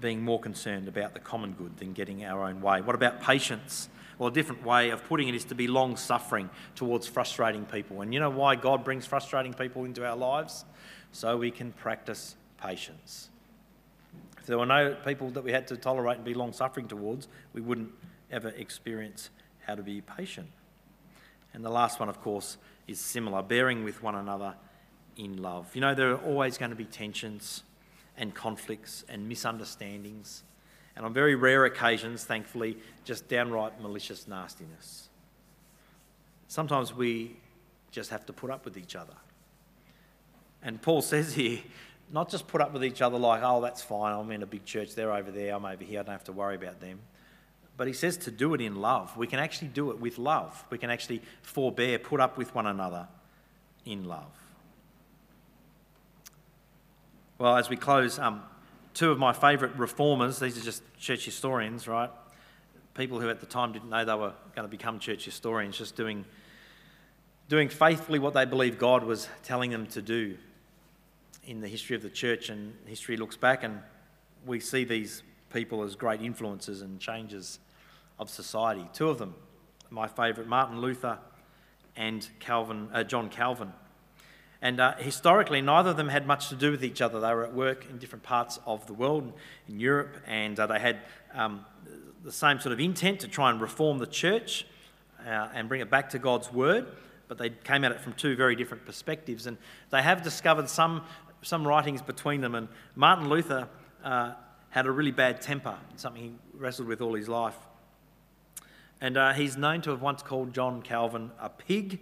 being 0.00 0.22
more 0.22 0.40
concerned 0.40 0.88
about 0.88 1.14
the 1.14 1.20
common 1.20 1.52
good 1.52 1.76
than 1.76 1.92
getting 1.92 2.24
our 2.24 2.44
own 2.44 2.60
way. 2.60 2.80
What 2.80 2.94
about 2.94 3.20
patience? 3.20 3.88
Well, 4.18 4.28
a 4.28 4.32
different 4.32 4.64
way 4.64 4.90
of 4.90 5.04
putting 5.04 5.28
it 5.28 5.34
is 5.34 5.44
to 5.46 5.54
be 5.54 5.66
long 5.66 5.96
suffering 5.96 6.50
towards 6.74 7.06
frustrating 7.06 7.64
people. 7.64 8.00
And 8.00 8.14
you 8.14 8.20
know 8.20 8.30
why 8.30 8.54
God 8.54 8.84
brings 8.84 9.06
frustrating 9.06 9.54
people 9.54 9.84
into 9.84 10.06
our 10.06 10.16
lives? 10.16 10.64
So 11.12 11.36
we 11.36 11.50
can 11.50 11.72
practice 11.72 12.36
patience. 12.64 13.28
If 14.38 14.46
there 14.46 14.58
were 14.58 14.66
no 14.66 14.96
people 15.04 15.30
that 15.30 15.44
we 15.44 15.52
had 15.52 15.66
to 15.68 15.76
tolerate 15.76 16.16
and 16.16 16.24
be 16.24 16.34
long 16.34 16.52
suffering 16.52 16.88
towards, 16.88 17.28
we 17.52 17.60
wouldn't 17.60 17.90
ever 18.30 18.48
experience 18.48 19.30
how 19.66 19.74
to 19.74 19.82
be 19.82 20.00
patient. 20.00 20.48
And 21.52 21.64
the 21.64 21.70
last 21.70 22.00
one, 22.00 22.08
of 22.08 22.20
course, 22.20 22.56
is 22.86 23.00
similar 23.00 23.42
bearing 23.42 23.84
with 23.84 24.02
one 24.02 24.14
another 24.14 24.54
in 25.16 25.40
love. 25.40 25.74
You 25.74 25.80
know, 25.80 25.94
there 25.94 26.10
are 26.10 26.18
always 26.18 26.58
going 26.58 26.70
to 26.70 26.76
be 26.76 26.84
tensions 26.84 27.62
and 28.16 28.34
conflicts 28.34 29.04
and 29.08 29.28
misunderstandings, 29.28 30.42
and 30.96 31.04
on 31.04 31.12
very 31.12 31.34
rare 31.34 31.64
occasions, 31.64 32.24
thankfully, 32.24 32.76
just 33.04 33.28
downright 33.28 33.80
malicious 33.80 34.28
nastiness. 34.28 35.08
Sometimes 36.46 36.94
we 36.94 37.36
just 37.90 38.10
have 38.10 38.26
to 38.26 38.32
put 38.32 38.50
up 38.50 38.64
with 38.64 38.76
each 38.76 38.94
other. 38.94 39.14
And 40.62 40.80
Paul 40.80 41.02
says 41.02 41.34
here, 41.34 41.60
not 42.12 42.30
just 42.30 42.46
put 42.46 42.60
up 42.60 42.72
with 42.72 42.84
each 42.84 43.02
other 43.02 43.18
like, 43.18 43.42
oh, 43.42 43.60
that's 43.60 43.82
fine, 43.82 44.12
I'm 44.12 44.30
in 44.30 44.42
a 44.42 44.46
big 44.46 44.64
church, 44.64 44.94
they're 44.94 45.12
over 45.12 45.30
there, 45.30 45.54
I'm 45.54 45.64
over 45.64 45.84
here, 45.84 46.00
I 46.00 46.02
don't 46.02 46.12
have 46.12 46.24
to 46.24 46.32
worry 46.32 46.54
about 46.54 46.80
them. 46.80 47.00
But 47.76 47.86
he 47.86 47.92
says 47.92 48.16
to 48.18 48.30
do 48.30 48.54
it 48.54 48.60
in 48.60 48.76
love. 48.76 49.16
We 49.16 49.26
can 49.26 49.40
actually 49.40 49.68
do 49.68 49.90
it 49.90 49.98
with 49.98 50.16
love. 50.16 50.64
We 50.70 50.78
can 50.78 50.90
actually 50.90 51.22
forbear, 51.42 51.98
put 51.98 52.20
up 52.20 52.38
with 52.38 52.54
one 52.54 52.66
another 52.66 53.08
in 53.84 54.04
love. 54.04 54.30
Well, 57.36 57.56
as 57.56 57.68
we 57.68 57.76
close, 57.76 58.18
um, 58.20 58.42
two 58.94 59.10
of 59.10 59.18
my 59.18 59.32
favourite 59.32 59.76
reformers, 59.76 60.38
these 60.38 60.56
are 60.56 60.64
just 60.64 60.82
church 60.98 61.24
historians, 61.24 61.88
right? 61.88 62.10
People 62.94 63.20
who 63.20 63.28
at 63.28 63.40
the 63.40 63.46
time 63.46 63.72
didn't 63.72 63.90
know 63.90 64.04
they 64.04 64.14
were 64.14 64.34
going 64.54 64.68
to 64.68 64.70
become 64.70 65.00
church 65.00 65.24
historians, 65.24 65.76
just 65.76 65.96
doing, 65.96 66.24
doing 67.48 67.68
faithfully 67.68 68.20
what 68.20 68.34
they 68.34 68.44
believed 68.44 68.78
God 68.78 69.02
was 69.02 69.28
telling 69.42 69.70
them 69.70 69.88
to 69.88 70.00
do 70.00 70.36
in 71.46 71.60
the 71.60 71.68
history 71.68 71.96
of 71.96 72.02
the 72.02 72.10
church. 72.10 72.48
And 72.48 72.74
history 72.86 73.16
looks 73.16 73.36
back 73.36 73.64
and 73.64 73.80
we 74.46 74.60
see 74.60 74.84
these 74.84 75.22
people 75.52 75.82
as 75.82 75.96
great 75.96 76.20
influences 76.20 76.82
and 76.82 76.98
changes 77.00 77.58
of 78.18 78.28
society. 78.28 78.86
Two 78.92 79.08
of 79.08 79.18
them, 79.18 79.34
my 79.90 80.06
favourite, 80.06 80.48
Martin 80.48 80.80
Luther 80.80 81.18
and 81.96 82.28
Calvin, 82.40 82.88
uh, 82.92 83.04
John 83.04 83.28
Calvin. 83.28 83.72
And 84.60 84.80
uh, 84.80 84.94
historically, 84.96 85.60
neither 85.60 85.90
of 85.90 85.96
them 85.96 86.08
had 86.08 86.26
much 86.26 86.48
to 86.48 86.54
do 86.54 86.70
with 86.70 86.82
each 86.82 87.02
other. 87.02 87.20
They 87.20 87.34
were 87.34 87.44
at 87.44 87.52
work 87.52 87.86
in 87.90 87.98
different 87.98 88.22
parts 88.22 88.58
of 88.64 88.86
the 88.86 88.94
world, 88.94 89.32
in 89.68 89.78
Europe, 89.78 90.16
and 90.26 90.58
uh, 90.58 90.66
they 90.66 90.78
had 90.78 91.00
um, 91.34 91.66
the 92.24 92.32
same 92.32 92.58
sort 92.58 92.72
of 92.72 92.80
intent 92.80 93.20
to 93.20 93.28
try 93.28 93.50
and 93.50 93.60
reform 93.60 93.98
the 93.98 94.06
church 94.06 94.66
uh, 95.26 95.48
and 95.54 95.68
bring 95.68 95.82
it 95.82 95.90
back 95.90 96.08
to 96.10 96.18
God's 96.18 96.50
word. 96.52 96.86
But 97.28 97.36
they 97.36 97.50
came 97.50 97.84
at 97.84 97.92
it 97.92 98.00
from 98.00 98.14
two 98.14 98.36
very 98.36 98.56
different 98.56 98.86
perspectives. 98.86 99.46
And 99.46 99.58
they 99.90 100.02
have 100.02 100.22
discovered 100.22 100.68
some, 100.68 101.02
some 101.44 101.66
writings 101.66 102.02
between 102.02 102.40
them. 102.40 102.54
And 102.54 102.68
Martin 102.96 103.28
Luther 103.28 103.68
uh, 104.02 104.32
had 104.70 104.86
a 104.86 104.90
really 104.90 105.12
bad 105.12 105.40
temper, 105.40 105.76
something 105.96 106.22
he 106.22 106.32
wrestled 106.58 106.88
with 106.88 107.00
all 107.00 107.14
his 107.14 107.28
life. 107.28 107.56
And 109.00 109.16
uh, 109.16 109.32
he's 109.32 109.56
known 109.56 109.82
to 109.82 109.90
have 109.90 110.02
once 110.02 110.22
called 110.22 110.52
John 110.52 110.82
Calvin 110.82 111.30
a 111.40 111.48
pig 111.48 112.00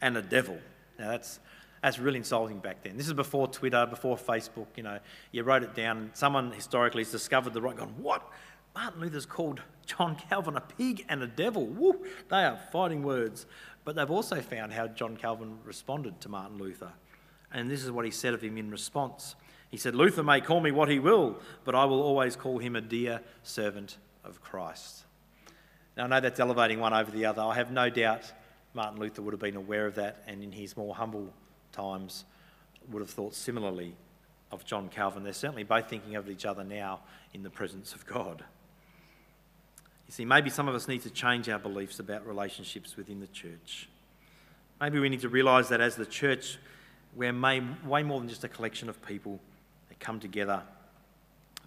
and 0.00 0.16
a 0.16 0.22
devil. 0.22 0.58
Now, 0.98 1.10
that's 1.10 1.40
that's 1.82 1.98
really 1.98 2.16
insulting 2.16 2.60
back 2.60 2.82
then. 2.82 2.96
This 2.96 3.08
is 3.08 3.12
before 3.12 3.46
Twitter, 3.46 3.84
before 3.84 4.16
Facebook. 4.16 4.68
You 4.74 4.84
know, 4.84 4.98
you 5.32 5.42
wrote 5.42 5.62
it 5.62 5.74
down. 5.74 6.10
Someone 6.14 6.50
historically 6.50 7.02
has 7.02 7.12
discovered 7.12 7.52
the 7.52 7.60
right. 7.60 7.76
Gone, 7.76 7.92
what? 7.98 8.26
Martin 8.74 9.02
Luther's 9.02 9.26
called 9.26 9.60
John 9.84 10.16
Calvin 10.16 10.56
a 10.56 10.62
pig 10.62 11.04
and 11.10 11.22
a 11.22 11.26
devil. 11.26 11.66
Woo! 11.66 12.02
They 12.30 12.44
are 12.44 12.58
fighting 12.72 13.02
words. 13.02 13.44
But 13.84 13.96
they've 13.96 14.10
also 14.10 14.40
found 14.40 14.72
how 14.72 14.86
John 14.86 15.18
Calvin 15.18 15.58
responded 15.62 16.22
to 16.22 16.30
Martin 16.30 16.56
Luther. 16.56 16.92
And 17.54 17.70
this 17.70 17.84
is 17.84 17.90
what 17.90 18.04
he 18.04 18.10
said 18.10 18.34
of 18.34 18.42
him 18.42 18.58
in 18.58 18.70
response. 18.70 19.36
He 19.70 19.76
said, 19.78 19.94
Luther 19.94 20.22
may 20.22 20.40
call 20.40 20.60
me 20.60 20.72
what 20.72 20.88
he 20.88 20.98
will, 20.98 21.38
but 21.64 21.74
I 21.74 21.84
will 21.84 22.02
always 22.02 22.36
call 22.36 22.58
him 22.58 22.76
a 22.76 22.80
dear 22.80 23.20
servant 23.42 23.96
of 24.24 24.42
Christ. 24.42 25.04
Now, 25.96 26.04
I 26.04 26.06
know 26.08 26.20
that's 26.20 26.40
elevating 26.40 26.80
one 26.80 26.92
over 26.92 27.10
the 27.10 27.26
other. 27.26 27.42
I 27.42 27.54
have 27.54 27.70
no 27.70 27.88
doubt 27.88 28.30
Martin 28.74 28.98
Luther 28.98 29.22
would 29.22 29.32
have 29.32 29.40
been 29.40 29.56
aware 29.56 29.86
of 29.86 29.94
that 29.94 30.22
and 30.26 30.42
in 30.42 30.50
his 30.50 30.76
more 30.76 30.94
humble 30.94 31.32
times 31.72 32.24
would 32.90 33.00
have 33.00 33.10
thought 33.10 33.34
similarly 33.34 33.94
of 34.50 34.64
John 34.64 34.88
Calvin. 34.88 35.22
They're 35.22 35.32
certainly 35.32 35.62
both 35.62 35.88
thinking 35.88 36.16
of 36.16 36.28
each 36.28 36.44
other 36.44 36.64
now 36.64 37.00
in 37.32 37.42
the 37.42 37.50
presence 37.50 37.94
of 37.94 38.04
God. 38.04 38.44
You 40.06 40.12
see, 40.12 40.24
maybe 40.24 40.50
some 40.50 40.68
of 40.68 40.74
us 40.74 40.88
need 40.88 41.02
to 41.02 41.10
change 41.10 41.48
our 41.48 41.58
beliefs 41.58 41.98
about 41.98 42.26
relationships 42.26 42.96
within 42.96 43.20
the 43.20 43.26
church. 43.28 43.88
Maybe 44.80 44.98
we 44.98 45.08
need 45.08 45.20
to 45.20 45.28
realise 45.28 45.68
that 45.68 45.80
as 45.80 45.96
the 45.96 46.04
church, 46.04 46.58
we're 47.16 47.32
way 47.86 48.02
more 48.02 48.18
than 48.20 48.28
just 48.28 48.44
a 48.44 48.48
collection 48.48 48.88
of 48.88 49.00
people 49.06 49.40
that 49.88 50.00
come 50.00 50.20
together 50.20 50.62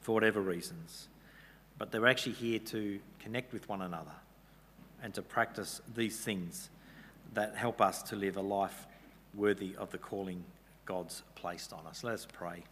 for 0.01 0.13
whatever 0.13 0.41
reasons, 0.41 1.07
but 1.77 1.91
they're 1.91 2.07
actually 2.07 2.33
here 2.33 2.59
to 2.59 2.99
connect 3.19 3.53
with 3.53 3.67
one 3.69 3.81
another 3.81 4.11
and 5.01 5.13
to 5.13 5.21
practice 5.21 5.81
these 5.95 6.17
things 6.17 6.69
that 7.33 7.55
help 7.55 7.81
us 7.81 8.01
to 8.03 8.15
live 8.15 8.37
a 8.37 8.41
life 8.41 8.87
worthy 9.35 9.75
of 9.77 9.91
the 9.91 9.97
calling 9.97 10.43
God's 10.85 11.23
placed 11.35 11.73
on 11.73 11.85
us. 11.85 12.03
Let 12.03 12.13
us 12.13 12.27
pray. 12.31 12.63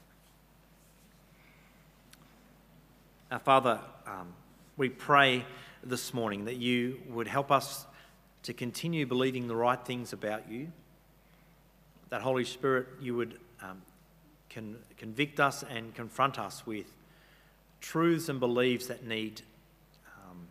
Our 3.31 3.39
Father, 3.39 3.79
um, 4.07 4.33
we 4.77 4.89
pray 4.89 5.45
this 5.83 6.13
morning 6.13 6.45
that 6.45 6.55
you 6.55 6.99
would 7.09 7.27
help 7.27 7.51
us 7.51 7.85
to 8.43 8.53
continue 8.53 9.05
believing 9.05 9.47
the 9.47 9.55
right 9.55 9.83
things 9.83 10.13
about 10.13 10.49
you, 10.49 10.71
that 12.15 12.21
Holy 12.21 12.45
Spirit, 12.45 12.87
you 13.01 13.13
would 13.13 13.37
um, 13.61 13.81
con- 14.49 14.77
convict 14.95 15.41
us 15.41 15.65
and 15.69 15.93
confront 15.93 16.39
us 16.39 16.65
with 16.65 16.85
truths 17.81 18.29
and 18.29 18.39
beliefs 18.39 18.87
that 18.87 19.05
need, 19.05 19.41
um, 20.15 20.47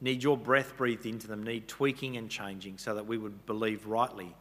need 0.00 0.22
your 0.22 0.36
breath 0.36 0.76
breathed 0.76 1.04
into 1.04 1.26
them, 1.26 1.42
need 1.42 1.66
tweaking 1.66 2.16
and 2.16 2.30
changing 2.30 2.78
so 2.78 2.94
that 2.94 3.04
we 3.04 3.18
would 3.18 3.44
believe 3.44 3.88
rightly 3.88 4.36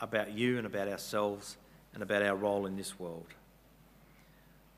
about 0.00 0.32
you 0.32 0.56
and 0.56 0.66
about 0.66 0.88
ourselves 0.88 1.58
and 1.92 2.02
about 2.02 2.22
our 2.22 2.34
role 2.34 2.64
in 2.64 2.74
this 2.74 2.98
world. 2.98 3.26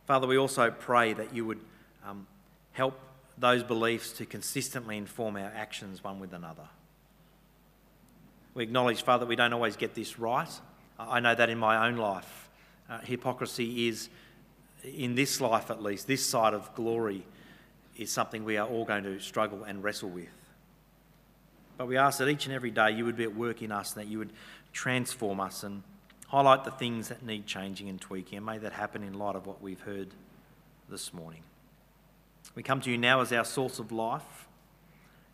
Father, 0.09 0.27
we 0.27 0.39
also 0.39 0.73
pray 0.73 1.13
that 1.13 1.33
you 1.33 1.45
would 1.45 1.61
um, 2.05 2.27
help 2.73 2.99
those 3.39 3.63
beliefs 3.63 4.13
to 4.15 4.27
consistently 4.27 4.97
inform 4.97 5.37
our 5.37 5.53
actions 5.55 6.03
one 6.03 6.19
with 6.19 6.33
another. 6.33 6.67
We 8.55 8.65
acknowledge, 8.65 9.05
Father, 9.05 9.25
we 9.25 9.37
don't 9.37 9.53
always 9.53 9.77
get 9.77 9.95
this 9.95 10.19
right. 10.19 10.51
I 11.09 11.21
know 11.21 11.35
that 11.35 11.49
in 11.49 11.59
my 11.59 11.89
own 11.89 11.97
life. 11.97 12.49
Uh, 12.89 12.99
hypocrisy 12.99 13.89
is, 13.89 14.09
in 14.85 15.15
this 15.15 15.41
life 15.41 15.71
at 15.71 15.83
least, 15.83 16.07
this 16.07 16.25
side 16.25 16.55
of 16.55 16.75
glory, 16.75 17.25
is 17.97 18.11
something 18.11 18.45
we 18.45 18.57
are 18.57 18.67
all 18.67 18.85
going 18.85 19.05
to 19.05 19.21
struggle 19.21 19.65
and 19.65 19.83
wrestle 19.83 20.09
with. 20.09 20.29
But 21.77 21.87
we 21.87 21.97
ask 21.97 22.19
that 22.19 22.29
each 22.29 22.47
and 22.47 22.55
every 22.55 22.71
day 22.71 22.91
you 22.91 23.05
would 23.05 23.17
be 23.17 23.25
at 23.25 23.35
work 23.35 23.63
in 23.63 23.73
us 23.73 23.95
and 23.95 24.05
that 24.05 24.11
you 24.11 24.19
would 24.19 24.33
transform 24.73 25.41
us 25.41 25.63
and 25.63 25.83
highlight 26.29 26.65
the 26.65 26.71
things 26.71 27.09
that 27.09 27.23
need 27.23 27.47
changing 27.47 27.89
and 27.89 28.01
tweaking. 28.01 28.39
And 28.39 28.47
may 28.47 28.59
that 28.59 28.73
happen 28.73 29.03
in 29.03 29.15
light 29.15 29.37
of 29.37 29.47
what 29.47 29.63
we've 29.63 29.81
heard 29.81 30.09
this 30.89 31.15
morning. 31.15 31.43
We 32.55 32.63
come 32.63 32.81
to 32.83 32.91
you 32.91 32.99
now 32.99 33.21
as 33.21 33.33
our 33.33 33.45
source 33.45 33.79
of 33.79 33.93
life, 33.93 34.49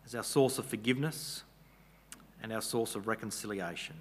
as 0.05 0.15
our 0.15 0.23
source 0.23 0.57
of 0.57 0.65
forgiveness, 0.65 1.43
and 2.41 2.53
our 2.53 2.61
source 2.61 2.95
of 2.95 3.07
reconciliation. 3.07 3.95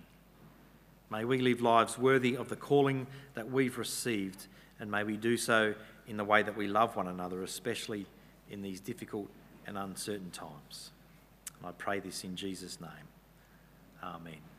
May 1.11 1.24
we 1.24 1.38
live 1.38 1.61
lives 1.61 1.98
worthy 1.98 2.36
of 2.36 2.48
the 2.48 2.57
calling 2.57 3.07
that 3.34 3.50
we've 3.50 3.78
received, 3.78 4.46
and 4.80 4.90
may 4.90 5.04
we 5.04 5.16
do 5.16 5.36
so 5.36 5.74
in 6.07 6.16
the 6.16 6.24
way 6.24 6.42
that 6.42 6.57
we 6.57 6.66
love 6.66 6.96
one 6.96 7.09
another, 7.09 7.42
especially 7.42 8.07
in 8.50 8.62
these 8.62 8.80
difficult 8.80 9.28
and 9.66 9.78
uncertain 9.78 10.30
times. 10.30 10.90
And 11.59 11.66
I 11.66 11.72
pray 11.72 12.00
this 12.00 12.24
in 12.24 12.36
Jesus' 12.36 12.80
name. 12.80 12.90
Amen. 14.02 14.55